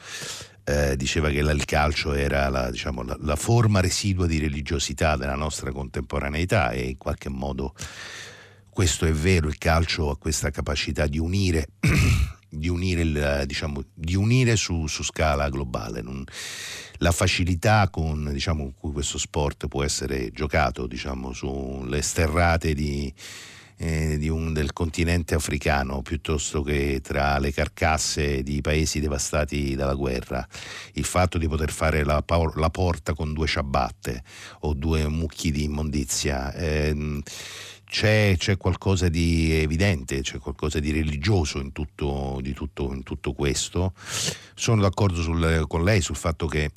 Eh, 0.64 0.96
diceva 0.96 1.30
che 1.30 1.42
la, 1.42 1.52
il 1.52 1.66
calcio 1.66 2.14
era 2.14 2.48
la, 2.50 2.70
diciamo, 2.70 3.04
la, 3.04 3.18
la, 3.20 3.36
forma 3.36 3.82
residua 3.82 4.28
di 4.28 4.40
religiosità 4.40 5.16
della 5.16 5.36
nostra 5.36 5.72
contemporaneità 5.72 6.72
e 6.72 6.90
in 6.90 6.98
qualche 6.98 7.30
modo 7.30 7.74
questo 8.70 9.06
è 9.06 9.12
vero, 9.12 9.48
il 9.48 9.58
calcio 9.58 10.10
ha 10.10 10.18
questa 10.18 10.50
capacità 10.50 11.06
di 11.06 11.20
unire, 11.20 11.68
di 12.54 12.68
unire, 12.68 13.02
il, 13.02 13.44
diciamo, 13.46 13.82
di 13.94 14.16
unire 14.16 14.58
su, 14.58 14.88
su, 14.88 15.04
scala 15.04 15.50
globale. 15.50 16.02
Non, 16.02 16.24
la 16.98 17.12
facilità 17.12 17.90
con 17.90 18.30
diciamo, 18.32 18.74
cui 18.78 18.92
questo 18.92 19.18
sport 19.18 19.68
può 19.68 19.84
essere 19.84 20.32
giocato 20.32 20.86
diciamo, 20.86 21.32
sulle 21.32 22.02
sterrate 22.02 22.74
di, 22.74 23.12
eh, 23.78 24.30
un, 24.30 24.52
del 24.54 24.74
continente 24.74 25.34
africano 25.34 26.02
piuttosto 26.02 26.62
che 26.62 27.00
tra 27.02 27.40
le 27.40 27.54
carcasse 27.54 28.44
di 28.44 28.60
paesi 28.62 29.00
devastati 29.00 29.74
dalla 29.76 29.96
guerra. 29.96 30.46
Il 30.94 31.06
fatto 31.06 31.38
di 31.38 31.48
poter 31.48 31.72
fare 31.72 32.04
la, 32.04 32.24
la 32.56 32.70
porta 32.70 33.14
con 33.14 33.34
due 33.34 33.48
ciabatte 33.48 34.24
o 34.62 34.74
due 34.74 35.08
mucchi 35.08 35.52
di 35.52 35.64
immondizia. 35.64 36.54
Eh, 36.54 37.22
c'è, 37.92 38.36
c'è, 38.38 38.56
qualcosa 38.56 39.10
di 39.10 39.52
evidente, 39.52 40.22
c'è 40.22 40.38
qualcosa 40.38 40.80
di 40.80 40.94
religioso 40.94 41.60
in 41.60 41.74
tutto, 41.74 42.40
di 42.42 42.54
tutto, 42.54 42.94
in 42.94 43.04
tutto 43.04 43.34
questo. 43.34 43.94
Sono 44.56 44.82
d'accordo 44.82 45.22
sul, 45.22 45.66
con 45.68 45.84
lei 45.84 46.00
sul 46.00 46.16
fatto 46.16 46.48
che 46.48 46.72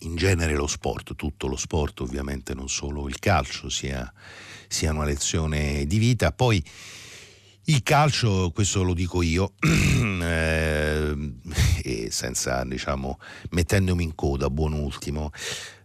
in 0.00 0.16
genere 0.16 0.56
lo 0.56 0.66
sport, 0.66 1.14
tutto 1.14 1.46
lo 1.46 1.54
sport 1.54 2.00
ovviamente, 2.00 2.54
non 2.54 2.68
solo 2.68 3.06
il 3.06 3.20
calcio, 3.20 3.68
sia, 3.68 4.12
sia 4.66 4.90
una 4.90 5.04
lezione 5.04 5.86
di 5.86 5.98
vita. 5.98 6.32
Poi 6.32 6.60
il 7.66 7.84
calcio, 7.84 8.50
questo 8.52 8.82
lo 8.82 8.94
dico 8.94 9.22
io, 9.22 9.52
eh, 9.62 11.14
senza, 12.08 12.64
diciamo, 12.64 13.20
mettendomi 13.50 14.02
in 14.02 14.16
coda, 14.16 14.50
buon 14.50 14.72
ultimo, 14.72 15.30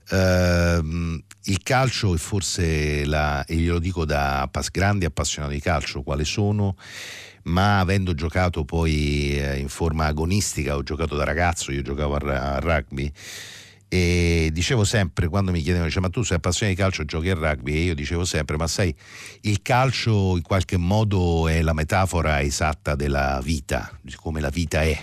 eh, 0.09 1.23
il 1.43 1.63
calcio 1.63 2.13
è 2.13 2.17
forse, 2.17 3.05
la, 3.05 3.45
e 3.45 3.55
glielo 3.55 3.79
dico 3.79 4.05
da 4.05 4.49
grande 4.71 5.05
appassionato 5.05 5.53
di 5.53 5.59
calcio, 5.59 6.03
quale 6.03 6.25
sono, 6.25 6.75
ma 7.43 7.79
avendo 7.79 8.13
giocato 8.13 8.65
poi 8.65 9.37
eh, 9.37 9.57
in 9.57 9.69
forma 9.69 10.05
agonistica, 10.05 10.75
ho 10.75 10.83
giocato 10.83 11.15
da 11.15 11.23
ragazzo, 11.23 11.71
io 11.71 11.81
giocavo 11.81 12.15
a, 12.15 12.59
rugby, 12.59 13.11
e 13.89 14.49
dicevo 14.51 14.83
sempre 14.83 15.29
quando 15.29 15.51
mi 15.51 15.61
chiedevano 15.61 15.89
ma 16.01 16.09
tu 16.09 16.21
sei 16.21 16.35
appassionato 16.37 16.75
di 16.75 16.83
calcio 16.83 17.05
giochi 17.05 17.29
a 17.29 17.35
rugby? 17.35 17.73
E 17.73 17.83
io 17.83 17.95
dicevo 17.95 18.25
sempre 18.25 18.57
ma 18.57 18.67
sai 18.67 18.93
il 19.41 19.61
calcio 19.61 20.35
in 20.35 20.41
qualche 20.41 20.75
modo 20.75 21.47
è 21.47 21.61
la 21.61 21.71
metafora 21.71 22.41
esatta 22.41 22.95
della 22.95 23.39
vita 23.41 23.89
di 24.01 24.13
come 24.15 24.41
la 24.41 24.49
vita 24.49 24.81
è 24.81 25.01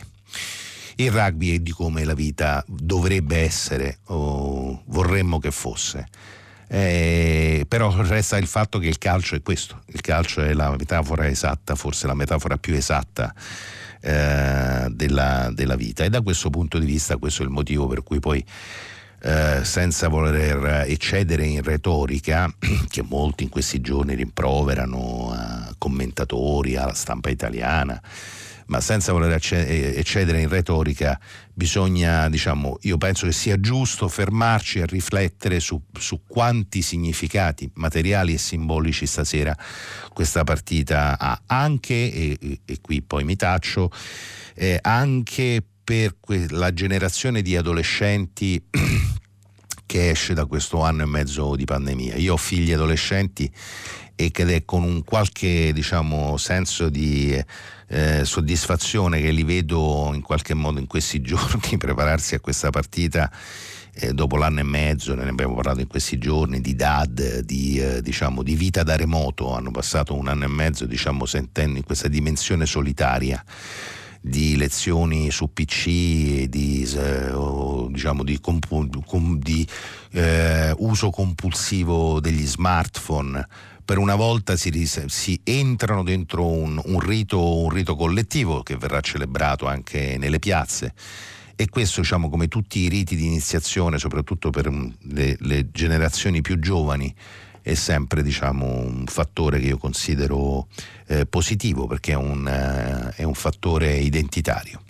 il 0.97 1.11
rugby 1.11 1.57
è 1.57 1.59
di 1.59 1.71
come 1.71 2.05
la 2.05 2.15
vita 2.15 2.65
dovrebbe 2.67 3.39
essere 3.39 3.99
o 4.07 4.83
vorremmo 4.87 5.39
che 5.39 5.51
fosse. 5.51 6.07
Eh, 6.67 7.67
però 7.69 7.95
resta 8.03 8.37
il 8.37 8.47
fatto 8.47 8.79
che 8.79 8.89
il 8.89 8.99
calcio 8.99 9.35
è 9.37 9.43
questo, 9.43 9.83
il 9.87 10.01
calcio 10.01 10.43
è 10.43 10.53
la 10.55 10.75
metafora 10.77 11.29
esatta, 11.29 11.75
forse 11.75 12.07
la 12.07 12.15
metafora 12.15 12.57
più 12.57 12.75
esatta 12.75 13.33
eh, 14.01 14.87
della, 14.91 15.51
della, 15.53 15.77
vita. 15.77 16.05
E 16.05 16.11
da 16.11 16.23
questo 16.23 16.51
punto 16.51 16.79
di 16.79 16.87
vista 16.87 17.17
questo 17.17 17.43
è 17.43 17.45
il 17.45 17.51
motivo 17.51 17.87
per 17.87 18.03
cui 18.03 18.19
poi 18.19 18.45
eh, 19.23 19.61
senza 19.63 20.09
voler 20.09 20.85
eccedere 20.87 21.45
in 21.45 21.63
retorica, 21.63 22.53
che 22.89 23.03
molti 23.03 23.45
in 23.45 23.51
questi 23.51 23.81
giorni 23.81 24.15
rimproverano 24.15 25.33
a 25.33 25.75
commentatori, 25.79 26.77
alla 26.77 26.95
stampa 26.95 27.31
italiana, 27.31 28.01
ma 28.67 28.81
senza 28.81 29.13
voler 29.13 29.33
eccedere 29.33 30.41
in 30.41 30.49
retorica, 30.49 31.19
bisogna, 31.53 32.29
diciamo, 32.29 32.79
io 32.83 32.97
penso 32.99 33.27
che 33.27 33.33
sia 33.33 33.61
giusto 33.61 34.09
fermarci 34.09 34.81
a 34.81 34.87
riflettere 34.87 35.61
su, 35.61 35.81
su 35.99 36.23
quanti 36.27 36.83
significati 36.83 37.71
materiali 37.75 38.35
e 38.35 38.39
simbolici 38.39 39.07
stasera 39.07 39.57
questa 40.13 40.45
partita 40.45 41.19
ha, 41.19 41.43
anche, 41.47 41.95
e, 41.95 42.61
e 42.65 42.79
qui 42.81 43.03
poi 43.03 43.25
mi 43.25 43.37
taccio, 43.37 43.91
eh, 44.55 44.79
anche 44.81 45.63
per 45.85 46.17
que- 46.19 46.47
la 46.51 46.73
generazione 46.73 47.43
di 47.43 47.57
adolescenti 47.57 48.63
che 49.87 50.11
esce 50.11 50.35
da 50.35 50.47
questo 50.47 50.81
anno 50.83 51.03
e 51.03 51.07
mezzo 51.07 51.55
di 51.55 51.65
pandemia. 51.65 52.17
Io 52.17 52.33
ho 52.33 52.39
figli 52.39 52.73
adolescenti 52.73 53.53
e 54.17 54.31
che 54.31 54.45
è 54.47 54.65
con 54.65 54.83
un 54.83 55.03
qualche 55.05 55.73
diciamo, 55.73 56.37
senso 56.37 56.89
di 56.89 57.43
eh, 57.89 58.25
soddisfazione 58.25 59.21
che 59.21 59.31
li 59.31 59.43
vedo 59.43 60.11
in 60.15 60.23
qualche 60.23 60.55
modo 60.55 60.79
in 60.79 60.87
questi 60.87 61.21
giorni 61.23 61.77
prepararsi 61.79 62.35
a 62.35 62.41
questa 62.41 62.71
partita 62.71 63.31
eh, 63.97 64.13
dopo 64.13 64.37
l'anno 64.37 64.61
e 64.61 64.65
mezzo, 64.65 65.15
ne 65.15 65.29
abbiamo 65.29 65.55
parlato 65.55 65.81
in 65.81 65.87
questi 65.87 66.19
giorni, 66.19 66.61
di 66.61 66.75
DAD, 66.75 67.41
di, 67.41 67.79
eh, 67.79 68.03
diciamo, 68.03 68.43
di 68.43 68.57
vita 68.57 68.83
da 68.83 68.97
remoto, 68.97 69.55
hanno 69.55 69.71
passato 69.71 70.15
un 70.15 70.29
anno 70.29 70.45
e 70.45 70.49
mezzo 70.49 70.85
diciamo, 70.85 71.27
sentendo 71.27 71.79
in 71.79 71.85
questa 71.85 72.09
dimensione 72.09 72.67
solitaria 72.67 73.43
di 74.21 74.57
lezioni 74.57 75.31
su 75.31 75.53
PC, 75.53 76.47
di, 76.47 76.91
eh, 76.97 77.33
diciamo, 77.91 78.25
di, 78.25 78.41
compu- 78.41 79.05
com- 79.05 79.39
di 79.39 79.67
eh, 80.13 80.73
uso 80.79 81.11
compulsivo 81.11 82.21
degli 82.21 82.47
smartphone 82.47 83.47
per 83.85 83.99
una 83.99 84.15
volta 84.15 84.57
si, 84.57 84.89
si 85.07 85.41
entrano 85.45 86.03
dentro 86.03 86.47
un, 86.47 86.81
un, 86.83 87.01
rito, 87.01 87.59
un, 87.59 87.69
rito, 87.69 87.95
collettivo 87.97 88.63
che 88.63 88.77
verrà 88.77 89.01
celebrato 89.01 89.67
anche 89.67 90.17
nelle 90.19 90.39
piazze. 90.39 90.95
E 91.57 91.69
questo, 91.69 92.01
diciamo, 92.01 92.31
come 92.31 92.49
tutti 92.49 92.81
i 92.81 92.89
riti 92.89 93.15
di 93.15 93.27
iniziazione, 93.27 93.99
soprattutto 93.99 94.51
per 94.51 94.71
mm, 94.71 94.89
le, 95.11 95.37
le 95.41 95.71
generazioni 95.71 96.41
più 96.41 96.59
giovani, 96.59 97.15
è 97.61 97.75
sempre 97.75 98.23
diciamo, 98.23 98.67
un 98.67 99.05
fattore 99.07 99.61
che 99.61 99.67
io 99.67 99.79
considero 99.79 100.67
eh, 101.07 101.27
positivo 101.27 101.87
perché 101.87 102.13
è 102.13 102.17
un, 102.17 102.47
eh, 102.47 103.15
è 103.17 103.23
un 103.23 103.35
fattore 103.35 103.97
identitario. 103.97 104.83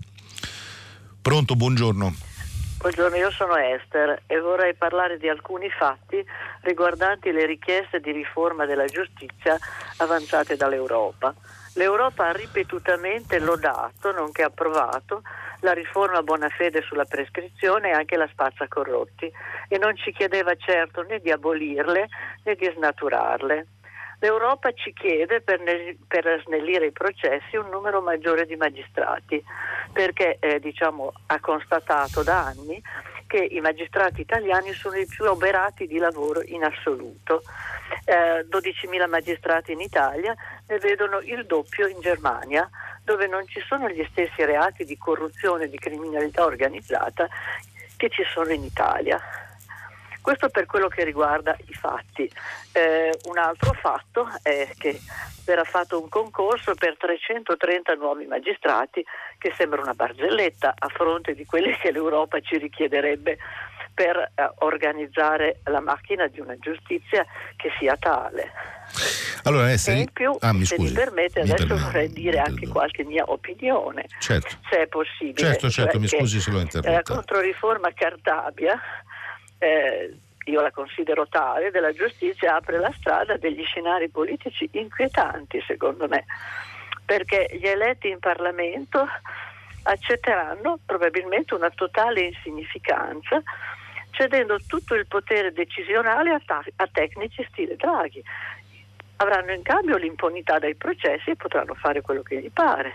Pronto, 1.21 1.57
buongiorno. 1.57 2.15
Buongiorno, 2.85 3.17
io 3.17 3.31
sono 3.31 3.57
Esther 3.57 4.25
e 4.27 4.39
vorrei 4.41 4.75
parlare 4.75 5.17
di 5.17 5.27
alcuni 5.27 5.71
fatti 5.71 6.23
riguardanti 6.61 7.33
le 7.33 7.47
richieste 7.47 7.99
di 7.99 8.13
riforma 8.13 8.67
della 8.67 8.85
giustizia 8.85 9.57
avanzate 9.97 10.55
dall'Europa. 10.55 11.35
L'Europa 11.77 12.29
ha 12.29 12.33
ripetutamente 12.33 13.39
lodato, 13.39 14.13
nonché 14.13 14.43
approvato, 14.43 15.23
la 15.61 15.73
riforma 15.73 16.23
buona 16.23 16.51
fede 16.51 16.83
sulla 16.83 17.07
prescrizione 17.07 17.89
e 17.89 17.93
anche 17.93 18.19
la 18.19 18.29
spazza 18.31 18.69
corrotti 18.69 19.33
e 19.67 19.79
non 19.79 19.97
ci 19.97 20.13
chiedeva 20.13 20.55
certo 20.55 21.01
né 21.05 21.21
di 21.21 21.31
abolirle 21.31 22.07
né 22.43 22.55
di 22.55 22.71
snaturarle. 22.71 23.67
L'Europa 24.25 24.73
ci 24.73 24.95
chiede 24.95 25.43
per, 25.43 25.61
ne- 25.61 25.99
per, 26.09 26.43
snellire 26.47 26.87
i 26.87 26.93
processi 26.93 27.57
un 27.57 27.69
numero 27.69 28.01
maggiore 28.01 28.47
di 28.47 28.57
magistrati, 28.57 29.45
perché 29.93 30.39
eh, 30.41 30.61
diciamo, 30.61 31.13
ha 31.27 31.39
constatato 31.41 32.23
da 32.23 32.47
anni 32.47 32.83
che 33.27 33.45
i 33.45 33.61
magistrati 33.61 34.23
italiani 34.23 34.73
sono 34.73 34.97
i 34.97 35.05
più 35.05 35.27
oberati 35.27 35.87
di 35.87 35.99
lavoro 35.99 36.41
in 36.43 36.65
assoluto. 36.65 37.43
Eh, 38.07 38.47
12.000 38.49 39.07
magistrati 39.11 39.73
in 39.73 39.81
Italia 39.81 40.35
ne 40.69 40.79
vedono 40.79 41.21
il 41.21 41.45
doppio 41.45 41.87
in 41.87 42.01
Germania, 42.01 42.67
dove 43.03 43.27
non 43.27 43.47
ci 43.47 43.61
sono 43.69 43.91
gli 43.91 44.07
stessi 44.11 44.43
reati 44.43 44.87
di 44.87 44.97
corruzione 44.97 45.65
e 45.65 45.69
di 45.69 45.77
criminalità 45.77 46.47
organizzata 46.47 47.29
che 47.99 48.09
ci 48.09 48.23
sono 48.33 48.51
in 48.55 48.65
Italia. 48.65 49.21
Questo 50.25 50.49
per 50.49 50.65
quello 50.65 50.89
che 50.89 51.05
riguarda 51.05 51.55
i 51.67 51.75
fatti. 51.75 52.27
Eh, 52.73 53.15
un 53.25 53.37
altro 53.37 53.75
fatto 53.75 54.27
è 54.43 54.71
che 54.79 54.99
verrà 55.45 55.65
fatto 55.65 56.01
un 56.01 56.09
concorso 56.09 56.73
per 56.75 56.97
330 56.97 57.93
nuovi 57.97 58.25
magistrati, 58.25 59.05
che 59.37 59.53
sembra 59.55 59.83
una 59.83 59.93
barzelletta 59.93 60.77
a 60.79 60.89
fronte 60.89 61.35
di 61.35 61.45
quelli 61.45 61.77
che 61.77 61.93
l'Europa 61.93 62.41
ci 62.41 62.57
richiederebbe 62.57 63.37
per 63.93 64.17
eh, 64.17 64.51
organizzare 64.61 65.61
la 65.65 65.81
macchina 65.81 66.27
di 66.27 66.41
una 66.41 66.57
giustizia 66.57 67.27
che 67.57 67.71
sia 67.79 67.95
tale. 67.99 68.51
Allora, 69.43 69.69
essere... 69.69 69.99
E 69.99 70.01
in 70.01 70.11
più, 70.11 70.35
ah, 70.41 70.55
se 70.63 70.79
mi 70.79 70.91
permette, 70.91 71.43
mi 71.43 71.51
adesso 71.51 71.67
permette. 71.67 71.85
vorrei 71.85 72.13
dire 72.15 72.39
anche 72.39 72.67
qualche 72.67 73.05
mia 73.05 73.25
opinione, 73.27 74.07
certo. 74.21 74.57
se 74.71 74.81
è 74.81 74.87
possibile. 74.87 75.37
Certo, 75.37 75.69
certo, 75.69 75.91
cioè 75.91 76.01
mi 76.01 76.09
scusi 76.09 76.41
se 76.41 76.51
l'ho 76.51 76.61
interrotta. 76.61 76.91
La 76.91 77.03
controriforma 77.03 77.93
Cartabia 77.93 78.81
eh, 79.65 80.15
io 80.47 80.61
la 80.61 80.71
considero 80.71 81.27
tale, 81.27 81.71
della 81.71 81.93
giustizia 81.93 82.57
apre 82.57 82.79
la 82.79 82.93
strada 82.93 83.35
a 83.35 83.39
degli 83.39 83.65
scenari 83.65 84.11
politici 84.11 84.69
inquietanti, 84.73 85.63
secondo 85.67 86.07
me, 86.07 86.27
perché 87.05 87.49
gli 87.53 87.67
eletti 87.67 88.09
in 88.09 88.19
Parlamento 88.19 89.07
accetteranno 89.85 90.79
probabilmente 90.85 91.55
una 91.55 91.71
totale 91.71 92.21
insignificanza, 92.21 93.43
cedendo 94.11 94.59
tutto 94.67 94.95
il 94.95 95.07
potere 95.07 95.53
decisionale 95.53 96.31
a, 96.31 96.41
ta- 96.45 96.65
a 96.77 96.89
tecnici 96.91 97.47
stile 97.51 97.77
Draghi. 97.77 98.23
Avranno 99.17 99.53
in 99.53 99.63
cambio 99.63 99.97
l'impunità 99.97 100.59
dai 100.59 100.75
processi 100.75 101.31
e 101.31 101.37
potranno 101.37 101.75
fare 101.75 102.01
quello 102.01 102.23
che 102.23 102.41
gli 102.41 102.51
pare 102.51 102.95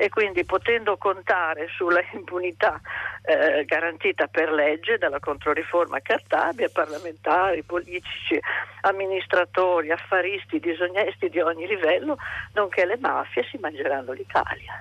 e 0.00 0.08
quindi 0.08 0.46
potendo 0.46 0.96
contare 0.96 1.68
sulla 1.76 2.00
impunità 2.14 2.80
eh, 3.22 3.66
garantita 3.66 4.28
per 4.28 4.50
legge 4.50 4.96
dalla 4.96 5.20
controriforma 5.20 6.00
Cartabia, 6.00 6.70
parlamentari, 6.72 7.62
politici, 7.62 8.40
amministratori, 8.80 9.90
affaristi, 9.90 10.58
disonesti 10.58 11.28
di 11.28 11.38
ogni 11.40 11.66
livello, 11.66 12.16
nonché 12.54 12.86
le 12.86 12.96
mafie 12.98 13.44
si 13.50 13.58
mangeranno 13.60 14.12
l'Italia. 14.12 14.72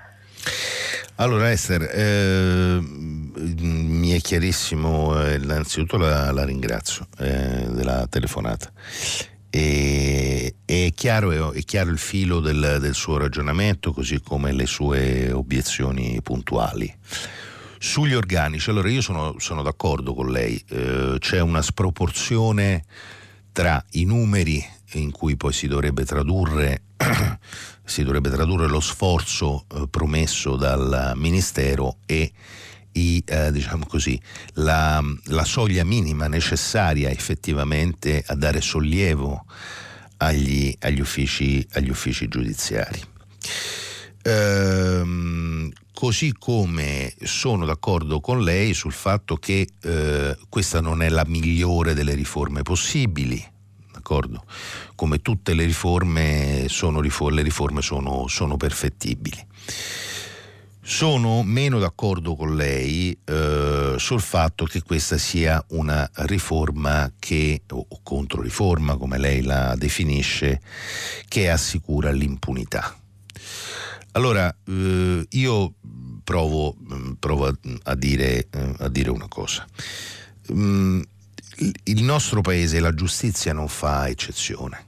Allora 1.15 1.51
Esther, 1.51 1.81
eh, 1.81 2.79
mi 2.79 4.11
è 4.11 4.21
chiarissimo, 4.21 5.21
eh, 5.21 5.35
innanzitutto 5.35 5.97
la, 5.97 6.31
la 6.31 6.45
ringrazio 6.45 7.07
eh, 7.19 7.65
della 7.67 8.07
telefonata. 8.09 8.71
E, 9.49 10.55
è, 10.63 10.91
chiaro, 10.93 11.51
è, 11.51 11.61
chiaro, 11.63 11.89
il 11.89 11.97
filo 11.97 12.39
del, 12.39 12.77
del, 12.79 12.93
suo 12.93 13.17
ragionamento, 13.17 13.91
così 13.91 14.21
come 14.21 14.51
le 14.51 14.65
sue 14.65 15.31
obiezioni 15.31 16.19
puntuali. 16.21 16.93
Sugli 17.79 18.13
organici, 18.13 18.69
allora 18.69 18.89
io 18.89 19.01
sono, 19.01 19.35
sono 19.39 19.61
d'accordo 19.61 20.13
con 20.13 20.31
lei, 20.31 20.61
eh, 20.69 21.15
c'è 21.19 21.39
una 21.39 21.61
sproporzione 21.61 22.83
tra 23.51 23.83
i 23.91 24.03
numeri 24.05 24.63
in 24.93 25.11
cui 25.11 25.35
poi 25.37 25.53
si 25.53 25.67
dovrebbe 25.67 26.05
tradurre, 26.05 26.83
si 27.83 28.03
dovrebbe 28.03 28.29
tradurre 28.29 28.67
lo 28.67 28.79
sforzo 28.79 29.65
eh, 29.73 29.87
promesso 29.89 30.55
dal 30.55 31.13
Ministero 31.15 31.97
e 32.05 32.31
i, 32.99 33.23
eh, 33.25 33.51
diciamo 33.51 33.85
così, 33.85 34.19
la, 34.55 35.01
la, 35.25 35.45
soglia 35.45 35.83
minima 35.83 36.27
necessaria 36.27 37.09
effettivamente 37.09 38.23
a 38.25 38.35
dare 38.35 38.61
sollievo 38.61 39.45
agli, 40.17 40.75
agli, 40.79 40.99
uffici, 40.99 41.65
agli 41.73 41.89
uffici, 41.89 42.27
giudiziari. 42.27 43.01
Ehm, 44.23 45.71
così 45.93 46.33
come 46.37 47.13
sono 47.23 47.65
d'accordo 47.65 48.19
con 48.19 48.41
lei 48.41 48.73
sul 48.73 48.91
fatto 48.91 49.37
che 49.37 49.67
eh, 49.81 50.37
questa 50.49 50.81
non 50.81 51.01
è 51.01 51.09
la 51.09 51.25
migliore 51.25 51.93
delle 51.93 52.13
riforme 52.13 52.61
possibili, 52.61 53.43
d'accordo? 53.91 54.43
Come 54.95 55.21
tutte 55.21 55.53
le 55.53 55.65
riforme, 55.65 56.65
sono, 56.67 56.99
le 57.01 57.41
riforme 57.41 57.81
sono, 57.81 58.27
sono 58.27 58.57
perfettibili. 58.57 59.45
Sono 60.89 61.43
meno 61.43 61.77
d'accordo 61.77 62.35
con 62.35 62.55
lei 62.55 63.15
eh, 63.23 63.93
sul 63.97 64.19
fatto 64.19 64.65
che 64.65 64.81
questa 64.81 65.19
sia 65.19 65.63
una 65.69 66.09
riforma 66.25 67.11
che, 67.19 67.61
o 67.69 67.85
controriforma 68.01 68.97
come 68.97 69.19
lei 69.19 69.43
la 69.43 69.75
definisce, 69.75 70.59
che 71.27 71.47
assicura 71.47 72.09
l'impunità. 72.09 72.97
Allora, 74.13 74.53
eh, 74.65 75.27
io 75.29 75.73
provo, 76.23 76.75
provo 77.19 77.55
a, 77.83 77.95
dire, 77.95 78.47
a, 78.79 78.89
dire, 78.89 79.11
una 79.11 79.27
cosa. 79.27 79.67
Mm, 80.51 81.01
il 81.83 82.03
nostro 82.03 82.41
paese 82.41 82.79
la 82.79 82.95
giustizia 82.95 83.53
non 83.53 83.67
fa 83.67 84.09
eccezione. 84.09 84.87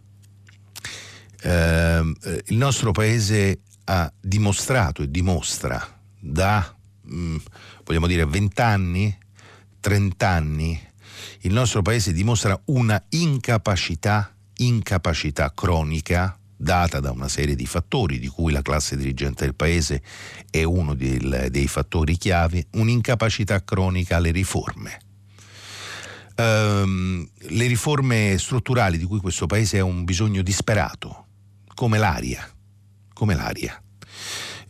Eh, 1.43 2.15
il 2.47 2.57
nostro 2.57 2.91
paese 2.91 3.59
ha 3.91 4.11
dimostrato 4.21 5.01
e 5.01 5.11
dimostra 5.11 5.85
da, 6.17 6.73
mm, 7.11 7.37
vogliamo 7.83 8.07
dire, 8.07 8.25
20 8.25 8.61
anni, 8.61 9.17
30 9.81 10.27
anni, 10.29 10.89
il 11.41 11.51
nostro 11.51 11.81
paese 11.81 12.13
dimostra 12.13 12.59
una 12.65 13.03
incapacità, 13.09 14.33
incapacità 14.57 15.51
cronica 15.53 16.37
data 16.55 16.99
da 16.99 17.11
una 17.11 17.27
serie 17.27 17.55
di 17.55 17.65
fattori, 17.65 18.19
di 18.19 18.27
cui 18.27 18.53
la 18.53 18.61
classe 18.61 18.95
dirigente 18.95 19.43
del 19.43 19.55
paese 19.55 20.01
è 20.49 20.63
uno 20.63 20.93
del, 20.93 21.47
dei 21.49 21.67
fattori 21.67 22.15
chiave, 22.15 22.67
un'incapacità 22.71 23.63
cronica 23.63 24.17
alle 24.17 24.31
riforme. 24.31 24.99
Um, 26.37 27.27
le 27.35 27.67
riforme 27.67 28.37
strutturali 28.37 28.97
di 28.97 29.05
cui 29.05 29.19
questo 29.19 29.47
paese 29.47 29.79
ha 29.79 29.83
un 29.83 30.05
bisogno 30.05 30.41
disperato, 30.43 31.25
come 31.73 31.97
l'aria, 31.97 32.47
come 33.21 33.35
l'aria. 33.35 33.80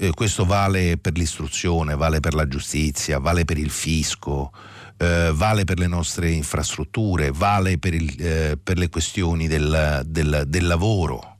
Eh, 0.01 0.09
questo 0.15 0.45
vale 0.45 0.97
per 0.97 1.15
l'istruzione, 1.15 1.95
vale 1.95 2.19
per 2.21 2.33
la 2.33 2.47
giustizia, 2.47 3.19
vale 3.19 3.45
per 3.45 3.59
il 3.59 3.69
fisco, 3.69 4.51
eh, 4.97 5.29
vale 5.31 5.63
per 5.63 5.77
le 5.77 5.85
nostre 5.85 6.31
infrastrutture, 6.31 7.29
vale 7.29 7.77
per, 7.77 7.93
il, 7.93 8.15
eh, 8.19 8.57
per 8.57 8.79
le 8.79 8.89
questioni 8.89 9.45
del, 9.47 10.01
del, 10.07 10.45
del 10.47 10.65
lavoro. 10.65 11.35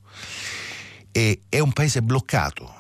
E 1.11 1.41
è 1.49 1.57
un 1.57 1.73
paese 1.73 2.03
bloccato. 2.03 2.75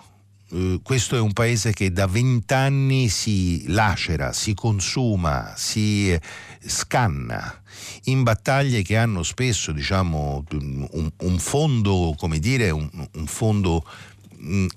Uh, 0.49 0.81
questo 0.83 1.15
è 1.15 1.19
un 1.19 1.31
paese 1.31 1.71
che 1.71 1.91
da 1.91 2.05
vent'anni 2.07 3.07
si 3.07 3.63
lacera, 3.69 4.33
si 4.33 4.53
consuma, 4.53 5.53
si 5.55 6.15
scanna 6.59 7.61
in 8.05 8.23
battaglie 8.23 8.81
che 8.81 8.97
hanno 8.97 9.23
spesso 9.23 9.71
diciamo, 9.71 10.43
un, 10.51 11.09
un 11.17 11.39
fondo, 11.39 12.15
dire, 12.39 12.69
un, 12.69 12.89
un 13.13 13.25
fondo 13.27 13.85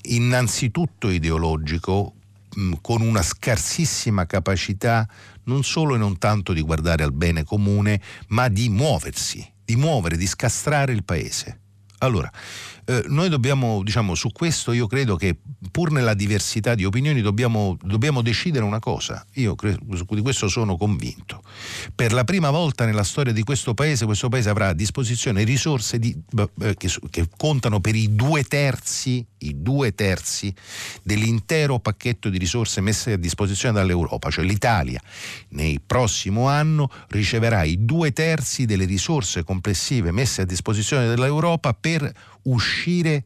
innanzitutto 0.02 1.08
ideologico, 1.10 2.14
mh, 2.54 2.72
con 2.80 3.00
una 3.00 3.22
scarsissima 3.22 4.26
capacità 4.26 5.08
non 5.44 5.62
solo 5.62 5.94
e 5.94 5.98
non 5.98 6.18
tanto 6.18 6.52
di 6.52 6.60
guardare 6.60 7.04
al 7.04 7.12
bene 7.12 7.44
comune, 7.44 8.00
ma 8.28 8.48
di 8.48 8.68
muoversi, 8.68 9.46
di 9.64 9.76
muovere, 9.76 10.16
di 10.16 10.26
scastrare 10.26 10.92
il 10.92 11.04
paese. 11.04 11.60
Allora, 11.98 12.30
eh, 12.86 13.04
noi 13.06 13.28
dobbiamo, 13.28 13.82
diciamo, 13.82 14.14
su 14.14 14.30
questo 14.30 14.72
io 14.72 14.86
credo 14.86 15.16
che 15.16 15.36
pur 15.70 15.90
nella 15.90 16.14
diversità 16.14 16.74
di 16.74 16.84
opinioni 16.84 17.20
dobbiamo, 17.22 17.76
dobbiamo 17.82 18.20
decidere 18.20 18.64
una 18.64 18.78
cosa, 18.78 19.24
io 19.34 19.54
credo, 19.54 19.80
di 20.08 20.20
questo 20.20 20.48
sono 20.48 20.76
convinto. 20.76 21.42
Per 21.94 22.12
la 22.12 22.24
prima 22.24 22.50
volta 22.50 22.84
nella 22.84 23.04
storia 23.04 23.32
di 23.32 23.42
questo 23.42 23.74
paese, 23.74 24.04
questo 24.04 24.28
paese 24.28 24.50
avrà 24.50 24.68
a 24.68 24.72
disposizione 24.74 25.44
risorse 25.44 25.98
di, 25.98 26.14
eh, 26.60 26.74
che, 26.76 26.90
che, 27.10 27.28
contano 27.36 27.80
per 27.80 27.94
i 27.94 28.14
due 28.14 28.44
terzi, 28.44 29.24
i 29.38 29.62
due 29.62 29.94
terzi 29.94 30.52
dell'intero 31.02 31.78
pacchetto 31.78 32.28
di 32.28 32.38
risorse 32.38 32.80
messe 32.80 33.12
a 33.12 33.16
disposizione 33.16 33.74
dall'Europa, 33.74 34.30
cioè 34.30 34.44
l'Italia 34.44 35.00
nel 35.50 35.80
prossimo 35.84 36.48
anno 36.48 36.90
riceverà 37.08 37.64
i 37.64 37.84
due 37.84 38.12
terzi 38.12 38.66
delle 38.66 38.84
risorse 38.84 39.42
complessive 39.42 40.10
messe 40.12 40.42
a 40.42 40.44
disposizione 40.44 41.06
dall'Europa 41.06 41.72
per 41.72 42.12
uscire 42.44 43.24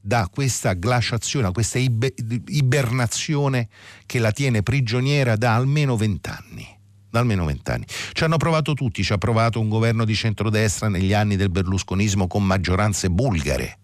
da 0.00 0.28
questa 0.32 0.72
glaciazione, 0.74 1.46
da 1.46 1.52
questa 1.52 1.78
ibernazione 1.78 3.68
che 4.06 4.18
la 4.18 4.32
tiene 4.32 4.62
prigioniera 4.62 5.36
da 5.36 5.54
almeno 5.54 5.96
vent'anni. 5.96 6.78
Da 7.10 7.18
almeno 7.18 7.44
vent'anni. 7.44 7.84
Ci 8.12 8.24
hanno 8.24 8.36
provato 8.36 8.72
tutti, 8.74 9.02
ci 9.02 9.12
ha 9.12 9.18
provato 9.18 9.60
un 9.60 9.68
governo 9.68 10.04
di 10.04 10.14
centrodestra 10.14 10.88
negli 10.88 11.12
anni 11.12 11.36
del 11.36 11.50
berlusconismo 11.50 12.28
con 12.28 12.44
maggioranze 12.44 13.10
bulgare 13.10 13.78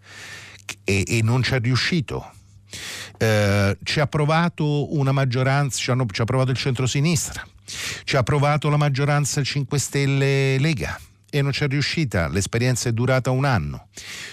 e, 0.85 1.05
e 1.07 1.23
non 1.23 1.43
ci 1.43 1.55
è 1.55 1.61
riuscito. 1.61 2.33
Eh, 3.19 3.77
ci 3.83 4.01
ha 4.01 4.07
provato 4.07 4.97
una 4.97 5.13
maggioranza, 5.13 5.79
ci, 5.79 5.91
hanno, 5.91 6.07
ci 6.11 6.21
ha 6.21 6.25
provato 6.25 6.51
il 6.53 6.57
centrosinistra, 6.57 7.45
ci 8.05 8.17
ha 8.17 8.23
provato 8.23 8.69
la 8.69 8.77
maggioranza 8.77 9.43
5 9.43 9.79
Stelle 9.79 10.59
Lega 10.59 10.99
e 11.39 11.43
non 11.43 11.53
c'è 11.53 11.69
riuscita, 11.69 12.29
l'esperienza 12.29 12.89
è 12.89 12.93
durata 12.93 13.31
un 13.31 13.45
anno. 13.45 13.89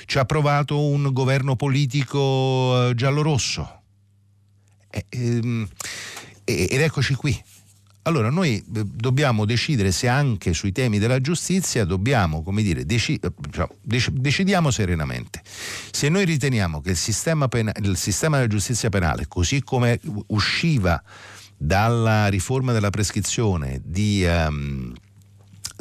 Ci 0.06 0.18
ha 0.18 0.26
provato 0.26 0.80
un 0.80 1.12
governo 1.12 1.56
politico 1.56 2.90
eh, 2.90 2.96
giallorosso. 2.96 3.82
E, 4.90 5.06
ehm, 5.10 5.68
e, 6.44 6.68
ed 6.70 6.82
eccoci 6.82 7.16
qui. 7.16 7.42
Allora 8.06 8.30
noi 8.30 8.58
eh, 8.58 8.84
dobbiamo 8.86 9.46
decidere 9.46 9.92
se 9.92 10.08
anche 10.08 10.54
sui 10.54 10.72
temi 10.72 11.00
della 11.00 11.22
giustizia 11.22 11.86
dobbiamo, 11.86 12.44
come 12.44 12.62
dire, 12.62 12.86
deci- 12.86 13.20
dec- 13.82 14.12
decidiamo 14.12 14.72
serenamente. 14.72 15.42
Se 15.92 16.10
noi 16.10 16.26
riteniamo 16.26 16.82
che 16.82 16.92
il 16.92 16.98
sistema, 16.98 17.48
pena- 17.48 17.72
il 17.82 17.96
sistema 17.96 18.38
della 18.38 18.50
giustizia 18.50 18.90
penale, 18.90 19.28
così 19.28 19.64
come 19.64 20.00
usciva 20.28 21.02
dalla 21.58 22.28
riforma 22.28 22.74
della 22.74 22.90
prescrizione 22.90 23.82
di... 23.84 24.26
Um, 24.26 24.94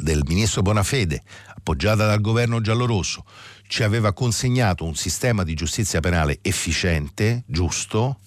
del 0.03 0.21
ministro 0.27 0.61
Bonafede, 0.61 1.23
appoggiata 1.55 2.05
dal 2.05 2.21
governo 2.21 2.61
giallorosso, 2.61 3.25
ci 3.67 3.81
aveva 3.81 4.13
consegnato 4.13 4.85
un 4.85 4.95
sistema 4.95 5.43
di 5.43 5.55
giustizia 5.55 5.99
penale 5.99 6.39
efficiente, 6.41 7.43
giusto, 7.47 8.19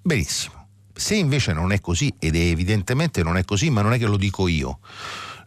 benissimo. 0.00 0.68
Se 0.94 1.14
invece 1.14 1.52
non 1.52 1.72
è 1.72 1.80
così, 1.80 2.14
ed 2.18 2.36
evidentemente 2.36 3.22
non 3.22 3.36
è 3.36 3.44
così, 3.44 3.68
ma 3.70 3.82
non 3.82 3.92
è 3.92 3.98
che 3.98 4.06
lo 4.06 4.16
dico 4.16 4.48
io, 4.48 4.78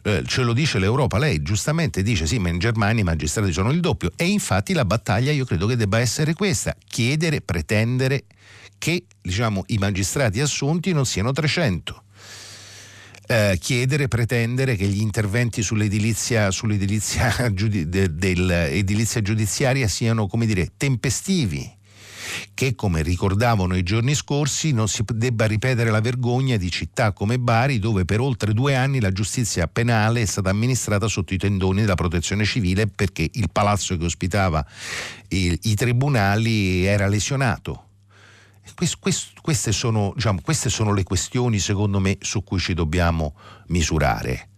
eh, 0.02 0.22
ce 0.26 0.42
lo 0.42 0.52
dice 0.52 0.78
l'Europa, 0.78 1.18
lei 1.18 1.42
giustamente 1.42 2.02
dice 2.02 2.26
sì, 2.26 2.38
ma 2.38 2.50
in 2.50 2.58
Germania 2.58 3.00
i 3.00 3.04
magistrati 3.04 3.52
sono 3.52 3.70
il 3.70 3.80
doppio 3.80 4.12
e 4.16 4.26
infatti 4.26 4.74
la 4.74 4.84
battaglia 4.84 5.32
io 5.32 5.46
credo 5.46 5.66
che 5.66 5.76
debba 5.76 5.98
essere 5.98 6.34
questa, 6.34 6.76
chiedere, 6.86 7.40
pretendere 7.40 8.24
che 8.76 9.04
diciamo, 9.22 9.62
i 9.68 9.78
magistrati 9.78 10.40
assunti 10.40 10.92
non 10.92 11.06
siano 11.06 11.32
300 11.32 12.03
eh, 13.26 13.56
chiedere, 13.60 14.08
pretendere 14.08 14.76
che 14.76 14.86
gli 14.86 15.00
interventi 15.00 15.62
sull'edilizia, 15.62 16.50
sull'edilizia 16.50 17.52
giudi- 17.54 17.88
de- 17.88 18.14
dell'edilizia 18.14 19.22
giudiziaria 19.22 19.88
siano, 19.88 20.26
come 20.26 20.46
dire, 20.46 20.72
tempestivi 20.76 21.82
che 22.54 22.74
come 22.74 23.02
ricordavano 23.02 23.76
i 23.76 23.82
giorni 23.82 24.14
scorsi 24.14 24.72
non 24.72 24.88
si 24.88 25.04
debba 25.12 25.46
ripetere 25.46 25.90
la 25.90 26.00
vergogna 26.00 26.56
di 26.56 26.70
città 26.70 27.12
come 27.12 27.38
Bari 27.38 27.78
dove 27.78 28.04
per 28.04 28.20
oltre 28.20 28.52
due 28.52 28.74
anni 28.74 28.98
la 28.98 29.12
giustizia 29.12 29.66
penale 29.66 30.22
è 30.22 30.24
stata 30.24 30.50
amministrata 30.50 31.06
sotto 31.06 31.34
i 31.34 31.38
tendoni 31.38 31.82
della 31.82 31.94
protezione 31.94 32.44
civile 32.44 32.86
perché 32.86 33.28
il 33.30 33.50
palazzo 33.52 33.96
che 33.96 34.04
ospitava 34.04 34.64
i, 35.28 35.58
i 35.62 35.74
tribunali 35.74 36.84
era 36.84 37.06
lesionato 37.06 37.88
quest, 38.74 38.98
quest, 38.98 39.32
queste, 39.40 39.72
sono, 39.72 40.12
diciamo, 40.14 40.40
queste 40.42 40.68
sono 40.68 40.92
le 40.92 41.02
questioni, 41.02 41.58
secondo 41.58 42.00
me, 42.00 42.18
su 42.20 42.42
cui 42.42 42.58
ci 42.58 42.74
dobbiamo 42.74 43.34
misurare 43.68 44.48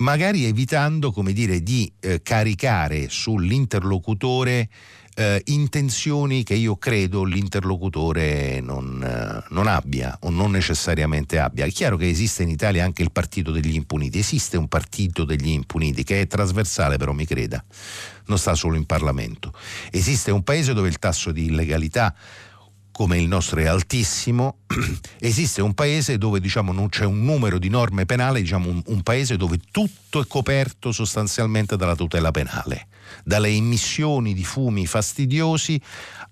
magari 0.00 0.44
evitando 0.46 1.12
dire, 1.32 1.62
di 1.62 1.90
eh, 2.00 2.22
caricare 2.22 3.08
sull'interlocutore 3.10 4.68
eh, 5.14 5.42
intenzioni 5.46 6.42
che 6.44 6.54
io 6.54 6.76
credo 6.76 7.24
l'interlocutore 7.24 8.60
non, 8.60 9.02
eh, 9.02 9.44
non, 9.50 9.66
abbia 9.66 10.16
o 10.22 10.30
non 10.30 10.52
necessariamente 10.52 11.38
abbia. 11.38 11.66
È 11.66 11.70
chiaro 11.70 11.96
che 11.96 12.08
esiste 12.08 12.42
in 12.42 12.48
Italia 12.48 12.84
anche 12.84 13.02
il 13.02 13.12
partito 13.12 13.50
degli 13.50 13.74
impuniti, 13.74 14.18
esiste 14.18 14.56
un 14.56 14.68
partito 14.68 15.24
degli 15.24 15.48
impuniti 15.48 16.04
che 16.04 16.22
è 16.22 16.26
trasversale 16.26 16.96
però 16.96 17.12
mi 17.12 17.26
creda, 17.26 17.62
non 18.26 18.38
sta 18.38 18.54
solo 18.54 18.76
in 18.76 18.86
Parlamento. 18.86 19.52
Esiste 19.90 20.30
un 20.30 20.42
paese 20.42 20.72
dove 20.72 20.88
il 20.88 20.98
tasso 20.98 21.32
di 21.32 21.46
illegalità 21.46 22.14
come 23.00 23.16
il 23.16 23.28
nostro 23.28 23.60
è 23.60 23.64
altissimo, 23.64 24.58
esiste 25.20 25.62
un 25.62 25.72
paese 25.72 26.18
dove 26.18 26.38
diciamo, 26.38 26.70
non 26.70 26.90
c'è 26.90 27.06
un 27.06 27.24
numero 27.24 27.58
di 27.58 27.70
norme 27.70 28.04
penali, 28.04 28.42
diciamo, 28.42 28.68
un, 28.68 28.82
un, 28.84 29.02
paese 29.02 29.38
dove 29.38 29.58
tutto 29.70 30.20
è 30.20 30.26
coperto 30.26 30.92
sostanzialmente 30.92 31.78
dalla 31.78 31.94
tutela 31.94 32.30
penale, 32.30 32.88
dalle 33.24 33.48
emissioni 33.48 34.34
di 34.34 34.44
fumi 34.44 34.84
fastidiosi 34.84 35.80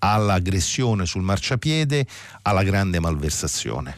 all'aggressione 0.01 1.07
sul 1.07 1.23
marciapiede, 1.23 2.07
alla 2.43 2.63
grande 2.65 3.01
malversazione. 3.01 3.97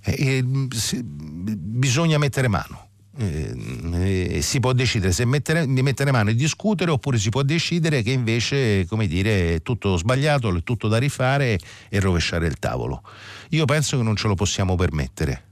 E, 0.00 0.12
e, 0.12 0.44
se, 0.76 1.02
bisogna 1.02 2.18
mettere 2.18 2.46
mano. 2.46 2.90
Eh, 3.16 4.40
si 4.42 4.58
può 4.58 4.72
decidere 4.72 5.12
se 5.12 5.24
mettere, 5.24 5.66
di 5.66 5.82
mettere 5.82 6.10
mano 6.10 6.30
e 6.30 6.34
discutere 6.34 6.90
oppure 6.90 7.16
si 7.18 7.28
può 7.28 7.42
decidere 7.42 8.02
che 8.02 8.10
invece 8.10 8.86
come 8.86 9.06
dire, 9.06 9.54
è 9.54 9.62
tutto 9.62 9.96
sbagliato, 9.96 10.54
è 10.54 10.62
tutto 10.64 10.88
da 10.88 10.98
rifare 10.98 11.58
e 11.88 12.00
rovesciare 12.00 12.46
il 12.46 12.58
tavolo. 12.58 13.02
Io 13.50 13.64
penso 13.66 13.96
che 13.96 14.02
non 14.02 14.16
ce 14.16 14.26
lo 14.26 14.34
possiamo 14.34 14.74
permettere. 14.74 15.44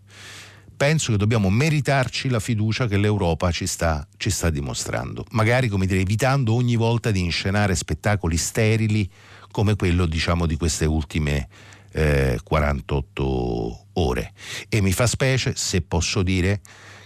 Penso 0.76 1.12
che 1.12 1.18
dobbiamo 1.18 1.48
meritarci 1.50 2.28
la 2.28 2.40
fiducia 2.40 2.88
che 2.88 2.96
l'Europa 2.96 3.52
ci 3.52 3.68
sta, 3.68 4.04
ci 4.16 4.30
sta 4.30 4.50
dimostrando, 4.50 5.24
magari 5.30 5.68
come 5.68 5.86
dire, 5.86 6.00
evitando 6.00 6.54
ogni 6.54 6.74
volta 6.74 7.12
di 7.12 7.20
inscenare 7.20 7.76
spettacoli 7.76 8.36
sterili 8.36 9.08
come 9.52 9.76
quello 9.76 10.06
diciamo, 10.06 10.46
di 10.46 10.56
queste 10.56 10.86
ultime 10.86 11.46
eh, 11.92 12.40
48 12.42 13.86
ore. 13.92 14.32
E 14.68 14.80
mi 14.80 14.92
fa 14.92 15.06
specie, 15.06 15.52
se 15.54 15.82
posso 15.82 16.24
dire, 16.24 16.60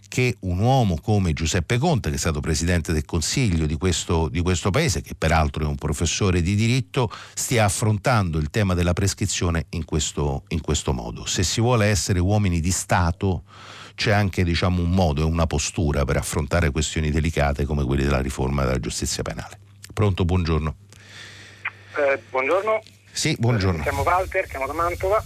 che 0.08 0.36
un 0.40 0.58
uomo 0.58 0.98
come 1.00 1.32
Giuseppe 1.32 1.78
Conte, 1.78 2.10
che 2.10 2.16
è 2.16 2.18
stato 2.18 2.40
presidente 2.40 2.92
del 2.92 3.04
Consiglio 3.04 3.66
di 3.66 3.76
questo, 3.76 4.28
di 4.28 4.40
questo 4.40 4.70
paese, 4.70 5.02
che 5.02 5.14
peraltro 5.16 5.64
è 5.64 5.66
un 5.66 5.76
professore 5.76 6.42
di 6.42 6.54
diritto, 6.54 7.10
stia 7.34 7.64
affrontando 7.64 8.38
il 8.38 8.50
tema 8.50 8.74
della 8.74 8.92
prescrizione 8.92 9.66
in 9.70 9.84
questo, 9.84 10.44
in 10.48 10.60
questo 10.60 10.92
modo. 10.92 11.26
Se 11.26 11.42
si 11.42 11.60
vuole 11.60 11.86
essere 11.86 12.18
uomini 12.18 12.60
di 12.60 12.70
Stato, 12.70 13.44
c'è 13.94 14.12
anche 14.12 14.44
diciamo, 14.44 14.82
un 14.82 14.90
modo 14.90 15.22
e 15.22 15.24
una 15.24 15.46
postura 15.46 16.04
per 16.04 16.16
affrontare 16.16 16.70
questioni 16.70 17.10
delicate 17.10 17.64
come 17.64 17.84
quelle 17.84 18.04
della 18.04 18.20
riforma 18.20 18.64
della 18.64 18.78
giustizia 18.78 19.22
penale. 19.22 19.58
Pronto, 19.92 20.24
buongiorno. 20.24 20.74
Eh, 21.96 22.20
buongiorno. 22.30 22.82
Sì, 23.10 23.34
buongiorno. 23.38 23.78
Mi 23.78 23.82
chiamo 23.82 24.02
Walter, 24.02 24.46
chiamo 24.46 24.66
da 24.66 24.74
Mantova. 24.74 25.24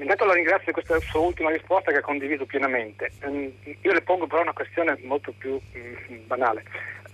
Intanto 0.00 0.24
la 0.24 0.34
ringrazio 0.34 0.66
di 0.66 0.72
questa 0.72 0.98
sua 1.00 1.20
ultima 1.20 1.50
risposta 1.50 1.90
che 1.90 1.98
ha 1.98 2.02
condiviso 2.02 2.46
pienamente. 2.46 3.10
Mm, 3.26 3.48
io 3.80 3.92
le 3.92 4.02
pongo 4.02 4.26
però 4.26 4.42
una 4.42 4.52
questione 4.52 4.96
molto 5.02 5.32
più 5.36 5.60
mm, 5.76 6.26
banale. 6.26 6.62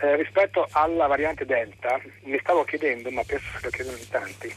Eh, 0.01 0.16
rispetto 0.16 0.68
alla 0.72 1.07
variante 1.07 1.47
Delta, 1.47 2.01
mi 2.24 2.39
stavo 2.41 2.64
chiedendo, 2.64 3.11
ma 3.11 3.22
penso 3.24 3.47
che 3.57 3.64
lo 3.64 3.70
chiedono 3.70 3.97
in 3.97 4.09
tanti, 4.09 4.55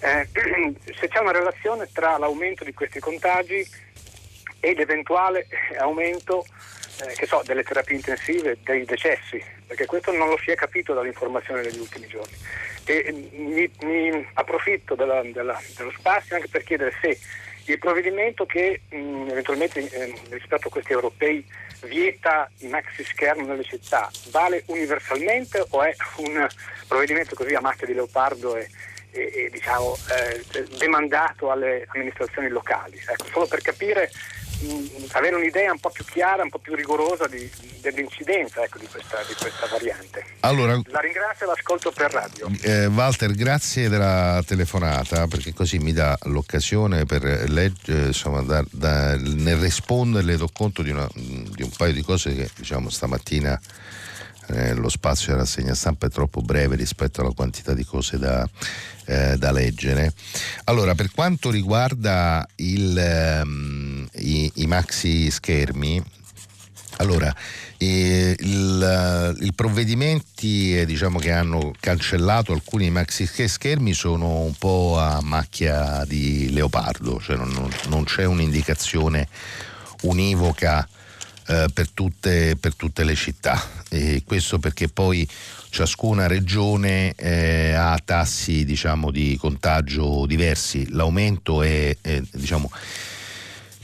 eh, 0.00 0.28
se 0.94 1.08
c'è 1.08 1.20
una 1.20 1.32
relazione 1.32 1.88
tra 1.92 2.18
l'aumento 2.18 2.64
di 2.64 2.74
questi 2.74 3.00
contagi 3.00 3.66
e 4.60 4.74
l'eventuale 4.74 5.46
aumento 5.78 6.44
eh, 7.06 7.26
so, 7.26 7.42
delle 7.44 7.62
terapie 7.62 7.96
intensive, 7.96 8.58
dei 8.62 8.84
decessi, 8.84 9.42
perché 9.66 9.86
questo 9.86 10.12
non 10.12 10.28
lo 10.28 10.38
si 10.38 10.50
è 10.50 10.54
capito 10.54 10.92
dall'informazione 10.94 11.62
degli 11.62 11.78
ultimi 11.78 12.06
giorni. 12.06 12.34
E 12.88 13.12
mi, 13.32 13.70
mi 13.82 14.28
approfitto 14.34 14.94
della, 14.94 15.22
della, 15.22 15.60
dello 15.76 15.92
spazio 15.96 16.36
anche 16.36 16.48
per 16.48 16.64
chiedere 16.64 16.94
se 17.00 17.18
il 17.64 17.78
provvedimento 17.78 18.46
che 18.46 18.80
mh, 18.88 19.28
eventualmente 19.30 19.80
eh, 19.80 20.14
rispetto 20.30 20.68
a 20.68 20.70
questi 20.70 20.92
europei 20.92 21.44
vieta 21.82 22.50
i 22.58 22.68
maxi 22.68 23.04
schermi 23.04 23.46
nelle 23.46 23.62
città 23.62 24.10
vale 24.30 24.62
universalmente 24.66 25.64
o 25.68 25.82
è 25.82 25.94
un 26.16 26.46
provvedimento 26.86 27.34
così 27.34 27.54
a 27.54 27.60
macchia 27.60 27.86
di 27.86 27.94
leopardo 27.94 28.56
e, 28.56 28.68
e, 29.10 29.32
e 29.34 29.50
diciamo, 29.50 29.96
eh, 30.10 30.64
demandato 30.78 31.50
alle 31.50 31.86
amministrazioni 31.92 32.48
locali? 32.48 32.98
Ecco, 33.06 33.26
solo 33.26 33.46
per 33.46 33.60
capire 33.60 34.10
avere 35.12 35.36
un'idea 35.36 35.72
un 35.72 35.78
po' 35.78 35.90
più 35.90 36.04
chiara, 36.04 36.42
un 36.42 36.50
po' 36.50 36.58
più 36.58 36.74
rigorosa 36.74 37.26
di, 37.26 37.48
dell'incidenza 37.80 38.62
ecco, 38.62 38.78
di, 38.78 38.86
questa, 38.86 39.18
di, 39.26 39.34
questa, 39.34 39.66
variante. 39.66 40.24
Allora, 40.40 40.80
la 40.86 41.00
ringrazio 41.00 41.46
e 41.46 41.48
l'ascolto 41.48 41.90
per 41.92 42.10
radio. 42.10 42.50
Eh, 42.62 42.86
Walter, 42.86 43.32
grazie 43.32 43.88
della 43.88 44.42
telefonata 44.46 45.26
perché 45.26 45.52
così 45.52 45.78
mi 45.78 45.92
dà 45.92 46.16
l'occasione 46.24 47.04
per 47.04 47.22
leggere, 47.48 48.06
insomma, 48.06 48.42
da, 48.42 48.64
da, 48.70 49.16
nel 49.16 49.56
risponderle 49.56 50.36
do 50.36 50.48
conto 50.52 50.82
di, 50.82 50.90
una, 50.90 51.08
di, 51.14 51.62
un 51.62 51.70
paio 51.76 51.92
di 51.92 52.02
cose 52.02 52.34
che 52.34 52.50
diciamo 52.56 52.90
stamattina 52.90 53.60
eh, 54.50 54.74
lo 54.74 54.88
spazio 54.88 55.28
della 55.28 55.40
rassegna 55.40 55.74
stampa 55.74 56.06
è 56.06 56.10
troppo 56.10 56.40
breve 56.40 56.76
rispetto 56.76 57.20
alla 57.20 57.32
quantità 57.32 57.74
di 57.74 57.84
cose 57.84 58.18
da, 58.18 58.48
eh, 59.04 59.36
da 59.36 59.52
leggere. 59.52 60.12
Allora, 60.64 60.94
per 60.94 61.10
quanto 61.12 61.50
riguarda 61.50 62.46
il, 62.56 62.96
ehm, 62.96 63.97
i, 64.18 64.50
i 64.56 64.66
maxi 64.66 65.30
schermi, 65.30 66.02
allora, 66.98 67.32
eh, 67.76 68.34
il, 68.38 69.38
i 69.42 69.52
provvedimenti 69.52 70.76
eh, 70.76 70.84
diciamo, 70.84 71.18
che 71.18 71.30
hanno 71.30 71.72
cancellato 71.78 72.52
alcuni 72.52 72.90
maxi 72.90 73.26
schermi 73.26 73.92
sono 73.92 74.40
un 74.40 74.54
po' 74.54 74.98
a 74.98 75.20
macchia 75.22 76.04
di 76.06 76.50
leopardo, 76.50 77.20
cioè 77.20 77.36
non, 77.36 77.70
non 77.88 78.04
c'è 78.04 78.24
un'indicazione 78.24 79.28
univoca 80.02 80.86
eh, 81.46 81.68
per, 81.72 81.88
tutte, 81.90 82.56
per, 82.56 82.74
tutte, 82.74 83.04
le 83.04 83.14
città. 83.14 83.62
E 83.88 84.22
questo 84.26 84.58
perché 84.58 84.88
poi 84.88 85.26
ciascuna 85.70 86.26
regione 86.26 87.14
eh, 87.14 87.74
ha 87.74 87.98
tassi 88.04 88.64
diciamo, 88.64 89.12
di 89.12 89.36
contagio 89.38 90.26
diversi. 90.26 90.88
L'aumento 90.90 91.62
è, 91.62 91.96
è, 92.00 92.20
diciamo, 92.32 92.70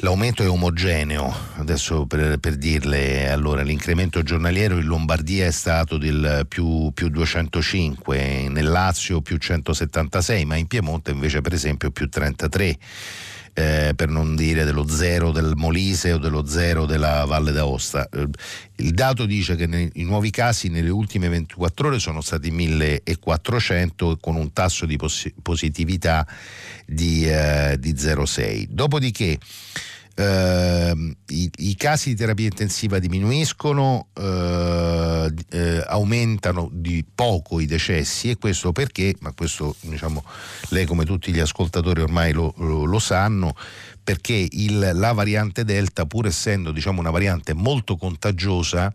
l'aumento 0.05 0.43
è 0.43 0.49
omogeneo. 0.49 1.35
Adesso 1.57 2.07
per, 2.07 2.39
per, 2.39 2.57
dirle, 2.57 3.31
allora, 3.31 3.63
l'incremento 3.63 4.23
giornaliero 4.23 4.77
in 4.77 4.85
Lombardia 4.85 5.47
è 5.47 5.51
stato 5.51 5.97
del 5.97 6.45
più, 6.47 6.93
più 6.93 7.09
205, 7.09 8.49
nel 8.51 8.69
Lazio 8.69 9.23
più 9.23 9.39
176, 9.39 10.45
ma 10.45 10.57
in 10.57 10.67
Piemonte 10.67 11.11
invece 11.11 11.41
per 11.41 11.55
esempio 11.55 11.91
più 11.91 12.09
33 12.09 12.77
eh, 13.55 13.93
per 13.95 14.09
non 14.09 14.35
dire 14.35 14.65
dello 14.65 14.87
zero 14.87 15.31
del 15.31 15.53
Molise 15.55 16.13
o 16.13 16.19
dello 16.19 16.45
zero 16.45 16.85
della 16.87 17.25
Valle 17.25 17.53
d'Aosta. 17.53 18.09
Il 18.77 18.91
dato 18.91 19.25
dice 19.25 19.55
che 19.55 19.67
nei, 19.67 19.89
i 19.95 20.03
nuovi 20.03 20.31
casi 20.31 20.69
nelle 20.69 20.91
ultime 20.91 21.29
24 21.29 21.89
ore 21.89 21.99
sono 21.99 22.21
stati 22.21 22.51
1400 22.51 24.19
con 24.21 24.35
un 24.35 24.53
tasso 24.53 24.85
di 24.87 24.97
poss- 24.97 25.33
positività 25.41 26.27
di, 26.85 27.27
eh, 27.27 27.77
di 27.79 27.93
0,6. 27.93 28.67
Dopodiché 28.69 29.39
Uh, 30.17 31.13
i, 31.27 31.51
i, 31.57 31.75
casi 31.75 32.11
di 32.11 32.15
terapia 32.15 32.47
intensiva 32.47 33.01
diminuiscono, 33.01 34.07
uh, 34.15 34.23
uh, 34.23 35.29
aumentano 35.87 36.69
di 36.71 37.05
poco 37.13 37.59
i 37.59 37.67
decessi 37.67 38.31
e 38.31 38.37
questo 38.37 38.71
perché, 38.71 39.17
ma 39.21 39.33
questo 39.33 39.75
diciamo, 39.81 40.25
lei 40.69 40.87
come 40.87 41.05
tutti 41.05 41.33
gli 41.33 41.41
ascoltatori 41.41 42.01
ormai 42.01 42.33
lo, 42.33 42.55
lo, 42.59 42.85
lo 42.85 42.99
sanno, 43.01 43.57
perché 44.05 44.47
il, 44.53 44.91
la 44.95 45.13
variante 45.13 45.65
Delta, 45.65 46.07
pur 46.07 46.27
essendo 46.27 46.71
diciamo, 46.71 47.01
una 47.01 47.11
variante 47.11 47.53
molto 47.53 47.97
contagiosa, 47.97 48.95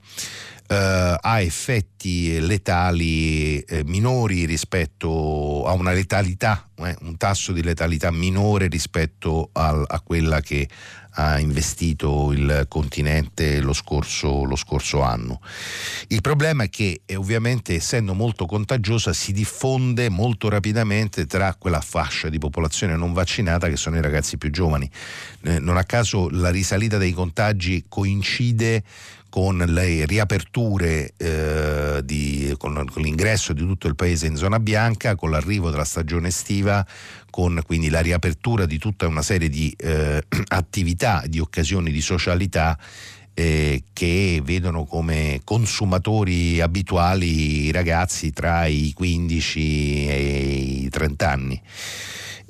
Uh, 0.70 1.17
ha 1.20 1.41
effetti 1.41 2.39
letali 2.39 3.57
eh, 3.61 3.84
minori 3.86 4.45
rispetto 4.45 5.65
a 5.65 5.72
una 5.72 5.91
letalità, 5.91 6.70
eh, 6.76 6.95
un 7.01 7.17
tasso 7.17 7.53
di 7.53 7.63
letalità 7.63 8.11
minore 8.11 8.67
rispetto 8.67 9.49
al, 9.53 9.84
a 9.88 9.99
quella 10.01 10.41
che 10.41 10.70
ha 11.12 11.39
investito 11.39 12.32
il 12.32 12.66
continente 12.68 13.60
lo 13.60 13.74
scorso, 13.74 14.43
lo 14.43 14.55
scorso 14.55 15.01
anno. 15.01 15.41
Il 16.07 16.22
problema 16.22 16.64
è 16.64 16.70
che 16.70 17.01
eh, 17.05 17.16
ovviamente 17.16 17.76
essendo 17.76 18.14
molto 18.14 18.45
contagiosa 18.45 19.14
si 19.14 19.32
diffonde 19.32 20.10
molto 20.10 20.49
rapidamente 20.49 21.26
tra 21.26 21.55
quella 21.55 21.82
fascia 21.82 22.30
di 22.30 22.38
popolazione 22.38 22.95
non 22.95 23.14
vaccinata 23.14 23.68
che 23.68 23.78
sono 23.78 23.97
i 23.97 24.01
ragazzi 24.01 24.38
più 24.38 24.51
giovani. 24.51 24.89
Eh, 25.43 25.60
non 25.60 25.78
a 25.78 25.84
caso 25.84 26.30
la 26.30 26.49
risalita 26.49 26.97
dei 26.97 27.12
contagi 27.12 27.86
coincide 27.88 28.84
con 29.30 29.57
le 29.57 30.05
riaperture, 30.05 31.13
eh, 31.15 32.01
di, 32.03 32.53
con, 32.57 32.86
con, 32.91 33.01
l'ingresso 33.01 33.53
di 33.53 33.61
tutto 33.61 33.88
il 33.88 33.95
paese 33.95 34.27
in 34.27 34.36
zona 34.36 34.59
bianca, 34.59 35.15
con 35.15 35.30
l'arrivo 35.30 35.69
della 35.69 35.86
stagione 35.86 36.30
estiva, 36.30 36.86
con 37.30 37.61
quindi 37.65 37.89
la 37.89 38.01
riapertura 38.01 38.65
di 38.65 38.77
tutta 38.77 39.07
una 39.07 39.21
serie 39.21 39.49
di 39.49 39.73
eh, 39.77 40.23
attività, 40.49 41.23
di 41.27 41.39
occasioni 41.39 41.91
di 41.91 42.01
socialità 42.01 42.77
eh, 43.39 43.84
che 43.93 44.41
vedono 44.43 44.84
come 44.84 45.39
consumatori 45.45 46.59
abituali 46.59 47.67
i 47.67 47.71
ragazzi 47.71 48.32
tra 48.32 48.65
i 48.65 48.91
15 48.93 50.07
e 50.07 50.21
i 50.84 50.89
30 50.89 51.30
anni. 51.30 51.61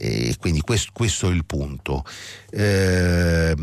E 0.01 0.33
quindi 0.39 0.61
questo, 0.61 0.91
questo, 0.93 1.27
è 1.27 1.33
il 1.33 1.43
punto. 1.43 2.05
Eh, 2.51 3.53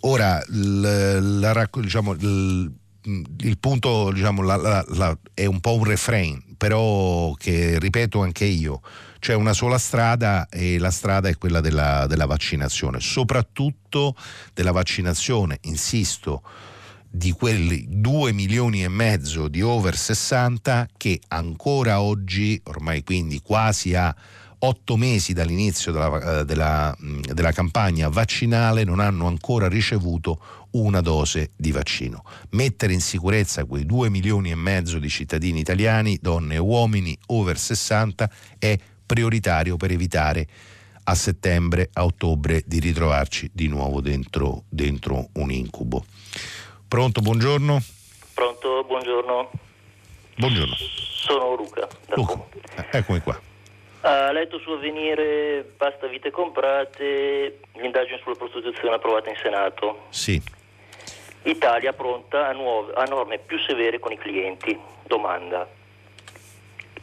ora, 0.00 0.42
la, 0.48 1.20
la, 1.20 1.70
diciamo, 1.74 2.12
il, 2.12 2.72
il, 3.40 3.58
punto 3.58 4.10
diciamo, 4.12 4.40
la, 4.40 5.18
è 5.34 5.44
un 5.44 5.60
po' 5.60 5.74
un 5.74 5.84
refrain, 5.84 6.42
però 6.56 7.34
che 7.34 7.78
ripeto 7.78 8.22
anche 8.22 8.46
io, 8.46 8.80
c'è 9.18 9.34
una 9.34 9.52
sola 9.52 9.76
strada 9.76 10.48
e 10.48 10.78
la 10.78 10.90
strada 10.90 11.28
è 11.28 11.36
quella 11.36 11.60
della, 11.60 12.06
della 12.06 12.24
vaccinazione, 12.24 12.98
soprattutto 13.00 14.16
della 14.54 14.72
vaccinazione, 14.72 15.58
insisto, 15.64 16.42
di 17.10 17.30
quelli 17.32 17.84
2 17.90 18.32
milioni 18.32 18.82
e 18.84 18.88
mezzo 18.88 19.48
di 19.48 19.60
over 19.60 19.94
60 19.94 20.88
che 20.96 21.20
ancora 21.28 22.00
oggi, 22.00 22.58
ormai 22.64 23.04
quindi 23.04 23.42
quasi 23.42 23.94
a 23.94 24.16
otto 24.64 24.96
mesi 24.96 25.32
dall'inizio 25.32 25.92
della, 25.92 26.40
eh, 26.40 26.44
della, 26.44 26.96
della, 26.98 27.52
campagna 27.52 28.08
vaccinale 28.08 28.84
non 28.84 29.00
hanno 29.00 29.26
ancora 29.26 29.68
ricevuto 29.68 30.68
una 30.72 31.00
dose 31.00 31.52
di 31.56 31.72
vaccino. 31.72 32.24
Mettere 32.50 32.92
in 32.92 33.00
sicurezza 33.00 33.64
quei 33.64 33.84
2 33.84 34.08
milioni 34.08 34.50
e 34.50 34.54
mezzo 34.54 34.98
di 34.98 35.08
cittadini 35.08 35.60
italiani, 35.60 36.18
donne 36.20 36.54
e 36.54 36.58
uomini 36.58 37.16
over 37.26 37.58
60 37.58 38.30
è 38.58 38.78
prioritario 39.04 39.76
per 39.76 39.90
evitare 39.90 40.46
a 41.04 41.14
settembre, 41.14 41.90
a 41.94 42.04
ottobre 42.04 42.62
di 42.64 42.78
ritrovarci 42.78 43.50
di 43.52 43.66
nuovo 43.66 44.00
dentro, 44.00 44.64
dentro 44.68 45.28
un 45.34 45.50
incubo. 45.50 46.04
Pronto, 46.86 47.20
buongiorno? 47.20 47.82
Pronto, 48.34 48.84
buongiorno. 48.86 49.50
Buongiorno. 50.36 50.74
Sono 50.76 51.56
Luca. 51.56 51.88
Luca, 52.14 52.44
eh, 52.76 52.98
eccomi 52.98 53.20
qua. 53.20 53.50
Ha 54.04 54.32
letto 54.32 54.58
su 54.58 54.70
avvenire 54.70 55.64
Basta 55.76 56.06
vite 56.08 56.30
comprate, 56.30 57.60
l'indagine 57.74 58.18
sulla 58.22 58.34
prostituzione 58.34 58.96
approvata 58.96 59.30
in 59.30 59.36
Senato. 59.36 60.06
Sì. 60.10 60.42
Italia 61.44 61.92
pronta 61.92 62.48
a, 62.48 62.52
nuove, 62.52 62.92
a 62.94 63.04
norme 63.04 63.38
più 63.38 63.58
severe 63.60 63.98
con 63.98 64.12
i 64.12 64.18
clienti. 64.18 64.78
Domanda. 65.04 65.68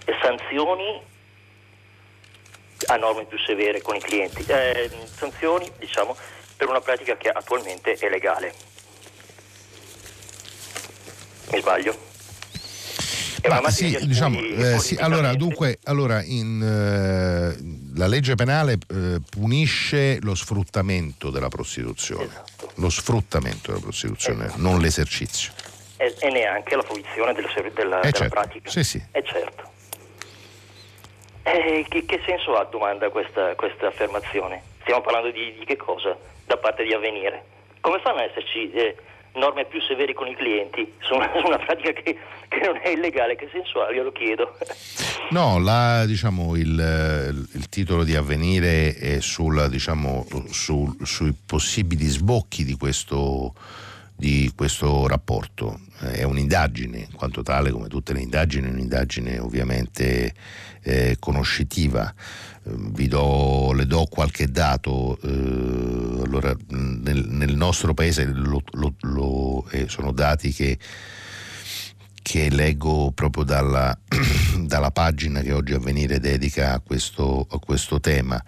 E 0.05 0.15
sanzioni 0.21 1.01
a 2.87 2.95
norme 2.95 3.25
più 3.25 3.37
severe 3.39 3.81
con 3.81 3.95
i 3.95 3.99
clienti. 3.99 4.43
Eh, 4.47 4.89
sanzioni, 5.05 5.71
diciamo, 5.77 6.15
per 6.57 6.67
una 6.67 6.81
pratica 6.81 7.15
che 7.15 7.29
attualmente 7.29 7.93
è 7.93 8.09
legale. 8.09 8.53
Mi 11.51 11.59
sbaglio? 11.59 12.08
Ma 13.47 13.69
sì, 13.69 13.97
diciamo, 14.05 14.39
eh, 14.39 14.79
sì, 14.79 14.95
allora, 14.95 15.33
dunque, 15.33 15.79
allora 15.83 16.23
in, 16.23 16.61
eh, 16.61 17.97
la 17.97 18.07
legge 18.07 18.35
penale 18.35 18.73
eh, 18.89 19.19
punisce 19.29 20.19
lo 20.21 20.35
sfruttamento 20.35 21.29
della 21.29 21.47
prostituzione, 21.47 22.25
esatto. 22.25 22.71
lo 22.75 22.89
sfruttamento 22.89 23.71
della 23.71 23.81
prostituzione, 23.81 24.45
esatto. 24.45 24.61
non 24.61 24.79
l'esercizio. 24.79 25.51
E, 25.97 26.15
e, 26.19 26.29
neanche 26.29 26.75
la 26.75 26.81
fruizione 26.83 27.33
della, 27.33 27.49
della, 27.73 27.99
della 27.99 28.11
certo. 28.11 28.29
pratica. 28.29 28.69
Sì, 28.69 28.83
sì. 28.83 29.03
È 29.11 29.21
certo. 29.21 29.67
Che, 31.41 32.05
che, 32.05 32.21
senso 32.25 32.55
ha, 32.57 32.65
domanda, 32.65 33.09
questa, 33.09 33.55
questa, 33.55 33.87
affermazione? 33.87 34.61
Stiamo 34.81 35.01
parlando 35.01 35.31
di, 35.31 35.55
di, 35.57 35.65
che 35.65 35.77
cosa 35.77 36.15
da 36.45 36.57
parte 36.57 36.83
di 36.83 36.93
avvenire? 36.93 37.43
Come 37.81 37.99
fanno 38.01 38.19
ad 38.19 38.29
esserci 38.29 38.71
eh, 38.71 38.95
norme 39.35 39.65
più 39.65 39.81
severe 39.81 40.13
con 40.13 40.27
i 40.27 40.35
clienti 40.35 40.93
su 40.99 41.13
una, 41.13 41.29
su 41.39 41.45
una 41.45 41.57
pratica 41.57 41.91
che, 41.91 42.17
che, 42.47 42.59
non 42.65 42.79
è 42.81 42.89
illegale, 42.89 43.35
che 43.35 43.49
senso 43.51 43.83
ha? 43.83 43.91
Io 43.91 44.03
lo 44.03 44.11
chiedo. 44.11 44.57
No, 45.31 45.59
la, 45.59 46.07
diciamo, 46.07 46.55
il, 46.55 47.45
il, 47.53 47.69
titolo 47.69 48.03
di 48.03 48.15
avvenire 48.15 48.95
è 48.95 49.19
sul, 49.19 49.69
diciamo, 49.69 50.25
su, 50.49 50.97
sui 51.03 51.35
possibili 51.45 52.07
sbocchi 52.07 52.63
di 52.63 52.73
questo, 52.73 53.53
di 54.15 54.51
questo 54.55 55.07
rapporto. 55.07 55.81
È 55.99 56.23
un'indagine, 56.23 56.97
in 56.97 57.15
quanto 57.15 57.43
tale, 57.43 57.69
come 57.69 57.87
tutte 57.87 58.13
le 58.13 58.21
indagini, 58.21 58.69
un'indagine 58.69 59.37
ovviamente 59.37 60.33
eh, 60.81 61.17
conoscitiva. 61.19 62.11
Vi 62.75 63.07
do, 63.07 63.71
le 63.73 63.85
do 63.85 64.05
qualche 64.05 64.49
dato. 64.49 65.17
Eh, 65.21 66.21
allora, 66.23 66.55
nel, 66.69 67.25
nel, 67.27 67.55
nostro 67.55 67.93
paese 67.93 68.25
lo, 68.25 68.61
lo, 68.71 68.93
lo, 69.01 69.67
eh, 69.71 69.87
sono 69.87 70.11
dati 70.11 70.51
che, 70.51 70.77
che 72.21 72.49
leggo 72.49 73.11
proprio 73.13 73.43
dalla, 73.43 73.97
dalla, 74.65 74.91
pagina 74.91 75.41
che 75.41 75.51
oggi 75.51 75.73
Avvenire 75.73 76.19
dedica 76.19 76.73
a 76.73 76.79
questo, 76.79 77.47
a 77.49 77.59
questo, 77.59 77.99
tema. 77.99 78.41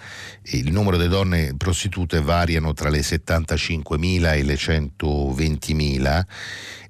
Il 0.44 0.72
numero 0.72 0.98
di 0.98 1.08
donne 1.08 1.56
prostitute 1.58 2.22
variano 2.22 2.74
tra 2.74 2.90
le 2.90 3.02
75.000 3.02 4.36
e 4.36 4.44
le 4.44 4.56
120.000 4.56 6.22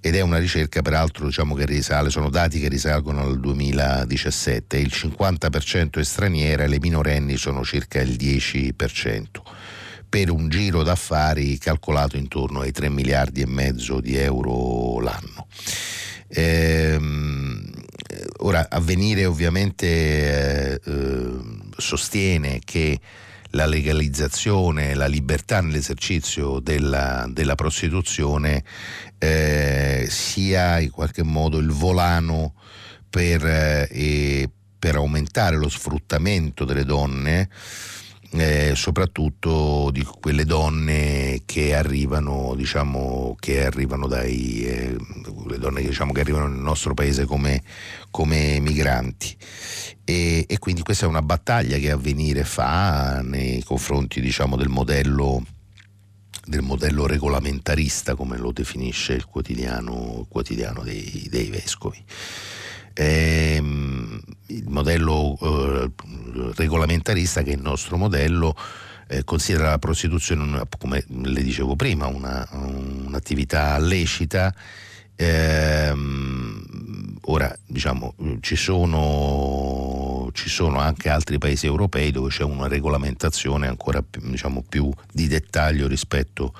ed 0.01 0.15
è 0.15 0.21
una 0.21 0.37
ricerca 0.39 0.81
peraltro 0.81 1.27
diciamo, 1.27 1.53
che 1.53 1.65
risale, 1.65 2.09
sono 2.09 2.29
dati 2.29 2.59
che 2.59 2.67
risalgono 2.67 3.21
al 3.21 3.39
2017, 3.39 4.77
il 4.77 4.91
50% 4.93 5.99
è 5.99 6.03
straniera 6.03 6.63
e 6.63 6.67
le 6.67 6.79
minorenni 6.79 7.37
sono 7.37 7.63
circa 7.63 8.01
il 8.01 8.11
10% 8.11 9.23
per 10.11 10.29
un 10.29 10.49
giro 10.49 10.83
d'affari 10.83 11.57
calcolato 11.57 12.17
intorno 12.17 12.59
ai 12.59 12.73
3 12.73 12.89
miliardi 12.89 13.39
e 13.39 13.45
mezzo 13.45 14.01
di 14.01 14.17
euro 14.17 14.99
l'anno. 14.99 15.47
Ehm, 16.33 17.69
ora, 18.39 18.67
avvenire 18.69 19.25
ovviamente 19.25 19.85
eh, 19.87 20.81
eh, 20.83 21.37
sostiene 21.77 22.61
che 22.63 22.99
la 23.51 23.65
legalizzazione, 23.65 24.93
la 24.93 25.07
libertà 25.07 25.59
nell'esercizio 25.59 26.59
della, 26.59 27.27
della 27.29 27.55
prostituzione 27.55 28.63
eh, 29.17 30.07
sia 30.09 30.79
in 30.79 30.89
qualche 30.89 31.23
modo 31.23 31.57
il 31.57 31.69
volano 31.69 32.53
per, 33.09 33.45
eh, 33.45 34.49
per 34.79 34.95
aumentare 34.95 35.57
lo 35.57 35.67
sfruttamento 35.67 36.63
delle 36.63 36.85
donne 36.85 37.49
eh, 38.33 38.73
soprattutto 38.75 39.89
di 39.91 40.03
quelle 40.03 40.45
donne 40.45 41.41
che 41.45 41.75
arrivano, 41.75 42.53
diciamo, 42.55 43.35
che 43.39 43.65
arrivano 43.65 44.07
dai, 44.07 44.63
eh, 44.63 44.95
le 45.47 45.57
donne 45.57 45.81
diciamo, 45.81 46.13
che 46.13 46.21
arrivano 46.21 46.47
nel 46.47 46.59
nostro 46.59 46.93
paese 46.93 47.25
come, 47.25 47.61
come 48.09 48.59
migranti. 48.59 49.35
E, 50.05 50.45
e, 50.47 50.59
quindi 50.59 50.81
questa 50.81 51.05
è 51.05 51.09
una 51.09 51.21
battaglia 51.21 51.77
che 51.77 51.91
Avvenire 51.91 52.43
fa 52.43 53.21
nei 53.21 53.63
confronti 53.63 54.21
diciamo, 54.21 54.55
del 54.55 54.69
modello 54.69 55.43
del 56.43 56.63
modello 56.63 57.05
regolamentarista 57.05 58.15
come 58.15 58.37
lo 58.37 58.51
definisce 58.51 59.13
il 59.13 59.25
quotidiano, 59.25 60.25
quotidiano 60.27 60.81
dei, 60.81 61.27
dei 61.29 61.49
vescovi. 61.49 62.03
Ehm, 62.93 64.19
il 64.47 64.67
modello 64.67 65.37
eh, 65.41 65.91
regolamentarista 66.55 67.41
che 67.41 67.51
è 67.51 67.55
il 67.55 67.61
nostro 67.61 67.97
modello 67.97 68.55
eh, 69.07 69.23
considera 69.23 69.69
la 69.69 69.79
prostituzione, 69.79 70.41
una, 70.41 70.67
come 70.77 71.03
le 71.07 71.43
dicevo 71.43 71.75
prima, 71.75 72.07
una, 72.07 72.47
un'attività 72.51 73.77
lecita. 73.77 74.53
Ehm, 75.15 76.63
ora 77.25 77.55
diciamo 77.67 78.15
ci 78.39 78.55
sono, 78.55 80.29
ci 80.33 80.49
sono, 80.49 80.79
anche 80.79 81.09
altri 81.09 81.37
paesi 81.37 81.65
europei 81.65 82.11
dove 82.11 82.29
c'è 82.29 82.43
una 82.43 82.67
regolamentazione 82.67 83.67
ancora 83.67 84.03
diciamo, 84.17 84.63
più 84.67 84.89
di 85.11 85.27
dettaglio 85.27 85.87
rispetto, 85.87 86.53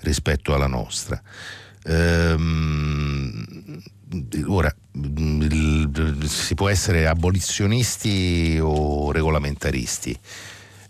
rispetto 0.00 0.54
alla 0.54 0.68
nostra. 0.68 1.20
Ehm, 1.84 3.37
ora 4.46 4.74
si 6.24 6.54
può 6.54 6.68
essere 6.68 7.06
abolizionisti 7.06 8.58
o 8.60 9.12
regolamentaristi. 9.12 10.18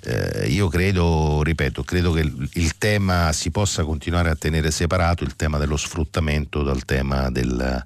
Eh, 0.01 0.47
io 0.49 0.69
credo, 0.69 1.43
ripeto, 1.43 1.83
credo 1.83 2.13
che 2.13 2.21
il, 2.21 2.79
tema 2.79 3.33
si 3.33 3.51
possa 3.51 3.85
continuare 3.85 4.31
a 4.31 4.37
tenere 4.37 4.71
separato 4.71 5.25
il 5.25 5.35
tema 5.35 5.59
dello 5.59 5.77
sfruttamento 5.77 6.63
dal 6.63 6.85
tema, 6.85 7.31
del, 7.31 7.85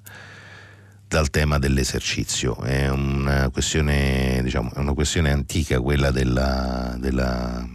dal 1.07 1.29
tema 1.31 1.57
dell'esercizio. 1.57 2.61
È 2.61 2.87
una 2.89 3.49
questione, 3.49 4.41
diciamo, 4.43 4.71
è 4.73 4.77
una 4.77 4.93
questione 4.93 5.31
antica 5.31 5.79
quella 5.79 6.11
della, 6.11 6.95
della, 6.99 7.67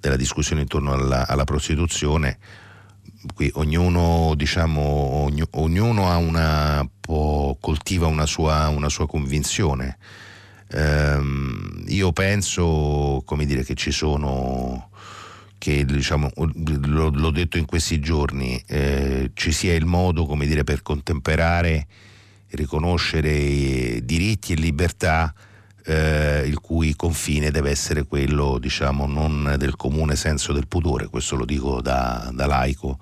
della 0.00 0.16
discussione 0.16 0.62
intorno 0.62 0.92
alla, 0.92 1.26
alla 1.28 1.44
prostituzione 1.44 2.38
qui 3.34 3.50
ognuno, 3.54 4.34
diciamo, 4.36 5.28
ognuno 5.52 6.18
una, 6.18 6.88
coltiva 7.60 8.06
una 8.06 8.26
sua, 8.26 8.68
una 8.68 8.88
sua 8.88 9.06
convinzione. 9.06 9.98
Um, 10.70 11.84
io 11.86 12.12
penso, 12.12 13.22
come 13.24 13.46
dire, 13.46 13.64
che 13.64 13.74
ci 13.74 13.90
sono, 13.90 14.90
che 15.56 15.84
diciamo, 15.84 16.30
l'ho, 16.34 17.10
l'ho 17.10 17.30
detto 17.30 17.56
in 17.56 17.64
questi 17.64 18.00
giorni, 18.00 18.62
eh, 18.66 19.30
ci 19.34 19.50
sia 19.52 19.74
il 19.74 19.86
modo, 19.86 20.26
come 20.26 20.46
dire, 20.46 20.64
per 20.64 20.82
contemperare, 20.82 21.86
riconoscere 22.50 24.04
diritti 24.04 24.52
e 24.52 24.56
libertà 24.56 25.34
eh, 25.88 26.42
il 26.46 26.60
cui 26.60 26.94
confine 26.94 27.50
deve 27.50 27.70
essere 27.70 28.04
quello 28.04 28.58
diciamo 28.58 29.06
non 29.06 29.54
del 29.58 29.74
comune 29.74 30.16
senso 30.16 30.52
del 30.52 30.68
pudore, 30.68 31.08
questo 31.08 31.34
lo 31.34 31.46
dico 31.46 31.80
da, 31.80 32.30
da 32.34 32.46
laico 32.46 32.98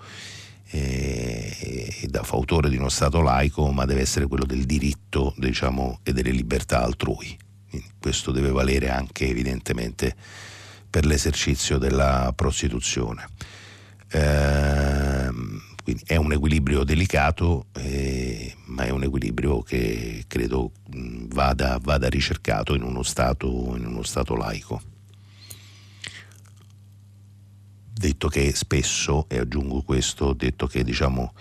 e, 0.71 1.57
e 2.01 2.07
da 2.07 2.23
fautore 2.23 2.71
di 2.71 2.77
uno 2.77 2.89
Stato 2.89 3.21
laico, 3.21 3.73
ma 3.73 3.85
deve 3.87 4.03
essere 4.03 4.29
quello 4.29 4.45
del 4.45 4.65
diritto 4.67 5.35
diciamo, 5.37 5.99
e 6.05 6.13
delle 6.13 6.31
libertà 6.31 6.83
altrui. 6.83 7.37
Questo 7.99 8.31
deve 8.31 8.51
valere 8.51 8.89
anche 8.89 9.29
evidentemente 9.29 10.15
per 10.89 11.05
l'esercizio 11.05 11.79
della 11.79 12.33
prostituzione. 12.37 13.27
Ehm, 14.13 15.61
quindi 15.87 16.03
è 16.05 16.17
un 16.17 16.33
equilibrio 16.33 16.83
delicato, 16.83 17.67
eh, 17.75 18.53
ma 18.65 18.87
è 18.87 18.91
un 18.91 19.05
equilibrio 19.05 19.63
che 19.63 20.25
credo 20.27 20.73
vada, 21.29 21.79
vada 21.81 22.09
ricercato 22.09 22.75
in 22.75 22.83
uno, 22.83 23.05
stato, 23.05 23.47
in 23.77 23.87
uno 23.87 24.03
stato 24.03 24.35
laico. 24.35 24.83
Detto 27.93 28.27
che 28.27 28.53
spesso, 28.57 29.27
e 29.29 29.39
aggiungo 29.39 29.83
questo, 29.83 30.33
detto 30.33 30.67
che 30.67 30.83
diciamo 30.83 31.33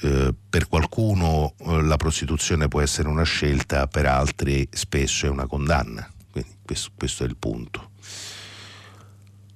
eh, 0.00 0.34
per 0.50 0.66
qualcuno 0.66 1.54
eh, 1.58 1.80
la 1.80 1.96
prostituzione 1.96 2.66
può 2.66 2.80
essere 2.80 3.06
una 3.06 3.22
scelta, 3.22 3.86
per 3.86 4.06
altri 4.06 4.66
spesso 4.72 5.26
è 5.26 5.28
una 5.28 5.46
condanna. 5.46 6.10
Quindi 6.32 6.50
questo, 6.64 6.90
questo 6.96 7.22
è 7.22 7.28
il 7.28 7.36
punto. 7.36 7.90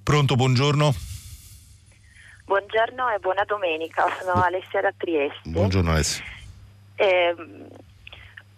Pronto, 0.05 0.37
buongiorno. 0.37 1.12
Buongiorno 2.53 3.09
e 3.09 3.19
buona 3.19 3.45
domenica, 3.45 4.05
sono 4.21 4.45
Alessia 4.45 4.83
da 4.83 4.93
Trieste. 4.95 5.41
Buongiorno 5.49 5.91
Alessia. 5.91 6.23
Eh, 6.97 7.35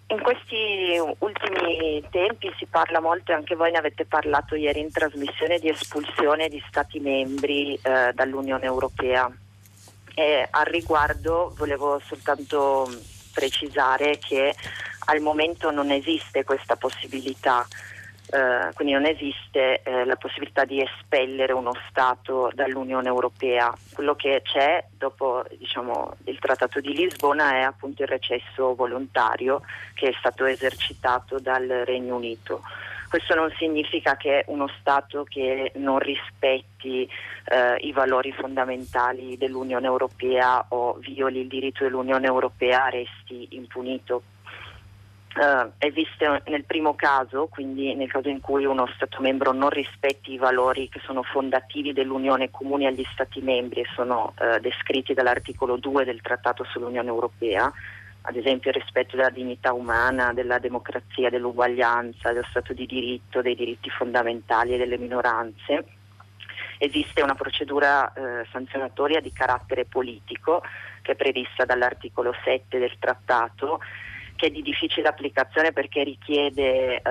in 0.09 0.21
questi 0.21 0.99
ultimi 1.19 2.03
tempi 2.11 2.53
si 2.59 2.67
parla 2.67 2.99
molto, 2.99 3.31
e 3.31 3.37
anche 3.37 3.55
voi 3.55 3.71
ne 3.71 3.79
avete 3.79 4.05
parlato 4.05 4.57
ieri 4.57 4.81
in 4.81 4.91
trasmissione, 4.91 5.61
di 5.61 5.69
espulsione 5.69 6.49
di 6.49 6.61
Stati 6.67 6.99
membri 6.99 7.79
eh, 7.81 8.11
dall'Unione 8.13 8.65
Europea. 8.65 9.31
E 10.13 10.49
al 10.51 10.67
riguardo 10.67 11.55
volevo 11.57 12.01
soltanto 12.05 12.91
precisare 13.33 14.19
che 14.19 14.57
al 15.07 15.21
momento 15.21 15.71
non 15.71 15.93
esiste 15.93 16.43
questa 16.43 16.75
possibilità. 16.75 17.65
Uh, 18.33 18.73
quindi 18.73 18.95
non 18.95 19.05
esiste 19.05 19.83
eh, 19.83 20.05
la 20.07 20.17
possibilità 20.17 20.65
di 20.65 20.83
espellere 20.83 21.53
uno 21.53 21.73
Stato 21.89 22.51
dall'Unione 22.55 23.07
Europea. 23.07 23.73
Quello 23.93 24.15
che 24.17 24.41
c'è 24.43 24.85
dopo 24.97 25.45
diciamo, 25.59 26.15
il 26.25 26.39
Trattato 26.39 26.81
di 26.81 26.95
Lisbona 26.95 27.53
è 27.53 27.61
appunto 27.61 28.03
il 28.03 28.09
recesso 28.09 28.75
volontario 28.75 29.61
che 29.93 30.09
è 30.09 30.15
stato 30.19 30.47
esercitato 30.47 31.39
dal 31.39 31.67
Regno 31.85 32.17
Unito. 32.17 32.63
Questo 33.15 33.37
non 33.37 33.53
significa 33.59 34.17
che 34.17 34.43
uno 34.49 34.69
Stato 34.81 35.23
che 35.23 35.71
non 35.77 36.01
rispetti 36.01 37.09
eh, 37.45 37.77
i 37.83 37.93
valori 37.93 38.33
fondamentali 38.33 39.37
dell'Unione 39.37 39.87
Europea 39.87 40.65
o 40.71 40.95
violi 40.95 41.43
il 41.43 41.47
diritto 41.47 41.85
dell'Unione 41.85 42.27
Europea 42.27 42.89
resti 42.89 43.49
impunito. 43.51 44.23
Uh, 45.35 45.73
esiste 45.79 46.43
nel 46.47 46.63
primo 46.63 46.95
caso, 46.95 47.49
quindi 47.49 47.93
nel 47.97 48.09
caso 48.09 48.29
in 48.29 48.41
cui 48.41 48.65
uno 48.67 48.87
Stato 48.95 49.21
membro 49.21 49.51
non 49.51 49.69
rispetti 49.69 50.33
i 50.33 50.39
valori 50.39 50.89
che 50.89 51.01
sono 51.03 51.25
fondativi 51.25 51.93
dell'Unione 51.93 52.53
comuni 52.53 52.87
agli 52.87 53.05
Stati 53.13 53.41
membri 53.41 53.81
e 53.81 53.87
sono 53.97 54.33
uh, 54.39 54.61
descritti 54.61 55.13
dall'articolo 55.13 55.77
2 55.77 56.05
del 56.05 56.21
Trattato 56.21 56.63
sull'Unione 56.63 57.09
Europea, 57.09 57.73
ad 58.27 58.37
esempio 58.37 58.71
il 58.71 58.77
rispetto 58.77 59.17
della 59.17 59.31
dignità 59.31 59.73
umana, 59.73 60.33
della 60.33 60.61
democrazia, 60.61 61.31
dell'uguaglianza, 61.31 62.33
dello 62.33 62.47
Stato 62.49 62.73
di 62.73 62.87
diritto, 62.87 63.43
dei 63.43 63.57
diritti 63.57 63.91
fondamentali 63.91 64.75
e 64.75 64.79
delle 64.79 64.99
minoranze. 64.99 65.85
Esiste 66.79 67.23
una 67.23 67.35
procedura 67.35 68.13
eh, 68.13 68.47
sanzionatoria 68.53 69.21
di 69.21 69.33
carattere 69.33 69.85
politico 69.85 70.63
che 71.03 71.13
è 71.13 71.17
prevista 71.17 71.65
dall'articolo 71.65 72.33
7 72.45 72.79
del 72.79 72.97
trattato 73.01 73.81
che 74.37 74.47
è 74.47 74.51
di 74.51 74.63
difficile 74.63 75.09
applicazione 75.09 75.73
perché 75.73 76.03
richiede 76.03 76.97
eh, 76.97 77.03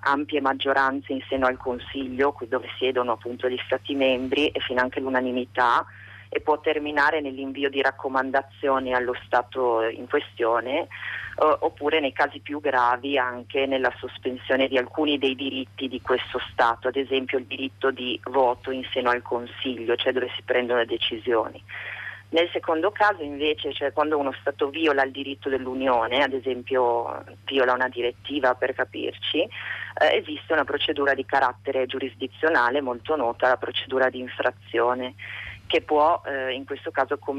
ampie 0.00 0.40
maggioranze 0.40 1.12
in 1.12 1.20
seno 1.28 1.46
al 1.46 1.56
Consiglio, 1.56 2.36
dove 2.48 2.68
siedono 2.78 3.12
appunto 3.12 3.48
gli 3.48 3.60
Stati 3.64 3.94
membri 3.94 4.48
e 4.48 4.60
fino 4.60 4.80
anche 4.80 5.00
l'unanimità 5.00 5.84
e 6.32 6.40
può 6.40 6.60
terminare 6.60 7.20
nell'invio 7.20 7.68
di 7.68 7.82
raccomandazioni 7.82 8.94
allo 8.94 9.16
Stato 9.24 9.82
in 9.82 10.08
questione 10.08 10.82
eh, 10.82 10.86
oppure 11.36 11.98
nei 11.98 12.12
casi 12.12 12.38
più 12.38 12.60
gravi 12.60 13.18
anche 13.18 13.66
nella 13.66 13.92
sospensione 13.98 14.68
di 14.68 14.78
alcuni 14.78 15.18
dei 15.18 15.34
diritti 15.34 15.88
di 15.88 16.00
questo 16.00 16.38
Stato, 16.52 16.86
ad 16.86 16.96
esempio 16.96 17.38
il 17.38 17.46
diritto 17.46 17.90
di 17.90 18.18
voto 18.24 18.70
in 18.70 18.84
seno 18.92 19.10
al 19.10 19.22
Consiglio, 19.22 19.96
cioè 19.96 20.12
dove 20.12 20.30
si 20.36 20.42
prendono 20.42 20.84
decisioni. 20.84 21.60
Nel 22.30 22.48
secondo 22.52 22.92
caso 22.92 23.22
invece, 23.22 23.72
cioè 23.72 23.92
quando 23.92 24.16
uno 24.16 24.32
Stato 24.40 24.68
viola 24.68 25.02
il 25.02 25.10
diritto 25.10 25.48
dell'Unione, 25.48 26.22
ad 26.22 26.32
esempio 26.32 27.24
viola 27.44 27.72
una 27.72 27.88
direttiva 27.88 28.54
per 28.54 28.72
capirci, 28.72 29.40
eh, 29.40 30.16
esiste 30.16 30.52
una 30.52 30.64
procedura 30.64 31.14
di 31.14 31.24
carattere 31.24 31.86
giurisdizionale 31.86 32.80
molto 32.80 33.16
nota, 33.16 33.48
la 33.48 33.56
procedura 33.56 34.08
di 34.08 34.20
infrazione 34.20 35.14
che 35.66 35.82
può 35.82 36.20
eh, 36.26 36.52
in 36.52 36.64
questo 36.64 36.90
caso 36.90 37.16
con 37.18 37.38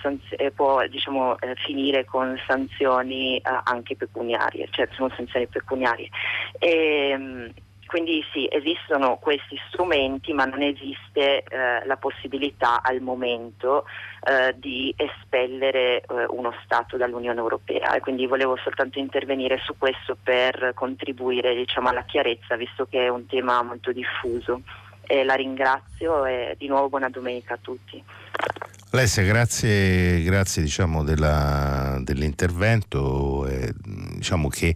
sanz- 0.00 0.34
eh, 0.38 0.50
può 0.50 0.86
diciamo, 0.86 1.38
eh, 1.38 1.54
finire 1.56 2.06
con 2.06 2.38
sanzioni 2.46 3.36
eh, 3.36 3.42
anche 3.64 3.94
pecuniarie, 3.94 4.68
cioè 4.70 4.88
sono 4.92 5.12
sanzioni 5.14 5.46
pecuniarie. 5.46 6.08
E, 6.58 7.10
ehm, 7.10 7.52
quindi 7.88 8.22
sì, 8.32 8.46
esistono 8.50 9.16
questi 9.16 9.58
strumenti, 9.68 10.34
ma 10.34 10.44
non 10.44 10.62
esiste 10.62 11.42
eh, 11.42 11.86
la 11.86 11.96
possibilità 11.96 12.82
al 12.82 13.00
momento 13.00 13.86
eh, 14.24 14.54
di 14.58 14.94
espellere 14.96 16.04
uno 16.28 16.52
Stato 16.64 16.98
dall'Unione 16.98 17.40
Europea 17.40 17.94
e 17.94 18.00
quindi 18.00 18.26
volevo 18.26 18.56
soltanto 18.62 18.98
intervenire 18.98 19.58
su 19.64 19.74
questo 19.78 20.16
per 20.22 20.72
contribuire 20.74 21.54
diciamo, 21.54 21.88
alla 21.88 22.04
chiarezza, 22.04 22.56
visto 22.56 22.86
che 22.88 23.06
è 23.06 23.08
un 23.08 23.26
tema 23.26 23.62
molto 23.62 23.90
diffuso 23.90 24.60
e 25.06 25.24
la 25.24 25.34
ringrazio 25.34 26.26
e 26.26 26.54
di 26.58 26.68
nuovo 26.68 26.90
buona 26.90 27.08
domenica 27.08 27.54
a 27.54 27.58
tutti. 27.60 28.04
Alessia, 28.90 29.22
grazie, 29.22 30.22
grazie 30.22 30.62
diciamo, 30.62 31.02
della, 31.02 31.98
dell'intervento. 32.02 33.46
Eh, 33.46 33.72
diciamo 34.16 34.48
che 34.48 34.74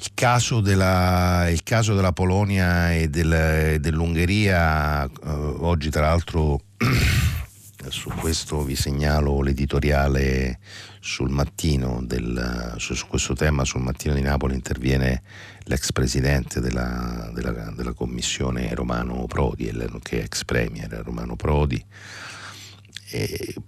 il 0.00 0.10
caso, 0.14 0.60
della, 0.60 1.48
il 1.50 1.62
caso 1.64 1.94
della 1.94 2.12
Polonia 2.12 2.94
e 2.94 3.08
del, 3.08 3.80
dell'Ungheria, 3.80 5.04
eh, 5.04 5.10
oggi 5.24 5.90
tra 5.90 6.02
l'altro 6.02 6.60
su 7.88 8.10
questo 8.10 8.62
vi 8.62 8.76
segnalo 8.76 9.40
l'editoriale 9.42 10.60
sul 11.00 11.30
mattino 11.30 12.00
del, 12.04 12.74
su, 12.76 12.94
su, 12.94 13.08
questo 13.08 13.34
tema 13.34 13.64
sul 13.64 13.80
mattino 13.80 14.14
di 14.14 14.20
Napoli 14.20 14.54
interviene 14.54 15.22
l'ex 15.64 15.90
presidente 15.90 16.60
della, 16.60 17.30
della, 17.34 17.72
della 17.74 17.92
commissione 17.92 18.72
Romano 18.74 19.26
Prodi, 19.26 19.72
che 20.02 20.20
è 20.20 20.22
ex 20.22 20.44
premier 20.44 20.90
Romano 21.04 21.34
Prodi, 21.34 21.84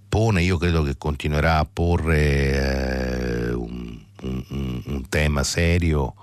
pone, 0.07 0.43
io 0.43 0.57
credo 0.57 0.83
che 0.83 0.97
continuerà 0.97 1.57
a 1.57 1.67
porre 1.71 3.49
eh, 3.49 3.53
un, 3.53 3.99
un, 4.21 4.81
un, 4.85 5.09
tema 5.09 5.43
serio 5.43 6.13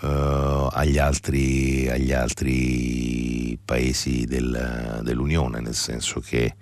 eh, 0.00 0.68
agli, 0.72 0.98
altri, 0.98 1.88
agli, 1.88 2.12
altri, 2.12 3.58
paesi 3.64 4.24
del, 4.24 5.00
dell'Unione, 5.02 5.60
nel 5.60 5.74
senso 5.74 6.20
che 6.20 6.54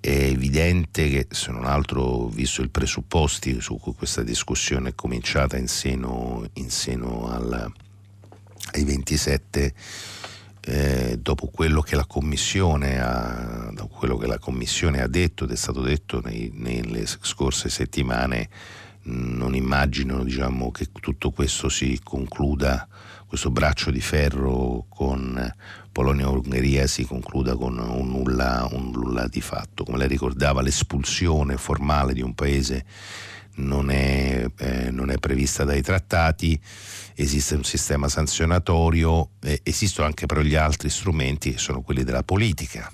è 0.00 0.10
evidente 0.10 1.08
che, 1.08 1.26
se 1.30 1.50
non 1.50 1.64
altro, 1.64 2.26
visto 2.26 2.62
i 2.62 2.68
presupposti 2.68 3.60
su 3.60 3.78
cui 3.78 3.94
questa 3.94 4.22
discussione 4.22 4.90
è 4.90 4.94
cominciata 4.94 5.56
in 5.56 5.68
seno, 5.68 6.46
in 6.54 6.70
seno 6.70 7.30
al, 7.30 7.72
ai 8.72 8.84
27, 8.84 9.74
eh, 10.66 11.18
dopo 11.20 11.46
quello 11.48 11.80
che 11.80 11.96
la 11.96 12.04
Commissione 12.04 13.00
ha, 13.00 13.72
quello 13.90 14.16
che 14.16 14.26
la 14.26 14.38
Commissione 14.38 15.00
ha 15.00 15.08
detto 15.08 15.44
ed 15.44 15.52
è 15.52 15.56
stato 15.56 15.80
detto 15.80 16.20
nei, 16.22 16.50
nelle 16.52 17.06
scorse 17.06 17.68
settimane, 17.68 18.48
non 19.04 19.54
immagino 19.54 20.22
diciamo, 20.24 20.70
che 20.70 20.88
tutto 20.92 21.30
questo 21.30 21.68
si 21.68 22.00
concluda, 22.02 22.86
questo 23.26 23.50
braccio 23.50 23.90
di 23.90 24.00
ferro 24.00 24.86
con 24.88 25.52
Polonia-Ungheria 25.90 26.86
si 26.86 27.04
concluda 27.04 27.56
con 27.56 27.78
un 27.78 28.08
nulla, 28.08 28.66
un 28.70 28.90
nulla 28.90 29.26
di 29.28 29.40
fatto. 29.40 29.84
Come 29.84 29.98
lei 29.98 30.08
ricordava, 30.08 30.62
l'espulsione 30.62 31.56
formale 31.56 32.14
di 32.14 32.22
un 32.22 32.34
paese 32.34 32.84
non 33.56 33.90
è, 33.90 34.44
eh, 34.56 34.90
non 34.90 35.10
è 35.10 35.18
prevista 35.18 35.64
dai 35.64 35.82
trattati, 35.82 36.58
esiste 37.14 37.54
un 37.54 37.64
sistema 37.64 38.08
sanzionatorio, 38.08 39.30
eh, 39.42 39.60
esistono 39.62 40.06
anche 40.06 40.26
però 40.26 40.40
gli 40.40 40.56
altri 40.56 40.88
strumenti 40.88 41.52
che 41.52 41.58
sono 41.58 41.82
quelli 41.82 42.04
della 42.04 42.22
politica. 42.22 42.90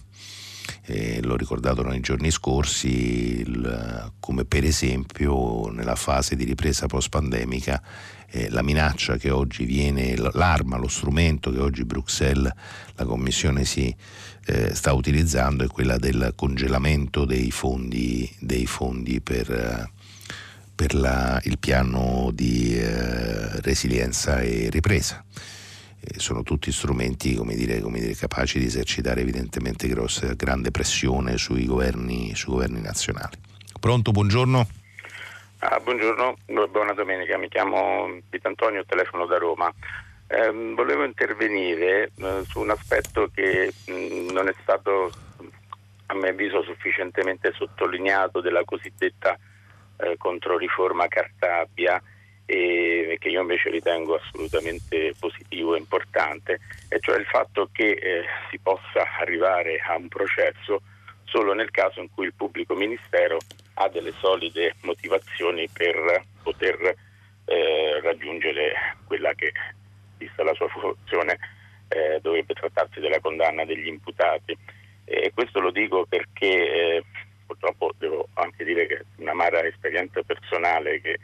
Eh, 0.93 1.21
l'ho 1.23 1.37
ricordato 1.37 1.85
nei 1.85 2.01
giorni 2.01 2.33
scorsi, 2.33 3.43
il, 3.43 4.13
come 4.19 4.45
per 4.45 4.65
esempio 4.65 5.71
nella 5.71 5.95
fase 5.95 6.35
di 6.35 6.43
ripresa 6.43 6.87
post-pandemica 6.87 7.81
eh, 8.29 8.51
la 8.51 8.63
minaccia 8.63 9.17
che 9.17 9.31
oggi 9.31 9.65
viene, 9.67 10.17
l'arma, 10.17 10.79
lo 10.79 10.89
strumento 10.89 11.53
che 11.53 11.61
oggi 11.61 11.85
Bruxelles, 11.85 12.53
la 12.97 13.05
Commissione 13.05 13.65
si 13.65 13.95
eh, 14.47 14.75
sta 14.75 14.93
utilizzando 14.93 15.63
è 15.63 15.69
quella 15.69 15.97
del 15.97 16.33
congelamento 16.35 17.25
dei 17.25 17.53
fondi, 17.53 18.29
dei 18.41 18.67
fondi 18.67 19.21
per, 19.21 19.93
per 20.75 20.95
la, 20.95 21.41
il 21.45 21.59
piano 21.61 22.33
di 22.35 22.77
eh, 22.77 23.61
resilienza 23.61 24.41
e 24.41 24.69
ripresa. 24.71 25.25
Sono 26.17 26.43
tutti 26.43 26.73
strumenti 26.73 27.35
come 27.35 27.55
dire, 27.55 27.81
come 27.81 28.01
dire, 28.01 28.15
capaci 28.15 28.59
di 28.59 28.65
esercitare 28.67 29.21
evidentemente 29.21 29.87
grossa, 29.87 30.33
grande 30.35 30.71
pressione 30.71 31.37
sui 31.37 31.67
governi, 31.67 32.35
sui 32.35 32.53
governi 32.53 32.81
nazionali. 32.81 33.37
Pronto, 33.79 34.11
buongiorno. 34.11 34.67
Ah, 35.59 35.79
buongiorno, 35.79 36.37
buona 36.71 36.95
domenica, 36.95 37.37
mi 37.37 37.49
chiamo 37.49 38.19
Pitantonio, 38.31 38.85
telefono 38.87 39.27
da 39.27 39.37
Roma. 39.37 39.71
Eh, 40.27 40.51
volevo 40.75 41.05
intervenire 41.05 42.13
eh, 42.15 42.45
su 42.49 42.61
un 42.61 42.71
aspetto 42.71 43.31
che 43.35 43.73
mh, 43.87 44.33
non 44.33 44.49
è 44.49 44.55
stato, 44.63 45.11
a 46.07 46.15
mio 46.15 46.29
avviso, 46.29 46.63
sufficientemente 46.63 47.53
sottolineato 47.55 48.41
della 48.41 48.65
cosiddetta 48.65 49.37
eh, 49.99 50.17
controriforma 50.17 51.09
Cartabia 51.09 52.03
e 52.53 53.17
che 53.21 53.29
io 53.29 53.43
invece 53.43 53.71
ritengo 53.71 54.17
assolutamente 54.17 55.15
positivo 55.21 55.77
e 55.77 55.79
importante, 55.79 56.59
e 56.89 56.99
cioè 56.99 57.17
il 57.17 57.25
fatto 57.27 57.69
che 57.73 57.91
eh, 57.91 58.25
si 58.51 58.59
possa 58.59 59.07
arrivare 59.21 59.79
a 59.79 59.95
un 59.95 60.09
processo 60.09 60.83
solo 61.23 61.53
nel 61.55 61.71
caso 61.71 62.01
in 62.01 62.11
cui 62.13 62.27
il 62.27 62.35
pubblico 62.35 62.75
ministero 62.75 63.39
ha 63.75 63.89
delle 63.89 64.13
solide 64.19 64.75
motivazioni 64.83 65.69
per 65.73 66.25
poter 66.43 66.97
eh, 67.45 68.01
raggiungere 68.03 68.73
quella 69.07 69.33
che, 69.35 69.53
vista 70.19 70.43
la 70.43 70.55
sua 70.55 70.67
funzione, 70.69 71.39
eh, 71.87 72.19
dovrebbe 72.21 72.55
trattarsi 72.55 72.99
della 72.99 73.21
condanna 73.21 73.65
degli 73.65 73.87
imputati. 73.87 74.59
E 75.05 75.31
questo 75.33 75.61
lo 75.61 75.71
dico 75.71 76.05
perché 76.05 76.47
eh, 76.47 77.05
purtroppo 77.47 77.93
devo 77.97 78.27
anche 78.35 78.65
dire 78.65 78.87
che 78.87 78.95
è 78.97 79.05
un'amara 79.19 79.65
esperienza 79.65 80.21
personale 80.23 81.01
che 81.01 81.17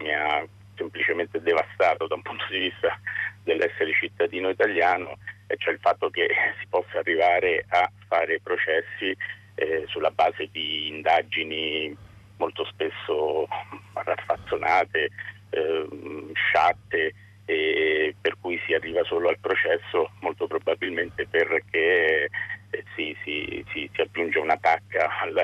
mi 0.00 0.12
ha 0.12 0.46
semplicemente 0.76 1.40
devastato 1.40 2.06
da 2.06 2.14
un 2.14 2.22
punto 2.22 2.44
di 2.50 2.58
vista 2.58 2.98
dell'essere 3.42 3.92
cittadino 3.94 4.48
italiano 4.48 5.16
e 5.46 5.56
cioè 5.58 5.72
il 5.72 5.80
fatto 5.80 6.10
che 6.10 6.28
si 6.58 6.66
possa 6.68 6.98
arrivare 6.98 7.64
a 7.68 7.90
fare 8.08 8.40
processi 8.42 9.16
eh, 9.54 9.84
sulla 9.86 10.10
base 10.10 10.48
di 10.50 10.88
indagini 10.88 11.96
molto 12.36 12.64
spesso 12.66 13.48
raffazzonate, 13.94 15.10
eh, 15.50 15.86
sciatte, 16.34 17.14
e 17.46 18.14
per 18.20 18.36
cui 18.40 18.60
si 18.66 18.74
arriva 18.74 19.04
solo 19.04 19.28
al 19.28 19.38
processo 19.38 20.10
molto 20.20 20.48
probabilmente 20.48 21.26
perché 21.28 22.28
eh, 22.70 22.84
si, 22.94 23.16
si, 23.22 23.64
si, 23.72 23.88
si, 23.92 24.00
aggiunge 24.00 24.40
una 24.40 24.56
tacca 24.56 25.08
al, 25.20 25.40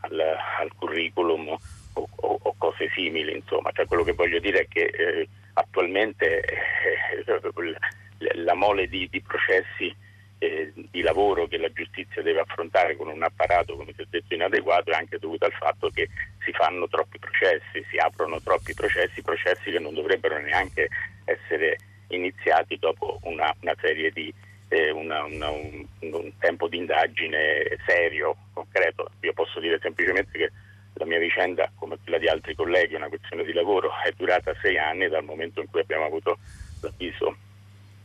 al, 0.00 0.20
al 0.58 0.72
curriculum 0.74 1.54
o, 1.98 2.08
o, 2.14 2.38
o, 2.42 2.54
cose 2.56 2.90
simili, 2.94 3.34
insomma, 3.34 3.70
cioè, 3.72 3.86
quello 3.86 4.04
che 4.04 4.12
voglio 4.12 4.38
dire 4.38 4.60
è 4.60 4.68
che 4.68 4.84
eh, 4.84 5.28
attualmente 5.54 6.44
eh, 6.44 7.24
la 8.42 8.54
mole 8.54 8.88
di, 8.88 9.08
di 9.10 9.20
processi 9.20 9.94
eh, 10.38 10.72
di 10.74 11.02
lavoro 11.02 11.46
che 11.46 11.58
la 11.58 11.72
giustizia 11.72 12.22
deve 12.22 12.40
affrontare 12.40 12.96
con 12.96 13.08
un 13.08 13.22
apparato, 13.22 13.76
come 13.76 13.92
si 13.94 14.02
è 14.02 14.06
detto, 14.08 14.34
inadeguato 14.34 14.90
è 14.90 14.94
anche 14.94 15.18
dovuto 15.18 15.44
al 15.44 15.52
fatto 15.52 15.90
che 15.90 16.08
si 16.44 16.52
fanno 16.52 16.88
troppi 16.88 17.18
processi, 17.18 17.84
si 17.90 17.96
aprono 17.98 18.40
troppi 18.40 18.72
processi, 18.74 19.22
processi 19.22 19.70
che 19.70 19.78
non 19.78 19.94
dovrebbero 19.94 20.38
neanche 20.38 20.88
essere 21.24 21.78
iniziati 22.08 22.78
dopo 22.78 23.18
una, 23.22 23.54
una 23.60 23.74
serie 23.80 24.10
di 24.10 24.32
eh, 24.68 24.90
una, 24.90 25.24
una, 25.24 25.50
un, 25.50 25.86
un, 26.00 26.32
tempo 26.38 26.68
di 26.68 26.76
indagine 26.76 27.64
serio, 27.86 28.36
concreto. 28.52 29.10
Io 29.20 29.32
posso 29.32 29.60
dire 29.60 29.78
semplicemente 29.80 30.38
che 30.38 30.52
la 30.98 31.06
mia 31.06 31.18
vicenda, 31.18 31.70
come 31.76 31.96
quella 32.02 32.18
di 32.18 32.28
altri 32.28 32.54
colleghi, 32.54 32.94
una 32.94 33.08
questione 33.08 33.44
di 33.44 33.52
lavoro, 33.52 33.90
è 34.04 34.12
durata 34.16 34.54
sei 34.60 34.76
anni 34.78 35.08
dal 35.08 35.24
momento 35.24 35.60
in 35.60 35.70
cui 35.70 35.80
abbiamo 35.80 36.04
avuto 36.04 36.38
l'avviso 36.80 37.36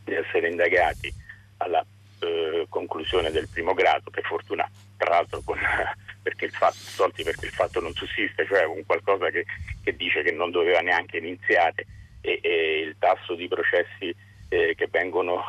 di 0.04 0.14
essere 0.14 0.48
indagati 0.48 1.12
alla 1.58 1.84
eh, 2.20 2.66
conclusione 2.68 3.30
del 3.30 3.48
primo 3.48 3.74
grado, 3.74 4.10
per 4.10 4.24
fortuna 4.24 4.68
tra 4.96 5.10
l'altro 5.10 5.42
con, 5.44 5.58
perché 6.22 6.46
il 6.46 6.52
fatto, 6.52 6.76
solti 6.76 7.22
perché 7.22 7.46
il 7.46 7.52
fatto 7.52 7.80
non 7.80 7.92
sussiste, 7.92 8.46
cioè 8.46 8.64
un 8.64 8.84
qualcosa 8.86 9.30
che, 9.30 9.44
che 9.82 9.94
dice 9.96 10.22
che 10.22 10.32
non 10.32 10.50
doveva 10.50 10.80
neanche 10.80 11.18
iniziare 11.18 11.86
e, 12.20 12.38
e 12.42 12.80
il 12.80 12.96
tasso 12.98 13.34
di 13.34 13.48
processi 13.48 14.14
eh, 14.48 14.74
che 14.76 14.88
vengono, 14.90 15.42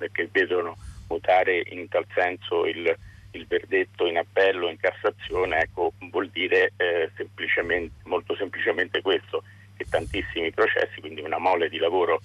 eh, 0.00 0.10
che 0.12 0.28
vedono 0.30 0.76
mutare 1.08 1.62
in 1.66 1.88
tal 1.88 2.06
senso 2.14 2.66
il, 2.66 2.96
il 3.32 3.46
verdetto 3.46 4.06
in 4.06 4.18
appello, 4.18 4.68
in 4.68 4.78
Cassazione, 4.78 5.60
ecco, 5.60 5.92
vuol 6.10 6.28
dire 6.30 6.72
eh, 6.76 7.10
semplicemente, 7.16 7.94
molto 8.04 8.34
semplicemente 8.34 9.02
questo, 9.02 9.42
che 9.76 9.86
tantissimi 9.88 10.50
processi, 10.50 11.00
quindi 11.00 11.20
una 11.20 11.38
mole 11.38 11.68
di 11.68 11.78
lavoro 11.78 12.20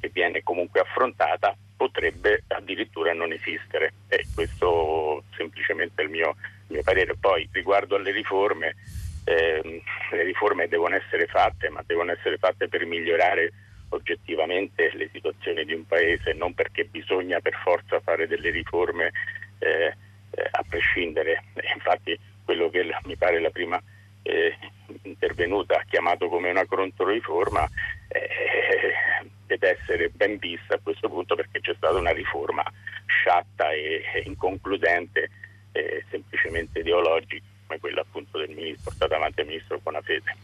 che 0.00 0.10
viene 0.12 0.42
comunque 0.42 0.80
affrontata, 0.80 1.56
potrebbe 1.76 2.44
addirittura 2.48 3.12
non 3.12 3.32
esistere. 3.32 3.92
E 4.08 4.26
questo 4.34 5.24
semplicemente 5.36 6.02
è 6.02 6.04
il 6.04 6.10
mio, 6.10 6.36
il 6.68 6.74
mio 6.74 6.82
parere. 6.82 7.16
Poi 7.18 7.48
riguardo 7.52 7.96
alle 7.96 8.10
riforme, 8.10 8.76
eh, 9.24 9.82
le 10.12 10.22
riforme 10.22 10.68
devono 10.68 10.96
essere 10.96 11.26
fatte, 11.26 11.68
ma 11.68 11.82
devono 11.86 12.12
essere 12.12 12.38
fatte 12.38 12.68
per 12.68 12.84
migliorare 12.86 13.52
oggettivamente 13.90 14.90
le 14.94 15.08
situazioni 15.12 15.64
di 15.64 15.74
un 15.74 15.86
paese, 15.86 16.32
non 16.32 16.54
perché 16.54 16.84
bisogna 16.84 17.40
per 17.40 17.54
forza 17.62 18.00
fare 18.00 18.26
delle 18.26 18.50
riforme 18.50 19.10
eh, 19.58 19.94
eh, 20.30 20.48
a 20.50 20.64
prescindere. 20.68 21.44
Infatti 21.74 22.18
quello 22.44 22.70
che 22.70 22.84
mi 23.04 23.16
pare 23.16 23.40
la 23.40 23.50
prima 23.50 23.80
eh, 24.22 24.56
intervenuta 25.02 25.76
ha 25.76 25.84
chiamato 25.88 26.28
come 26.28 26.50
una 26.50 26.66
controriforma 26.66 27.68
eh, 28.08 29.28
deve 29.46 29.78
essere 29.78 30.10
ben 30.10 30.38
vista 30.38 30.74
a 30.74 30.80
questo 30.82 31.08
punto 31.08 31.34
perché 31.34 31.60
c'è 31.60 31.74
stata 31.76 31.98
una 31.98 32.12
riforma 32.12 32.62
sciatta 33.06 33.72
e, 33.72 34.02
e 34.14 34.22
inconcludente, 34.26 35.30
eh, 35.72 36.04
semplicemente 36.10 36.80
ideologica, 36.80 37.44
come 37.66 37.80
quella 37.80 38.00
appunto 38.00 38.38
del 38.38 38.50
ministro, 38.50 38.90
portata 38.90 39.16
avanti 39.16 39.36
dal 39.36 39.46
ministro 39.46 39.80
Bonafede. 39.82 40.36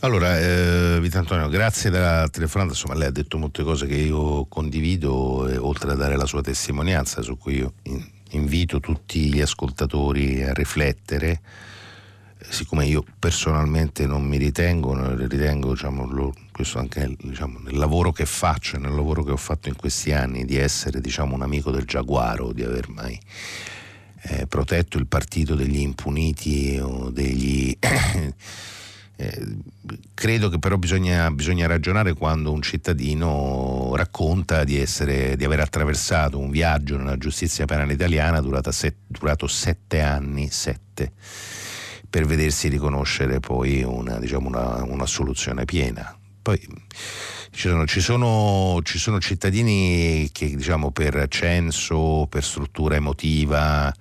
Allora, 0.00 0.38
eh, 0.38 0.98
Vito 1.00 1.18
Antonio, 1.18 1.48
grazie 1.48 1.88
della 1.88 2.28
telefonata, 2.30 2.72
insomma 2.72 2.94
lei 2.94 3.08
ha 3.08 3.12
detto 3.12 3.38
molte 3.38 3.62
cose 3.62 3.86
che 3.86 3.94
io 3.94 4.44
condivido, 4.46 5.48
e, 5.48 5.56
oltre 5.56 5.92
a 5.92 5.94
dare 5.94 6.16
la 6.16 6.26
sua 6.26 6.42
testimonianza 6.42 7.22
su 7.22 7.38
cui 7.38 7.56
io 7.56 7.72
invito 8.34 8.80
tutti 8.80 9.32
gli 9.32 9.40
ascoltatori 9.40 10.42
a 10.42 10.52
riflettere, 10.52 11.40
siccome 12.48 12.86
io 12.86 13.04
personalmente 13.18 14.06
non 14.06 14.24
mi 14.24 14.36
ritengo, 14.36 15.14
ritengo 15.26 15.72
diciamo, 15.72 16.06
lo, 16.06 16.34
questo 16.52 16.78
anche 16.78 17.16
diciamo, 17.18 17.60
nel 17.60 17.76
lavoro 17.76 18.12
che 18.12 18.26
faccio 18.26 18.76
e 18.76 18.78
nel 18.78 18.94
lavoro 18.94 19.24
che 19.24 19.32
ho 19.32 19.36
fatto 19.36 19.68
in 19.68 19.76
questi 19.76 20.12
anni, 20.12 20.44
di 20.44 20.56
essere 20.56 21.00
diciamo, 21.00 21.34
un 21.34 21.42
amico 21.42 21.70
del 21.70 21.84
giaguaro, 21.84 22.52
di 22.52 22.62
aver 22.62 22.88
mai 22.88 23.18
eh, 24.22 24.46
protetto 24.46 24.98
il 24.98 25.06
partito 25.06 25.54
degli 25.54 25.78
impuniti 25.78 26.78
o 26.80 27.10
degli... 27.10 27.76
Eh, 29.16 29.56
credo 30.12 30.48
che 30.48 30.58
però 30.58 30.76
bisogna, 30.76 31.30
bisogna, 31.30 31.68
ragionare 31.68 32.14
quando 32.14 32.50
un 32.50 32.62
cittadino 32.62 33.92
racconta 33.94 34.64
di, 34.64 34.78
essere, 34.78 35.36
di, 35.36 35.44
aver 35.44 35.60
attraversato 35.60 36.38
un 36.38 36.50
viaggio 36.50 36.96
nella 36.96 37.16
giustizia 37.16 37.64
penale 37.64 37.92
italiana 37.92 38.42
set, 38.72 38.96
durato 39.06 39.46
sette 39.46 40.00
anni, 40.00 40.48
sette, 40.50 41.12
per 42.10 42.26
vedersi 42.26 42.68
riconoscere 42.68 43.38
poi 43.38 43.84
una, 43.84 44.18
diciamo 44.18 44.48
una, 44.48 44.82
una 44.82 45.06
soluzione 45.06 45.64
piena. 45.64 46.16
Poi 46.42 46.60
ci 47.54 47.68
sono, 47.68 47.86
ci 47.86 48.00
sono, 48.00 48.80
ci 48.82 48.98
sono 48.98 49.20
cittadini 49.20 50.28
che 50.32 50.56
diciamo, 50.56 50.90
per 50.90 51.26
censo, 51.28 52.26
per 52.28 52.42
struttura 52.42 52.96
emotiva, 52.96 53.94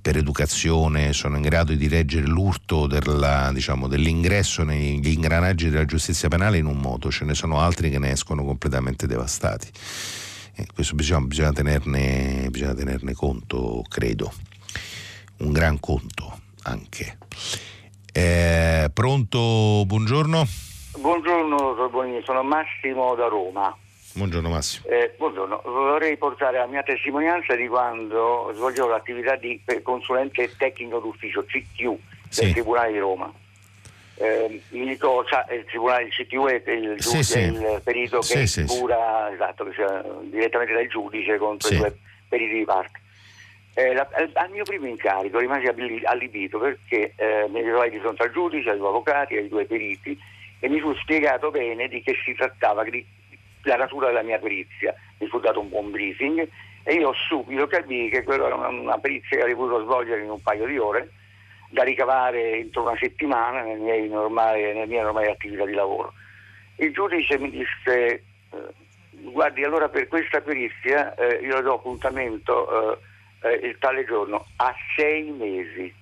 per 0.00 0.18
educazione 0.18 1.14
sono 1.14 1.36
in 1.36 1.42
grado 1.42 1.72
di 1.72 1.88
reggere 1.88 2.26
l'urto 2.26 2.86
della, 2.86 3.50
diciamo, 3.52 3.88
dell'ingresso 3.88 4.62
negli 4.62 5.08
ingranaggi 5.08 5.70
della 5.70 5.86
giustizia 5.86 6.28
penale 6.28 6.58
in 6.58 6.66
un 6.66 6.76
modo, 6.76 7.10
ce 7.10 7.24
ne 7.24 7.34
sono 7.34 7.60
altri 7.60 7.88
che 7.88 7.98
ne 7.98 8.10
escono 8.10 8.44
completamente 8.44 9.06
devastati. 9.06 9.68
Eh, 10.54 10.66
questo 10.74 10.94
bisogna, 10.94 11.26
bisogna, 11.26 11.52
tenerne, 11.52 12.48
bisogna 12.50 12.74
tenerne 12.74 13.14
conto, 13.14 13.82
credo, 13.88 14.30
un 15.38 15.52
gran 15.52 15.80
conto 15.80 16.40
anche. 16.64 17.16
Eh, 18.12 18.90
pronto, 18.92 19.84
buongiorno. 19.86 20.67
Buongiorno 20.98 21.76
sono 22.24 22.42
Massimo 22.42 23.14
da 23.14 23.28
Roma. 23.28 23.74
Buongiorno 24.14 24.48
Massimo. 24.48 24.88
Eh, 24.88 25.14
buongiorno, 25.16 25.62
vorrei 25.64 26.16
portare 26.16 26.58
la 26.58 26.66
mia 26.66 26.82
testimonianza 26.82 27.54
di 27.54 27.68
quando 27.68 28.50
svolgevo 28.52 28.88
l'attività 28.88 29.36
di 29.36 29.60
consulente 29.82 30.50
tecnico 30.56 30.98
d'ufficio 30.98 31.44
CTU 31.44 31.96
del 32.00 32.28
sì. 32.28 32.50
Tribunale 32.50 32.92
di 32.92 32.98
Roma. 32.98 33.32
Eh, 34.16 34.60
il, 34.70 34.80
il 34.80 34.98
Tribunale 35.66 36.04
di 36.04 36.10
CTU 36.10 36.46
è 36.46 36.62
il, 36.68 36.96
sì, 36.98 37.22
sì. 37.22 37.38
il 37.38 37.80
perito 37.84 38.18
che 38.18 38.48
sì, 38.48 38.64
cura 38.64 39.32
esatto, 39.32 39.64
che 39.66 39.74
direttamente 40.24 40.74
dal 40.74 40.88
giudice 40.88 41.38
contro 41.38 41.72
i 41.72 41.76
due 41.76 41.96
periti 42.28 42.54
di 42.54 42.64
parte. 42.64 43.00
Eh, 43.74 43.94
la, 43.94 44.08
eh, 44.16 44.30
al 44.32 44.50
mio 44.50 44.64
primo 44.64 44.86
incarico 44.86 45.38
rimasi 45.38 45.68
allibito 46.02 46.58
perché 46.58 47.12
eh, 47.14 47.46
mi 47.48 47.60
ritrovai 47.62 47.90
di 47.90 48.00
fronte 48.00 48.24
al 48.24 48.32
giudice, 48.32 48.70
agli 48.70 48.80
avvocati, 48.80 49.36
ai 49.36 49.46
due 49.46 49.64
periti 49.64 50.18
e 50.60 50.68
mi 50.68 50.80
fu 50.80 50.94
spiegato 50.94 51.50
bene 51.50 51.88
di 51.88 52.02
che 52.02 52.14
si 52.24 52.34
trattava 52.34 52.84
la 53.62 53.76
natura 53.76 54.08
della 54.08 54.22
mia 54.22 54.38
perizia. 54.38 54.94
Mi 55.18 55.26
fu 55.28 55.40
dato 55.40 55.60
un 55.60 55.68
buon 55.68 55.90
briefing 55.90 56.48
e 56.82 56.94
io 56.94 57.12
subito 57.28 57.66
capii 57.66 58.08
che 58.08 58.22
quella 58.22 58.46
era 58.46 58.54
una, 58.54 58.98
perizia 58.98 59.36
che 59.36 59.40
avrei 59.40 59.54
potuto 59.54 59.82
svolgere 59.82 60.22
in 60.22 60.30
un 60.30 60.40
paio 60.40 60.66
di 60.66 60.78
ore, 60.78 61.10
da 61.70 61.82
ricavare 61.82 62.52
entro 62.52 62.82
una 62.82 62.96
settimana 62.96 63.62
nelle, 63.62 64.06
normali, 64.06 64.62
nelle 64.62 64.86
mie 64.86 65.02
normali 65.02 65.28
attività 65.28 65.64
di 65.64 65.74
lavoro. 65.74 66.12
Il 66.76 66.92
giudice 66.92 67.38
mi 67.38 67.50
disse, 67.50 67.94
eh, 67.94 68.22
guardi 69.10 69.64
allora 69.64 69.88
per 69.88 70.08
questa 70.08 70.40
perizia 70.40 71.14
eh, 71.14 71.40
io 71.42 71.60
do 71.60 71.74
appuntamento 71.74 72.94
eh, 72.94 72.98
eh, 73.42 73.66
il 73.66 73.76
tale 73.78 74.04
giorno 74.04 74.46
a 74.56 74.74
sei 74.96 75.30
mesi. 75.30 75.92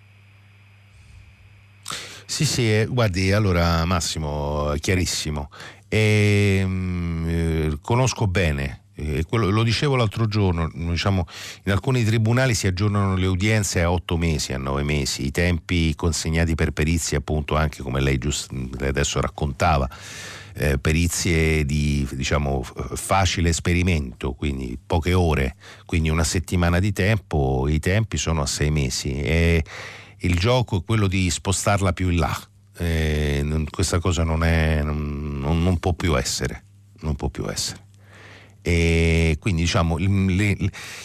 Sì, 2.28 2.44
sì, 2.44 2.62
eh, 2.72 2.86
guardi, 2.86 3.32
allora 3.32 3.84
Massimo, 3.84 4.72
chiarissimo. 4.80 5.48
E, 5.88 6.58
ehm, 6.60 6.70
mh, 6.70 7.28
eh, 7.28 7.78
conosco 7.80 8.26
bene 8.26 8.80
Eh, 8.98 9.24
quello, 9.28 9.50
lo 9.50 9.62
dicevo 9.62 9.94
l'altro 9.94 10.26
giorno, 10.26 10.70
diciamo, 10.72 11.26
in 11.64 11.72
alcuni 11.72 12.02
tribunali 12.02 12.54
si 12.54 12.66
aggiornano 12.66 13.14
le 13.14 13.26
udienze 13.26 13.82
a 13.82 13.90
otto 13.90 14.16
mesi, 14.16 14.54
a 14.54 14.56
nove 14.58 14.84
mesi, 14.84 15.26
i 15.26 15.30
tempi 15.30 15.94
consegnati 15.94 16.54
per 16.54 16.70
perizie 16.70 17.18
appunto 17.18 17.56
anche 17.56 17.82
come 17.82 18.00
lei 18.00 18.16
giust, 18.16 18.50
adesso 18.80 19.20
raccontava, 19.20 19.86
eh, 20.54 20.78
perizie 20.78 21.66
di 21.66 22.08
diciamo, 22.12 22.62
facile 22.94 23.50
esperimento, 23.50 24.32
quindi 24.32 24.78
poche 24.86 25.12
ore, 25.12 25.56
quindi 25.84 26.08
una 26.08 26.24
settimana 26.24 26.78
di 26.78 26.92
tempo, 26.94 27.66
i 27.68 27.78
tempi 27.80 28.16
sono 28.16 28.40
a 28.40 28.46
sei 28.46 28.70
mesi 28.70 29.12
e 29.20 29.62
il 30.18 30.38
gioco 30.38 30.78
è 30.78 30.84
quello 30.84 31.06
di 31.06 31.30
spostarla 31.30 31.92
più 31.92 32.10
in 32.10 32.18
là. 32.18 32.36
Eh, 32.78 33.64
questa 33.70 33.98
cosa 33.98 34.22
non, 34.22 34.44
è, 34.44 34.82
non, 34.82 35.62
non 35.62 35.78
può 35.78 35.94
più 35.94 36.16
essere, 36.18 36.64
non 37.00 37.16
può 37.16 37.28
più 37.28 37.48
essere. 37.50 37.85
E 38.68 39.36
quindi 39.38 39.62
diciamo, 39.62 39.96
le, 39.96 40.56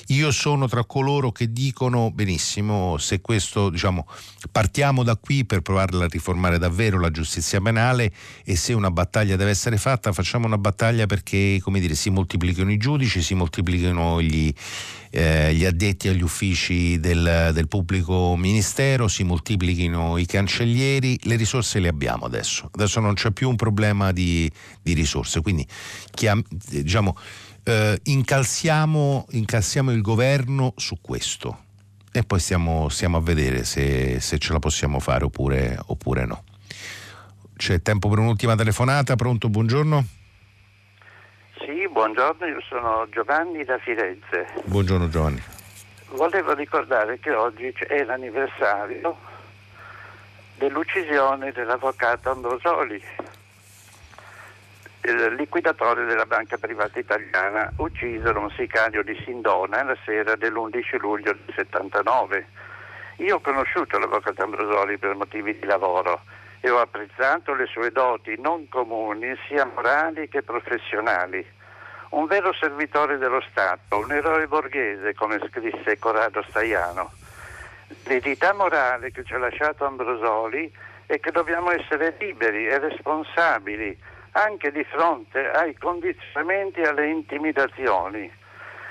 io 0.08 0.32
sono 0.32 0.68
tra 0.68 0.84
coloro 0.84 1.32
che 1.32 1.52
dicono 1.52 2.10
benissimo, 2.10 2.98
se 2.98 3.22
questo 3.22 3.70
diciamo, 3.70 4.08
partiamo 4.52 5.04
da 5.04 5.16
qui 5.16 5.46
per 5.46 5.62
provarla 5.62 6.06
a 6.06 6.08
riformare 6.08 6.58
davvero 6.58 7.00
la 7.00 7.12
giustizia 7.12 7.62
penale 7.62 8.12
e 8.44 8.56
se 8.56 8.74
una 8.74 8.90
battaglia 8.90 9.36
deve 9.36 9.52
essere 9.52 9.78
fatta, 9.78 10.12
facciamo 10.12 10.48
una 10.48 10.58
battaglia 10.58 11.06
perché 11.06 11.60
come 11.62 11.80
dire, 11.80 11.94
si 11.94 12.10
moltiplichino 12.10 12.72
i 12.72 12.78
giudici, 12.78 13.22
si 13.22 13.36
moltiplichino 13.36 14.24
gli, 14.24 14.52
eh, 15.12 15.54
gli 15.54 15.64
addetti 15.64 16.08
agli 16.08 16.24
uffici 16.24 17.00
del, 17.00 17.52
del, 17.54 17.68
pubblico 17.68 18.36
ministero, 18.38 19.08
si 19.08 19.22
moltiplichino 19.22 20.18
i 20.18 20.26
cancellieri, 20.26 21.20
le 21.26 21.36
risorse 21.36 21.80
le 21.80 21.90
abbiamo 21.90 22.26
adesso, 22.26 22.72
adesso 22.74 23.00
non 23.00 23.14
c'è 23.14 23.30
più 23.30 23.50
un 23.50 23.56
problema 23.56 24.12
di, 24.12 24.52
di 24.82 24.94
risorse, 24.94 25.42
quindi 25.42 25.64
chiam, 26.10 26.42
diciamo 26.50 27.16
eh, 27.64 28.00
incalziamo, 28.04 29.28
incalziamo, 29.32 29.92
il 29.92 30.02
governo 30.02 30.74
su 30.78 31.00
questo 31.02 31.70
e 32.12 32.24
poi 32.24 32.40
stiamo, 32.40 32.90
stiamo 32.90 33.18
a 33.18 33.22
vedere 33.22 33.64
se, 33.64 34.20
se, 34.20 34.38
ce 34.38 34.54
la 34.54 34.60
possiamo 34.60 35.00
fare 35.00 35.24
oppure, 35.24 35.78
oppure 35.88 36.26
no. 36.26 36.44
C'è 37.56 37.82
tempo 37.82 38.10
per 38.10 38.20
un'ultima 38.20 38.56
telefonata, 38.56 39.16
pronto, 39.16 39.48
buongiorno? 39.50 40.06
Sì, 41.60 41.88
buongiorno, 41.92 42.46
io 42.48 42.62
sono 42.68 43.08
Giovanni 43.12 43.64
da 43.64 43.78
Firenze. 43.78 44.48
Buongiorno 44.66 45.08
Giovanni. 45.10 45.42
Volevo 46.10 46.54
ricordare 46.54 47.20
che 47.20 47.32
oggi 47.32 47.74
è 47.88 48.04
l'anniversario 48.04 49.16
dell'uccisione 50.58 51.52
dell'avvocato 51.52 52.32
Ambrosoli, 52.32 53.02
il 55.04 55.34
liquidatore 55.34 56.06
della 56.06 56.26
banca 56.26 56.58
privata 56.58 57.00
italiana, 57.00 57.72
ucciso 57.78 58.32
da 58.32 58.40
un 58.40 58.52
sicario 58.52 59.04
di 59.04 59.20
Sindona 59.26 59.84
la 59.84 59.98
sera 60.06 60.36
dell'11 60.36 61.00
luglio 61.00 61.34
del 61.34 61.54
79. 61.56 62.46
Io 63.18 63.36
ho 63.36 63.40
conosciuto 63.40 63.98
l'avvocato 63.98 64.44
Ambrosoli 64.44 64.98
per 64.98 65.16
motivi 65.16 65.58
di 65.58 65.66
lavoro 65.66 66.22
e 66.60 66.70
ho 66.70 66.80
apprezzato 66.80 67.56
le 67.56 67.66
sue 67.66 67.92
doti 67.92 68.40
non 68.40 68.70
comuni 68.70 69.36
sia 69.48 69.66
morali 69.66 70.30
che 70.30 70.44
professionali. 70.44 71.44
Un 72.10 72.26
vero 72.28 72.54
servitore 72.54 73.18
dello 73.18 73.42
Stato, 73.50 73.98
un 73.98 74.12
eroe 74.12 74.48
borghese, 74.48 75.16
come 75.16 75.40
scrisse 75.48 75.98
Corrado 75.98 76.44
Staiano. 76.50 77.12
L'eredità 78.04 78.54
morale 78.54 79.12
che 79.12 79.24
ci 79.24 79.34
ha 79.34 79.40
lasciato 79.40 79.86
Ambrosoli 79.86 80.72
è 81.08 81.20
che 81.20 81.32
dobbiamo 81.32 81.72
essere 81.72 82.16
liberi 82.20 82.68
e 82.68 82.78
responsabili 82.78 83.98
anche 84.32 84.72
di 84.72 84.84
fronte 84.86 85.50
ai 85.52 85.76
condizionamenti 85.78 86.80
e 86.80 86.88
alle 86.88 87.08
intimidazioni. 87.08 88.32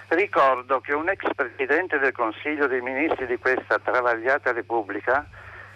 Ricordo 0.08 0.80
che 0.80 0.92
un 0.92 1.08
ex 1.08 1.22
presidente 1.34 1.98
del 1.98 2.12
Consiglio 2.12 2.66
dei 2.66 2.80
Ministri 2.80 3.26
di 3.26 3.38
questa 3.38 3.78
travagliata 3.78 4.52
Repubblica, 4.52 5.24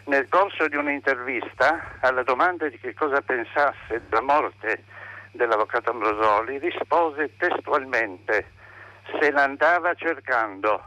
nel 0.07 0.29
corso 0.29 0.67
di 0.69 0.77
un'intervista 0.77 1.97
alla 2.01 2.23
domanda 2.23 2.69
di 2.69 2.79
che 2.79 2.95
cosa 2.95 3.23
pensasse 3.23 4.03
della 4.09 4.21
morte 4.21 4.85
dell'avvocato 5.31 5.91
Ambrosoli, 5.91 6.59
rispose 6.59 7.37
testualmente 7.37 8.51
se 9.19 9.31
l'andava 9.31 9.95
cercando. 9.95 10.83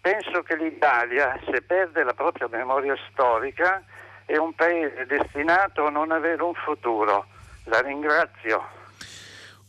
Penso 0.00 0.42
che 0.42 0.56
l'Italia, 0.56 1.38
se 1.50 1.62
perde 1.62 2.02
la 2.02 2.12
propria 2.12 2.48
memoria 2.50 2.96
storica, 3.10 3.82
è 4.26 4.36
un 4.36 4.52
paese 4.54 5.06
destinato 5.06 5.86
a 5.86 5.90
non 5.90 6.10
avere 6.10 6.42
un 6.42 6.54
futuro 6.54 7.26
la 7.64 7.80
ringrazio. 7.80 8.62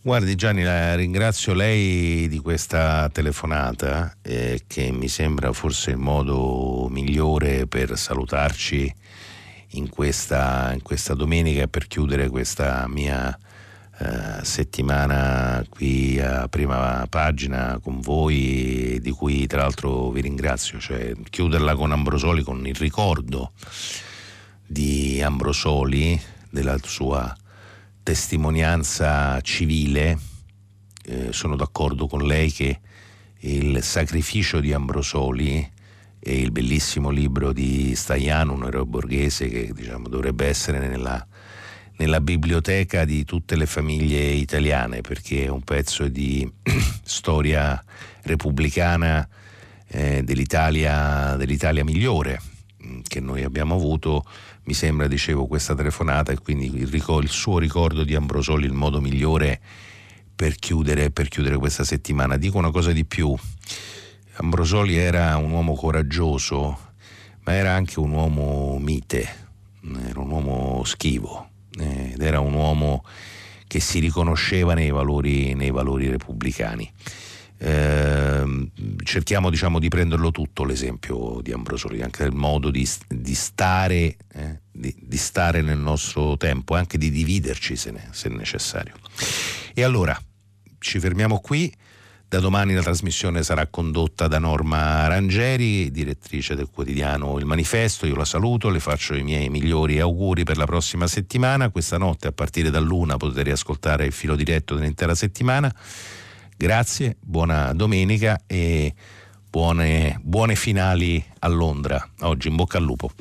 Guardi 0.02 0.36
Gianni, 0.36 0.62
la 0.62 0.94
ringrazio 0.96 1.54
lei 1.54 2.28
di 2.28 2.38
questa 2.38 3.10
telefonata 3.10 4.16
eh, 4.22 4.62
che 4.68 4.92
mi 4.92 5.08
sembra 5.08 5.52
forse 5.52 5.92
il 5.92 5.98
modo 5.98 6.88
migliore 6.92 7.66
per 7.66 7.98
salutarci 7.98 8.94
in 9.70 9.90
questa, 9.90 10.72
in 10.74 10.84
questa 10.84 11.16
domenica 11.16 11.66
per 11.68 11.88
chiudere 11.88 12.30
questa 12.30 12.86
mia 12.88 13.36
eh, 13.98 14.44
settimana 14.44 15.66
qui 15.70 16.20
a 16.20 16.48
prima 16.50 17.08
pagina 17.10 17.80
con 17.82 18.00
voi, 18.00 19.00
di 19.02 19.10
cui 19.10 19.48
tra 19.48 19.62
l'altro 19.62 20.12
vi 20.12 20.22
ringrazio, 20.22 20.80
cioè 20.80 21.14
chiuderla 21.30 21.76
con 21.76 21.92
Ambrosoli, 21.92 22.44
con 22.44 22.68
il 22.68 22.76
ricordo 22.76 23.54
di 24.68 25.20
Ambrosoli, 25.20 26.22
della 26.52 26.78
sua 26.84 27.36
testimonianza 28.06 29.42
civile, 29.42 30.20
eh, 31.06 31.34
sono 31.34 31.56
d'accordo 31.56 32.06
con 32.06 32.24
lei 32.28 32.52
che 32.52 32.80
il 33.40 33.82
sacrificio 33.82 34.60
di 34.60 34.74
Ambrosoli 34.74 35.72
e 36.20 36.40
il 36.40 36.52
bellissimo 36.52 37.10
libro 37.10 37.52
di 37.52 37.96
Staiano, 37.96 38.54
un 38.54 38.66
eroe 38.66 38.86
borghese 38.86 39.48
che 39.48 39.72
diciamo, 39.74 40.08
dovrebbe 40.08 40.46
essere 40.46 40.88
nella, 40.88 41.26
nella, 41.98 42.22
biblioteca 42.22 43.06
di 43.06 43.26
tutte 43.26 43.56
le 43.56 43.66
famiglie 43.66 44.22
italiane 44.22 45.02
perché 45.02 45.46
è 45.46 45.48
un 45.50 45.64
pezzo 45.64 46.08
di 46.08 46.48
storia 47.04 47.84
repubblicana 48.22 49.28
eh, 49.88 50.22
dell'Italia, 50.22 51.36
dell'Italia 51.38 51.84
migliore 51.84 52.40
che 53.08 53.20
noi 53.20 53.44
abbiamo 53.44 53.76
avuto 53.76 54.26
mi 54.64 54.74
sembra, 54.74 55.08
dicevo, 55.08 55.46
questa 55.46 55.76
telefonata 55.76 56.32
e 56.32 56.40
quindi 56.40 56.74
il, 56.76 56.88
ricor- 56.88 57.24
il 57.24 57.30
suo 57.30 57.60
ricordo 57.60 58.04
di 58.04 58.16
Ambrosoli 58.16 58.66
il 58.66 58.74
modo 58.74 59.00
migliore 59.00 59.60
per 60.36 60.56
chiudere, 60.56 61.12
per 61.12 61.28
chiudere 61.28 61.58
questa 61.58 61.84
settimana. 61.84 62.38
Dico 62.38 62.58
una 62.58 62.72
cosa 62.72 62.92
di 62.92 63.06
più, 63.06 63.34
Ambrosoli 64.38 64.98
era 64.98 65.38
un 65.38 65.52
uomo 65.52 65.76
coraggioso, 65.76 66.78
ma 67.44 67.54
era 67.54 67.74
anche 67.74 68.00
un 68.00 68.12
uomo 68.12 68.78
mite, 68.80 69.48
era 70.08 70.20
un 70.20 70.32
uomo 70.32 70.84
schivo 70.84 71.50
ed 71.78 72.22
era 72.22 72.40
un 72.40 72.54
uomo 72.54 73.04
che 73.68 73.80
si 73.80 74.00
riconosceva 74.00 74.74
nei 74.74 74.90
valori, 74.90 75.54
nei 75.54 75.72
valori 75.72 76.10
repubblicani. 76.10 76.92
Eh, 77.58 78.72
cerchiamo 79.04 79.50
diciamo, 79.50 79.80
di 79.80 79.88
prenderlo 79.88 80.32
tutto 80.32 80.64
l'esempio 80.64 81.40
di 81.42 81.52
Ambrosoli, 81.52 82.02
anche 82.02 82.24
il 82.24 82.34
modo 82.34 82.70
di, 82.70 82.88
di, 83.08 83.36
stare, 83.36 84.18
eh, 84.34 84.62
di, 84.72 84.94
di, 85.00 85.18
stare, 85.18 85.62
nel 85.62 85.78
nostro 85.78 86.38
tempo, 86.38 86.76
anche 86.76 86.98
di 86.98 87.10
dividerci 87.10 87.76
se, 87.76 87.92
ne, 87.92 88.10
se 88.12 88.30
necessario. 88.30 88.94
E 89.74 89.84
allora 89.84 90.20
ci 90.80 91.00
fermiamo 91.00 91.40
qui. 91.40 91.74
Da 92.28 92.40
domani 92.40 92.74
la 92.74 92.82
trasmissione 92.82 93.44
sarà 93.44 93.68
condotta 93.68 94.28
da 94.28 94.40
Norma 94.40 95.08
Rangeri, 95.08 95.92
direttrice 95.92 96.56
del 96.56 96.70
quotidiano 96.72 97.38
Il 97.38 97.46
Manifesto. 97.46 98.08
Io 98.08 98.16
la 98.16 98.26
saluto, 98.26 98.70
le 98.70 98.80
faccio 98.80 99.14
i 99.14 99.22
miei 99.22 99.48
migliori 99.50 100.00
auguri 100.00 100.44
per 100.44 100.58
la 100.58 100.66
prossima 100.66 101.06
settimana. 101.06 101.70
Questa 101.70 101.98
notte 101.98 102.28
a 102.28 102.32
partire 102.32 102.72
dall'una 102.72 103.16
potete 103.18 103.44
riascoltare 103.44 104.06
il 104.06 104.12
filo 104.12 104.36
diretto 104.36 104.76
dell'intera 104.76 105.14
settimana. 105.14 105.74
Grazie, 106.58 107.18
buona 107.20 107.74
domenica 107.74 108.40
e 108.48 108.94
buone, 109.50 110.18
buone 110.22 110.56
finali 110.56 111.24
a 111.40 111.50
Londra. 111.50 112.10
Oggi 112.22 112.48
in 112.48 112.56
bocca 112.56 112.78
al 112.78 112.86
lupo. 112.86 113.12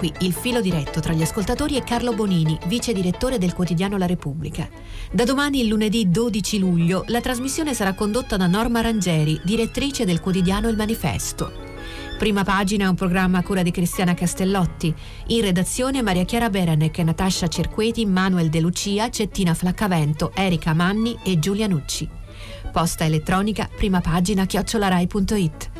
Qui 0.00 0.10
il 0.20 0.32
filo 0.32 0.62
diretto 0.62 1.00
tra 1.00 1.12
gli 1.12 1.20
ascoltatori 1.20 1.76
e 1.76 1.84
Carlo 1.84 2.14
Bonini, 2.14 2.58
vice 2.68 2.94
direttore 2.94 3.36
del 3.36 3.52
quotidiano 3.52 3.98
La 3.98 4.06
Repubblica. 4.06 4.66
Da 5.12 5.24
domani, 5.24 5.68
lunedì 5.68 6.08
12 6.08 6.58
luglio, 6.58 7.04
la 7.08 7.20
trasmissione 7.20 7.74
sarà 7.74 7.92
condotta 7.92 8.38
da 8.38 8.46
Norma 8.46 8.80
Rangeri, 8.80 9.38
direttrice 9.44 10.06
del 10.06 10.20
quotidiano 10.20 10.70
Il 10.70 10.76
Manifesto. 10.76 11.52
Prima 12.16 12.44
pagina 12.44 12.86
è 12.86 12.88
un 12.88 12.94
programma 12.94 13.38
a 13.38 13.42
cura 13.42 13.62
di 13.62 13.70
Cristiana 13.70 14.14
Castellotti. 14.14 14.94
In 15.26 15.42
redazione 15.42 16.00
Maria 16.00 16.24
Chiara 16.24 16.48
Berenec, 16.48 16.96
Natascia 17.00 17.48
Cerqueti, 17.48 18.06
Manuel 18.06 18.48
De 18.48 18.60
Lucia, 18.60 19.10
Cettina 19.10 19.52
Flaccavento, 19.52 20.32
Erika 20.34 20.72
Manni 20.72 21.18
e 21.22 21.38
Giulia 21.38 21.66
Nucci. 21.66 22.08
Posta 22.72 23.04
elettronica, 23.04 23.68
prima 23.76 24.00
pagina 24.00 24.46
chiocciolarai.it. 24.46 25.79